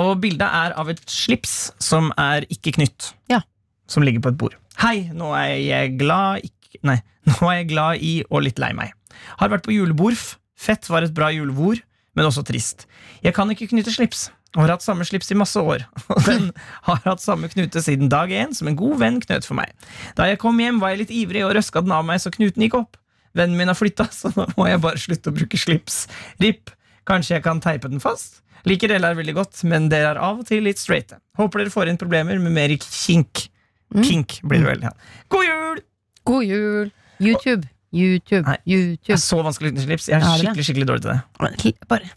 Og 0.00 0.14
bildet 0.22 0.46
er 0.46 0.74
av 0.80 0.88
et 0.90 1.02
slips 1.10 1.74
som 1.82 2.08
er 2.18 2.48
ikke 2.48 2.72
knytt. 2.78 3.12
Ja. 3.30 3.42
Som 3.90 4.06
ligger 4.06 4.24
på 4.24 4.32
et 4.32 4.40
bord. 4.40 4.56
Hei, 4.80 5.10
nå 5.12 5.34
er 5.36 5.58
jeg 5.60 5.98
glad 6.00 6.46
ikke, 6.48 6.56
Nei, 6.86 6.96
nå 7.34 7.50
er 7.50 7.60
jeg 7.60 7.70
glad 7.74 8.00
i 8.06 8.16
og 8.30 8.46
litt 8.46 8.60
lei 8.62 8.72
meg. 8.78 8.96
Har 9.42 9.52
vært 9.52 9.66
på 9.68 9.76
julebord. 9.76 10.16
Fett 10.60 10.88
var 10.92 11.04
et 11.04 11.14
bra 11.16 11.30
julebord, 11.34 11.80
men 12.16 12.26
også 12.26 12.44
trist. 12.46 12.86
Jeg 13.24 13.34
kan 13.36 13.50
ikke 13.52 13.70
knytte 13.70 13.94
slips. 13.94 14.28
Og 14.56 14.64
har 14.64 14.72
hatt 14.72 14.82
samme 14.82 15.04
slips 15.06 15.30
i 15.30 15.36
masse 15.38 15.60
år. 15.62 15.84
Og 16.10 16.24
den 16.26 16.48
har 16.88 17.02
hatt 17.04 17.22
samme 17.22 17.50
knute 17.52 17.82
siden 17.84 18.10
dag 18.10 18.32
én, 18.34 18.54
som 18.56 18.66
en 18.66 18.78
god 18.78 18.98
venn 18.98 19.20
knøt 19.22 19.46
for 19.46 19.54
meg. 19.58 19.70
Da 20.18 20.26
jeg 20.26 20.40
kom 20.42 20.58
hjem, 20.58 20.80
var 20.82 20.94
jeg 20.94 21.04
litt 21.04 21.14
ivrig 21.14 21.44
og 21.46 21.54
røska 21.54 21.84
den 21.84 21.94
av 21.94 22.02
meg, 22.08 22.18
så 22.22 22.32
knuten 22.34 22.66
gikk 22.66 22.74
opp. 22.80 22.98
Vennen 23.38 23.54
min 23.60 23.70
har 23.70 23.78
flytta, 23.78 24.08
så 24.20 24.32
nå 24.34 24.48
må 24.56 24.66
jeg 24.66 24.82
bare 24.82 24.98
slutte 24.98 25.30
å 25.30 25.36
bruke 25.36 25.60
slips. 25.60 26.02
RIP. 26.42 26.74
Kanskje 27.06 27.36
jeg 27.36 27.46
kan 27.46 27.62
teipe 27.62 27.90
den 27.90 28.02
fast? 28.02 28.42
Liker 28.68 28.90
dere 28.90 29.14
veldig 29.16 29.36
godt, 29.38 29.62
men 29.70 29.88
dere 29.88 30.16
er 30.16 30.20
av 30.20 30.42
og 30.42 30.50
til 30.50 30.66
litt 30.66 30.82
straighte. 30.82 31.20
Håper 31.38 31.62
dere 31.62 31.72
får 31.72 31.92
inn 31.92 32.00
problemer 32.00 32.42
med 32.42 32.52
mer 32.58 32.74
kink. 32.82 33.46
Mm. 33.94 34.02
Kink 34.04 34.40
blir 34.42 34.64
det 34.64 34.74
vel. 34.74 34.88
Ja. 34.90 34.92
God 35.32 35.46
jul! 35.46 35.84
God 36.28 36.44
jul! 36.46 36.90
YouTube. 37.20 37.70
YouTube. 37.92 38.44
Nei. 38.46 38.56
Det 39.02 39.14
er 39.16 39.20
så 39.20 39.40
vanskelig 39.42 39.74
uten 39.74 39.84
slips. 39.84 40.08
Jeg 40.10 40.20
er 40.20 40.26
er 40.26 40.42
skikkelig 40.44 40.66
skikkelig 40.68 40.88
dårlig 40.90 41.04
til 41.06 41.12
det. 41.14 41.20
Men 41.42 41.78
Bare 41.90 42.16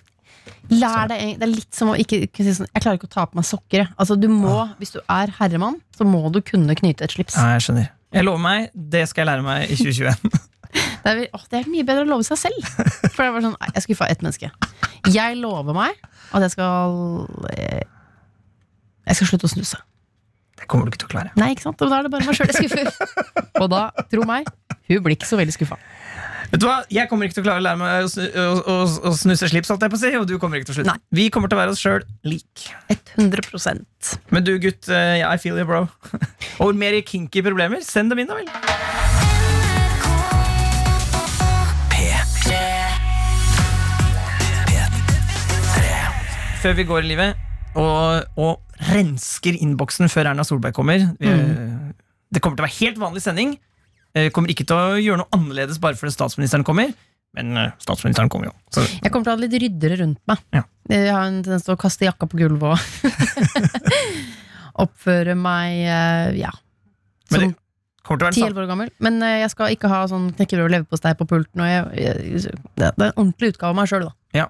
lær 0.71 1.09
deg 1.11 1.39
Det 1.39 1.45
er 1.45 1.51
litt 1.51 1.75
som 1.75 1.91
å 1.91 1.97
ikke, 1.99 2.25
si 2.35 2.53
sånn 2.55 2.69
Jeg 2.69 2.83
klarer 2.83 2.99
ikke 2.99 3.09
å 3.09 3.13
ta 3.15 3.25
på 3.29 3.39
meg 3.39 3.47
sokker. 3.47 3.89
Altså, 3.97 4.17
du 4.19 4.29
må, 4.31 4.55
Hvis 4.79 4.95
du 4.95 5.01
er 5.01 5.33
herremann, 5.39 5.79
så 5.97 6.07
må 6.07 6.23
du 6.33 6.41
kunne 6.45 6.75
knyte 6.79 7.05
et 7.07 7.15
slips. 7.15 7.37
Ja, 7.39 7.55
jeg 7.57 7.67
skjønner. 7.67 7.91
Jeg 8.13 8.27
lover 8.27 8.43
meg, 8.43 8.73
det 8.73 9.07
skal 9.09 9.23
jeg 9.23 9.31
lære 9.31 9.45
meg 9.45 9.71
i 9.71 9.77
2021. 9.79 10.41
Det 11.03 11.11
er, 11.11 11.19
å, 11.35 11.39
det 11.51 11.57
er 11.59 11.65
mye 11.69 11.83
bedre 11.85 12.01
å 12.05 12.07
love 12.07 12.23
seg 12.25 12.39
selv. 12.39 12.63
For 13.13 13.19
det 13.19 13.31
var 13.35 13.43
sånn, 13.43 13.57
Jeg 13.75 13.83
skuffa 13.83 14.07
ett 14.09 14.23
menneske. 14.23 14.47
Jeg 15.11 15.35
lover 15.37 15.75
meg 15.75 15.97
at 16.33 16.45
jeg 16.45 16.53
skal 16.55 16.95
eh, 17.51 17.83
Jeg 19.09 19.19
skal 19.19 19.29
slutte 19.29 19.49
å 19.49 19.51
snuse. 19.51 19.81
Det 20.57 20.69
kommer 20.71 20.87
du 20.87 20.93
ikke 20.93 21.03
til 21.03 21.09
å 21.09 21.13
klare. 21.13 21.33
Nei, 21.37 21.51
ikke 21.53 21.65
sant? 21.65 21.83
Og 21.83 21.91
da 21.91 21.99
er 21.99 22.07
det 22.07 22.13
bare 22.13 22.25
meg 22.25 22.39
sjøl 22.39 22.49
jeg 22.49 22.63
skuffer. 22.63 23.11
Og 23.61 23.67
da, 23.73 23.83
tro 24.09 24.25
meg, 24.29 24.47
hun 24.89 25.03
blir 25.03 25.15
ikke 25.15 25.29
så 25.29 25.39
veldig 25.39 25.55
skuffa. 25.55 25.77
Vet 26.53 26.61
du 26.61 26.67
hva? 26.67 26.81
Jeg 26.93 27.09
kommer 27.09 27.25
ikke 27.25 27.39
til 27.39 27.45
å 27.45 27.47
klare 27.47 27.61
å 27.61 27.65
lære 27.65 27.79
meg 27.79 28.05
å, 28.05 28.09
snu, 28.11 28.25
å, 28.29 28.49
å, 28.69 28.75
å 29.09 29.13
snuse 29.17 29.47
slips, 29.49 29.71
holdt 29.73 29.85
jeg 29.87 29.93
på 29.93 29.97
å 29.97 30.01
si, 30.03 30.11
og 30.19 30.27
du 30.29 30.35
kommer 30.41 30.59
ikke 30.59 30.69
til 30.69 30.75
å 30.75 30.77
slutte. 30.77 30.91
Nei. 30.91 31.01
Vi 31.17 31.29
kommer 31.33 31.49
til 31.49 31.57
å 31.57 31.61
være 31.63 31.73
oss 31.73 31.81
sjøl 31.81 32.03
lik. 32.27 32.67
100% 33.17 34.11
Men 34.35 34.45
du, 34.45 34.53
gutt, 34.61 34.85
eh, 34.91 35.23
I 35.23 35.39
feel 35.41 35.57
you, 35.57 35.65
bro. 35.65 35.87
og 36.63 36.77
mer 36.77 36.99
kinky 37.07 37.41
problemer, 37.45 37.81
send 37.85 38.13
dem 38.13 38.21
inn, 38.21 38.29
da 38.29 38.37
vel. 38.37 38.51
Før 46.63 46.77
vi 46.77 46.85
går 46.87 47.03
i 47.03 47.09
livet 47.09 47.41
og, 47.75 48.29
og 48.39 48.85
rensker 48.93 49.57
innboksen 49.57 50.07
før 50.11 50.29
Erna 50.31 50.45
Solberg 50.47 50.75
kommer. 50.77 51.09
Vi, 51.19 51.33
Det 52.31 52.39
kommer 52.43 52.55
til 52.55 52.63
å 52.63 52.67
være 52.69 52.77
helt 52.77 53.01
vanlig 53.01 53.23
sending. 53.25 53.57
Eh, 54.13 54.29
Kommer 54.33 54.53
ikke 54.53 54.65
til 54.69 54.77
å 54.77 54.99
gjøre 55.01 55.23
noe 55.23 55.33
annerledes 55.35 55.79
bare 55.81 55.97
fordi 55.99 56.13
statsministeren 56.15 56.65
kommer. 56.67 56.93
Men 57.33 57.57
eh, 57.57 57.71
statsministeren 57.81 58.29
kommer 58.29 58.51
jo. 58.51 58.53
Så 58.73 58.83
Jeg 58.85 59.09
kommer 59.09 59.25
til 59.25 59.33
å 59.33 59.37
ha 59.37 59.41
litt 59.41 59.57
ryddere 59.63 59.97
rundt 60.03 60.21
meg. 60.29 60.43
Ja. 60.53 60.63
Jeg 60.91 61.09
har 61.09 61.25
en 61.25 61.41
tendens 61.41 61.65
til 61.65 61.73
å 61.73 61.79
kaste 61.81 62.05
jakka 62.05 62.29
på 62.29 62.37
gulvet 62.43 62.75
og 62.75 62.77
oppføre 64.85 65.35
meg 65.39 65.81
eh, 65.81 66.29
ja, 66.43 66.53
som 67.31 67.49
sak. 67.49 67.59
10-11 68.03 68.57
år 68.59 68.67
gammel. 68.67 68.89
Men 69.03 69.21
eh, 69.23 69.39
jeg 69.45 69.53
skal 69.53 69.73
ikke 69.73 69.89
ha 69.91 70.03
sånn 70.11 70.29
knekkebrød 70.35 70.67
og 70.67 70.73
leverpostei 70.75 71.13
på 71.17 71.27
pulten. 71.29 71.63
Jeg, 71.63 71.85
jeg, 72.03 72.55
det 72.75 72.89
er 72.89 72.97
en 72.97 73.13
ordentlig 73.15 73.53
utgave 73.53 73.71
av 73.71 73.79
meg 73.79 73.89
sjøl, 73.89 74.09
da. 74.09 74.15
Ja. 74.35 74.47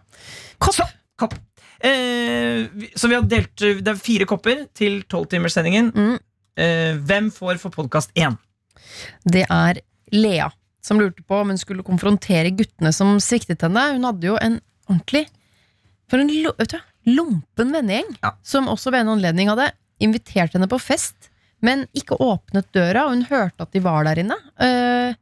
Kopp! 0.63 0.81
kopp. 1.21 1.35
Eh, 1.83 2.65
så 2.97 3.09
vi 3.11 3.15
har 3.17 3.25
delt 3.27 3.59
Det 3.59 3.91
er 3.91 3.99
fire 3.99 4.25
kopper 4.27 4.65
til 4.75 5.03
tolvtimerssendingen. 5.11 5.91
Mm. 5.93 6.15
Eh, 6.63 6.97
hvem 7.05 7.29
får 7.35 7.61
for 7.61 7.75
podkast 7.75 8.13
én? 8.17 8.39
Det 9.25 9.45
er 9.49 9.81
Lea 10.11 10.49
som 10.83 10.99
lurte 10.99 11.23
på 11.23 11.37
om 11.39 11.53
hun 11.53 11.59
skulle 11.59 11.85
konfrontere 11.85 12.51
guttene 12.51 12.91
som 12.95 13.15
sviktet 13.23 13.63
henne. 13.63 13.85
Hun 13.95 14.03
hadde 14.09 14.27
jo 14.27 14.37
en 14.41 14.59
ordentlig 14.89 15.27
For 16.11 16.19
en 16.19 16.27
vet 16.29 16.73
du, 16.75 16.79
lompen 17.09 17.71
vennegjeng, 17.73 18.17
Ja. 18.21 18.33
som 18.43 18.67
også 18.67 18.91
ved 18.91 19.01
en 19.01 19.13
anledning 19.15 19.47
hadde 19.49 19.71
invitert 20.03 20.53
henne 20.53 20.67
på 20.69 20.77
fest, 20.79 21.29
men 21.63 21.87
ikke 21.95 22.19
åpnet 22.19 22.67
døra, 22.75 23.05
og 23.07 23.15
hun 23.15 23.23
hørte 23.31 23.63
at 23.63 23.71
de 23.71 23.79
var 23.79 24.03
der 24.03 24.19
inne. 24.21 24.35
Eh, 24.59 25.15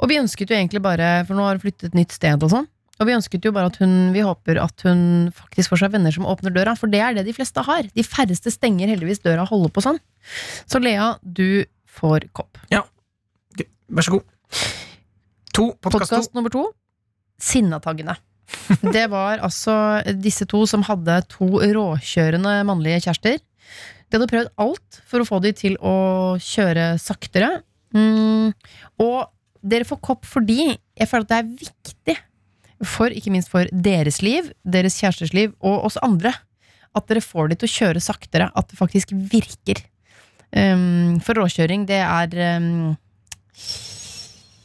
og 0.00 0.08
vi 0.08 0.16
ønsket 0.22 0.48
jo 0.48 0.56
egentlig 0.56 0.80
bare, 0.80 1.26
for 1.26 1.34
nå 1.34 1.42
har 1.44 1.58
hun 1.58 1.64
flyttet 1.66 1.90
et 1.90 1.98
nytt 1.98 2.12
sted 2.12 2.42
og 2.42 2.50
sånn, 2.54 2.68
Og 3.00 3.06
vi 3.08 3.14
ønsket 3.16 3.42
jo 3.44 3.50
bare 3.52 3.66
at 3.66 3.76
hun 3.82 4.12
Vi 4.14 4.20
håper 4.22 4.62
at 4.62 4.80
hun 4.86 5.32
faktisk 5.34 5.70
får 5.72 5.78
seg 5.82 5.92
venner 5.92 6.12
som 6.12 6.24
åpner 6.24 6.54
døra, 6.54 6.76
for 6.78 6.86
det 6.86 7.00
er 7.00 7.14
det 7.14 7.24
de 7.26 7.32
fleste 7.34 7.60
har. 7.66 7.82
De 7.82 8.02
færreste 8.06 8.52
stenger 8.52 8.86
heldigvis 8.86 9.18
døra 9.24 9.42
og 9.42 9.48
holder 9.48 9.70
på 9.74 9.82
sånn. 9.82 9.98
Så 10.70 10.78
Lea, 10.80 11.18
du 11.24 11.64
får 11.90 12.30
kopp. 12.32 12.56
Vær 13.92 14.06
så 14.06 14.14
god. 14.14 14.28
To. 15.52 15.64
Podkast. 15.84 16.32
Nummer 16.32 16.52
to 16.52 16.64
Sinnataggene. 17.42 18.14
Det 18.94 19.04
var 19.12 19.42
altså 19.44 19.74
disse 20.16 20.46
to 20.48 20.62
som 20.68 20.84
hadde 20.86 21.18
to 21.32 21.48
råkjørende 21.60 22.54
mannlige 22.68 23.02
kjærester. 23.06 23.42
De 24.08 24.16
hadde 24.16 24.30
prøvd 24.30 24.50
alt 24.64 25.00
for 25.08 25.20
å 25.20 25.28
få 25.28 25.42
de 25.44 25.52
til 25.56 25.76
å 25.84 25.94
kjøre 26.40 26.94
saktere. 27.02 27.50
Mm, 27.92 28.52
og 29.04 29.28
dere 29.60 29.88
får 29.88 30.00
kopp 30.04 30.24
fordi 30.28 30.72
jeg 30.72 31.08
føler 31.10 31.26
at 31.26 31.32
det 31.32 31.40
er 31.42 31.52
viktig, 31.66 32.16
for, 32.88 33.12
ikke 33.12 33.30
minst 33.34 33.52
for 33.52 33.68
deres 33.70 34.22
liv, 34.24 34.48
deres 34.64 34.96
kjæresters 34.98 35.36
liv 35.36 35.52
og 35.60 35.84
oss 35.90 36.00
andre, 36.02 36.32
at 36.96 37.08
dere 37.08 37.22
får 37.24 37.52
de 37.52 37.60
til 37.60 37.68
å 37.68 37.76
kjøre 37.76 38.04
saktere. 38.04 38.48
At 38.56 38.72
det 38.72 38.80
faktisk 38.80 39.12
virker. 39.12 39.84
Um, 40.52 41.20
for 41.24 41.38
råkjøring, 41.40 41.86
det 41.88 42.00
er 42.04 42.58
um, 42.60 42.92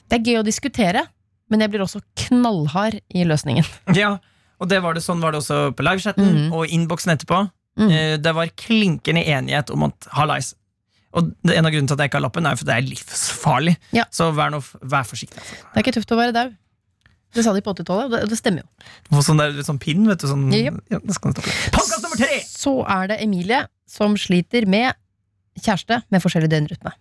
Det 0.08 0.20
er 0.20 0.24
gøy 0.24 0.42
å 0.42 0.48
diskutere, 0.48 1.04
men 1.52 1.64
jeg 1.64 1.74
blir 1.74 1.84
også 1.84 2.02
knallhard 2.28 3.00
i 3.14 3.26
løsningen. 3.28 3.68
Ja, 3.98 4.18
og 4.58 4.70
det 4.72 4.80
var 4.82 4.98
det, 4.98 5.04
sånn 5.06 5.22
var 5.22 5.36
det 5.36 5.44
også 5.44 5.72
på 5.78 5.86
livechatten 5.86 6.30
mm. 6.48 6.54
og 6.56 6.72
innboksen 6.74 7.14
etterpå. 7.14 7.44
Mm. 7.78 7.92
Det 8.24 8.32
var 8.34 8.50
klinkende 8.58 9.22
enighet 9.22 9.70
om 9.70 9.86
at 9.86 10.08
hallais. 10.18 10.56
Og 11.18 11.30
en 11.30 11.66
av 11.66 11.72
grunnene 11.72 11.90
til 11.90 11.96
at 11.96 12.04
jeg 12.04 12.12
ikke 12.12 12.20
har 12.20 12.26
lappen, 12.26 12.48
er 12.50 12.58
for 12.58 12.68
det 12.68 12.74
er 12.76 12.88
livsfarlig. 12.88 13.76
Ja. 13.96 14.08
Så 14.14 14.32
vær, 14.36 14.52
nå, 14.54 14.62
vær 14.82 15.06
forsiktig. 15.08 15.40
Det 15.40 15.76
er 15.76 15.86
ikke 15.86 15.94
tøft 16.00 16.14
å 16.14 16.20
være 16.20 16.36
daud. 16.36 16.56
Det 17.36 17.44
sa 17.44 17.54
de 17.54 17.62
på 17.62 17.74
80-tallet, 17.76 18.08
og 18.08 18.14
det, 18.14 18.22
det 18.32 18.38
stemmer 18.40 18.64
jo. 18.64 18.88
Få 19.12 19.24
sånn, 19.26 19.42
der, 19.42 19.58
sånn 19.66 19.80
pinn, 19.84 20.06
vet 20.10 20.24
du. 20.24 20.30
Sånn, 20.32 20.46
yep. 20.56 20.80
ja, 20.94 21.00
det 21.04 21.18
skal 21.18 21.36
du. 21.36 21.42
Podcast 21.76 22.06
nummer 22.06 22.20
tre! 22.20 22.40
Så 22.48 22.80
er 22.88 23.12
det 23.12 23.20
Emilie 23.26 23.66
som 23.90 24.16
sliter 24.20 24.68
med 24.70 24.96
kjæreste 25.58 26.02
med 26.14 26.24
forskjellig 26.24 26.50
døgnrytme. 26.54 26.94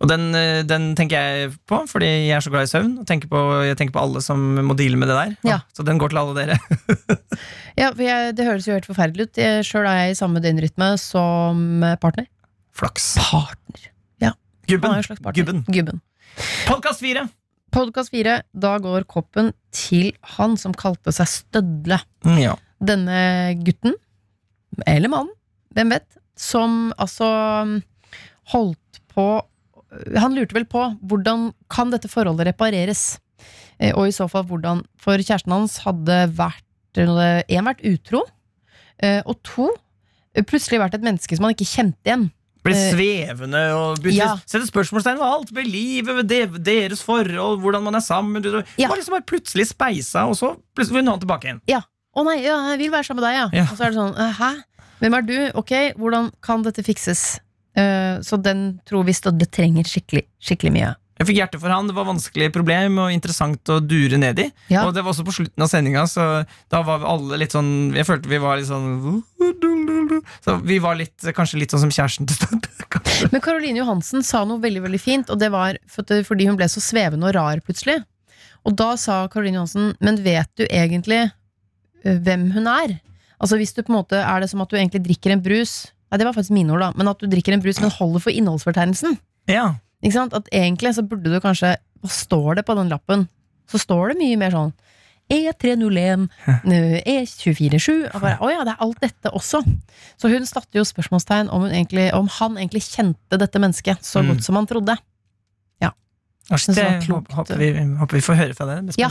Og 0.00 0.08
den, 0.10 0.26
eh, 0.36 0.62
den 0.68 0.90
tenker 0.98 1.16
jeg 1.16 1.52
på, 1.68 1.78
fordi 1.88 2.08
jeg 2.28 2.36
er 2.36 2.44
så 2.44 2.50
glad 2.52 2.66
i 2.66 2.70
søvn. 2.72 2.90
Og 3.00 3.06
tenker 3.08 3.30
på, 3.32 3.40
jeg 3.64 3.78
tenker 3.80 3.94
på 3.96 4.02
alle 4.02 4.20
som 4.24 4.42
må 4.66 4.76
deale 4.76 4.98
med 5.00 5.08
det 5.08 5.16
der. 5.16 5.36
Ja. 5.48 5.58
Så 5.72 5.84
den 5.86 5.98
går 6.02 6.12
til 6.12 6.22
alle 6.22 6.34
dere. 6.36 6.58
Ja, 7.76 7.90
for 7.92 8.00
jeg, 8.06 8.32
Det 8.38 8.44
høres 8.46 8.64
jo 8.66 8.72
helt 8.72 8.86
forferdelig 8.88 9.26
ut. 9.28 9.38
Sjøl 9.66 9.84
er 9.84 9.98
jeg 10.06 10.14
i 10.14 10.16
samme 10.16 10.40
døgnrytme 10.40 10.94
som 11.00 11.82
partner. 12.00 12.24
Flaks. 12.76 13.14
Partner. 13.20 13.90
Han 14.24 14.34
Gubben. 14.66 14.94
er 14.96 15.06
partner. 15.06 15.32
Gubben. 15.36 15.60
Gubben. 15.70 16.00
Podcast 16.66 16.98
fire! 17.04 17.28
Podkast 17.70 18.10
fire. 18.10 18.40
Da 18.56 18.72
går 18.82 19.04
koppen 19.06 19.52
til 19.76 20.08
han 20.36 20.56
som 20.58 20.72
kalte 20.74 21.12
seg 21.14 21.28
Stødle. 21.30 22.00
Mm, 22.26 22.38
Ja. 22.42 22.54
Denne 22.82 23.20
gutten, 23.64 23.94
eller 24.86 25.08
mannen, 25.12 25.30
hvem 25.76 25.92
vet, 25.94 26.06
som 26.36 26.90
altså 26.98 27.28
holdt 28.52 29.00
på 29.14 29.26
Han 30.16 30.34
lurte 30.34 30.56
vel 30.56 30.66
på 30.68 30.82
hvordan 31.06 31.52
kan 31.72 31.92
dette 31.92 32.10
forholdet 32.10 32.48
repareres? 32.50 33.18
Eh, 33.78 33.92
Og 33.94 34.08
i 34.08 34.14
så 34.14 34.26
fall 34.30 34.46
hvordan 34.48 34.82
For 34.98 35.20
kjæresten 35.20 35.52
hans 35.54 35.78
hadde 35.84 36.24
vært 36.36 36.62
en 36.96 37.66
vært 37.68 37.82
utro, 37.84 38.22
eh, 39.04 39.20
og 39.28 39.36
to 39.44 39.68
plutselig 40.48 40.78
vært 40.80 40.94
et 40.96 41.04
menneske 41.04 41.36
som 41.36 41.44
han 41.44 41.52
ikke 41.52 41.68
kjente 41.68 42.08
igjen. 42.08 42.30
Ble 42.64 42.72
Eh, 42.72 42.92
svevende 42.94 43.60
og 43.76 44.00
begynte 44.00 44.24
ja. 44.24 44.36
sette 44.48 44.66
spørsmålstegn 44.70 45.20
ved 45.20 45.26
alt 45.26 45.52
ved 45.54 45.68
livet, 45.68 46.16
ved 46.16 46.56
deres 46.64 47.02
forhold, 47.04 47.60
hvordan 47.60 47.84
man 47.84 47.94
er 47.94 48.00
sammen. 48.04 48.40
Du, 48.42 48.48
du. 48.50 48.62
Ja. 48.80 48.88
Var 48.88 48.96
liksom 48.96 49.12
bare 49.18 49.28
plutselig 49.28 49.68
speisa, 49.68 50.24
og 50.26 50.34
så 50.40 50.54
plutselig 50.74 50.98
vil 51.02 51.10
han 51.12 51.20
tilbake 51.20 51.50
igjen. 51.52 51.60
Å 52.16 52.24
nei, 52.24 52.38
ja, 52.46 52.56
jeg 52.72 52.80
vil 52.80 52.90
være 52.94 53.04
sammen 53.04 53.20
med 53.20 53.28
deg, 53.28 53.36
ja. 53.36 53.46
Ja. 53.60 53.66
Og 53.70 53.76
så 53.76 53.84
er 53.84 53.92
det 53.92 54.00
sånn, 54.00 54.14
«Eh, 54.16 54.38
hæ? 54.40 54.50
Hvem 55.02 55.14
er 55.18 55.24
du? 55.28 55.34
Ok, 55.60 55.72
hvordan 56.00 56.30
kan 56.40 56.62
dette 56.64 56.80
fikses? 56.86 57.26
Eh, 57.76 58.20
så 58.24 58.38
den 58.40 58.68
tror 58.88 59.04
vi 59.04 59.14
Stodde 59.16 59.48
trenger 59.52 59.88
skikkelig, 59.88 60.24
skikkelig 60.40 60.72
mye. 60.72 60.94
Jeg 61.16 61.30
fikk 61.30 61.38
hjerte 61.38 61.58
for 61.60 61.72
han, 61.72 61.86
Det 61.88 61.96
var 61.96 62.08
vanskelig 62.10 62.50
problem 62.52 62.98
og 63.00 63.12
interessant 63.14 63.70
å 63.72 63.78
dure 63.80 64.18
ned 64.20 64.40
i. 64.42 64.46
Ja. 64.72 64.84
Og 64.84 64.92
det 64.92 65.04
var 65.04 65.14
også 65.14 65.24
på 65.24 65.32
slutten 65.38 65.64
av 65.64 65.70
sendinga, 65.72 66.04
så 66.08 66.44
da 66.72 66.82
var 66.84 67.00
vi 67.00 67.08
alle 67.12 67.38
litt 67.40 67.56
sånn 67.56 67.94
Jeg 67.96 68.08
følte 68.08 68.28
vi 68.28 68.40
var 68.42 68.60
litt 68.60 68.68
sånn 68.68 69.22
Så 70.44 70.58
vi 70.64 70.76
var 70.82 70.98
litt, 71.00 71.16
kanskje 71.36 71.62
litt 71.62 71.72
sånn 71.72 71.86
som 71.86 71.94
kjæresten 71.94 72.28
til 72.28 72.36
Stodde. 72.36 72.72
Men 73.32 73.40
Caroline 73.40 73.80
Johansen 73.80 74.24
sa 74.26 74.42
noe 74.44 74.60
veldig 74.60 74.82
veldig 74.84 75.00
fint, 75.00 75.32
og 75.32 75.40
det 75.40 75.48
var 75.54 75.78
fordi 75.88 76.48
hun 76.50 76.58
ble 76.58 76.68
så 76.68 76.82
svevende 76.84 77.30
og 77.30 77.36
rar 77.36 77.62
plutselig. 77.64 78.02
Og 78.68 78.76
da 78.76 78.92
sa 79.00 79.22
Caroline 79.32 79.60
Johansen, 79.60 79.94
men 80.04 80.20
vet 80.24 80.50
du 80.58 80.66
egentlig 80.66 81.22
eh, 81.24 82.20
hvem 82.20 82.50
hun 82.56 82.68
er? 82.68 82.98
Altså 83.40 83.56
hvis 83.60 83.72
du 83.76 83.82
på 83.84 83.92
en 83.92 83.98
måte 83.98 84.16
Er 84.16 84.40
det 84.40 84.48
som 84.48 84.62
at 84.64 84.70
du 84.72 84.78
egentlig 84.78 85.02
drikker 85.04 85.34
en 85.34 85.42
brus 85.44 85.92
Nei, 86.10 86.18
det 86.18 86.26
var 86.28 86.34
faktisk 86.36 86.54
mine 86.54 86.70
ord, 86.72 86.80
da. 86.80 86.92
Men 86.96 87.08
at 87.10 87.18
du 87.18 87.26
drikker 87.26 87.52
en 87.56 87.62
brus, 87.64 87.80
men 87.82 87.90
holder 87.90 88.22
for 88.22 88.30
innholdsfortegnelsen. 88.30 89.18
Ja. 89.50 89.74
Ikke 90.04 90.12
sant? 90.18 90.34
At 90.38 90.46
egentlig 90.54 90.94
så 90.94 91.02
burde 91.06 91.32
du 91.32 91.40
kanskje 91.40 91.76
Hva 92.04 92.10
står 92.12 92.56
det 92.58 92.66
på 92.68 92.74
den 92.76 92.90
lappen? 92.92 93.28
Så 93.66 93.78
står 93.82 94.12
det 94.12 94.18
mye 94.20 94.36
mer 94.38 94.50
sånn 94.54 94.72
E301, 95.32 96.28
eh, 96.46 97.00
E247 97.02 98.12
og 98.14 98.20
bare, 98.22 98.36
Å 98.38 98.50
ja, 98.52 98.60
det 98.66 98.74
er 98.76 98.84
alt 98.84 99.00
dette 99.02 99.32
også. 99.34 99.62
Så 100.20 100.30
hun 100.30 100.46
satte 100.46 100.78
jo 100.78 100.84
spørsmålstegn 100.86 101.50
om, 101.50 101.64
egentlig, 101.66 102.12
om 102.14 102.28
han 102.38 102.58
egentlig 102.60 102.84
kjente 102.86 103.40
dette 103.40 103.58
mennesket 103.58 104.04
så 104.06 104.22
Mm. 104.22 104.28
godt 104.34 104.44
som 104.46 104.54
han 104.60 104.66
trodde. 104.70 104.94
Ja. 105.82 105.90
Det 106.50 106.76
det 106.76 107.08
håper 107.10 107.56
vi, 107.58 107.72
håper 107.98 108.14
vi 108.20 108.22
får 108.22 108.38
høre 108.38 108.54
fra 108.54 108.66
deg. 108.70 108.86
Det 108.86 108.98
Ja. 109.02 109.10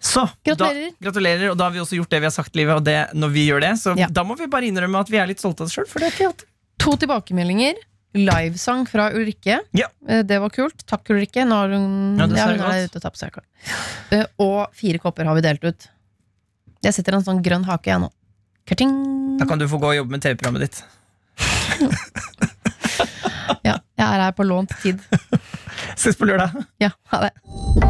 Så, 0.00 0.22
Gratulerer. 0.46 0.90
Da, 0.96 1.04
gratulerer, 1.04 1.50
og 1.52 1.58
da 1.60 1.66
har 1.68 1.74
vi 1.74 1.80
også 1.82 1.98
gjort 1.98 2.08
det 2.14 2.20
vi 2.22 2.26
har 2.26 2.32
sagt, 2.32 2.54
Livet. 2.56 2.74
Og 2.80 2.84
det, 2.86 2.96
når 3.14 3.28
vi 3.34 3.42
gjør 3.50 3.60
det, 3.60 3.72
så 3.82 3.92
Ja. 3.98 4.06
da 4.08 4.22
må 4.24 4.36
vi 4.38 4.46
bare 4.48 4.64
innrømme 4.64 4.98
at 5.00 5.10
vi 5.12 5.18
er 5.20 5.26
litt 5.28 5.38
stolte 5.42 5.60
av 5.60 5.66
oss 5.68 5.74
sjøl. 5.76 6.32
To 6.80 6.96
tilbakemeldinger. 6.96 7.74
Livesang 8.16 8.86
fra 8.88 9.10
Ulrikke. 9.14 9.60
Ja. 9.76 9.86
Eh, 10.08 10.22
Det 10.22 10.40
var 10.40 10.48
kult. 10.50 10.82
Takk, 10.86 11.04
Ulrikke. 11.10 11.44
Nå 11.46 11.52
har 11.54 11.68
hun, 11.68 12.16
Ja, 12.18 12.26
ja, 12.26 12.46
hun 12.48 12.60
er 12.72 12.88
ute 12.88 12.96
og 12.96 13.02
tar 13.02 13.12
seg. 13.14 13.36
Eh, 14.10 14.24
Og 14.38 14.72
fire 14.74 14.98
kopper 14.98 15.24
har 15.28 15.34
vi 15.36 15.40
delt 15.42 15.62
ut. 15.64 15.88
Jeg 16.82 16.94
setter 16.94 17.14
en 17.14 17.22
sånn 17.22 17.42
grønn 17.44 17.64
hake, 17.68 17.84
jeg 17.92 18.00
nå. 18.00 18.10
Karting. 18.66 19.36
Da 19.38 19.44
kan 19.44 19.58
du 19.58 19.66
få 19.68 19.78
gå 19.78 19.92
og 19.92 19.96
jobbe 19.96 20.10
med 20.16 20.22
TV-programmet 20.22 20.60
ditt. 20.60 20.82
Ja, 23.62 23.76
jeg 23.98 24.06
er 24.06 24.20
her 24.24 24.32
på 24.32 24.44
lånt 24.46 24.70
tid. 24.82 25.00
Ses 25.96 26.16
på 26.16 26.24
lørdag. 26.24 26.54
Ja, 26.80 26.90
ha 27.12 27.26
det. 27.28 27.89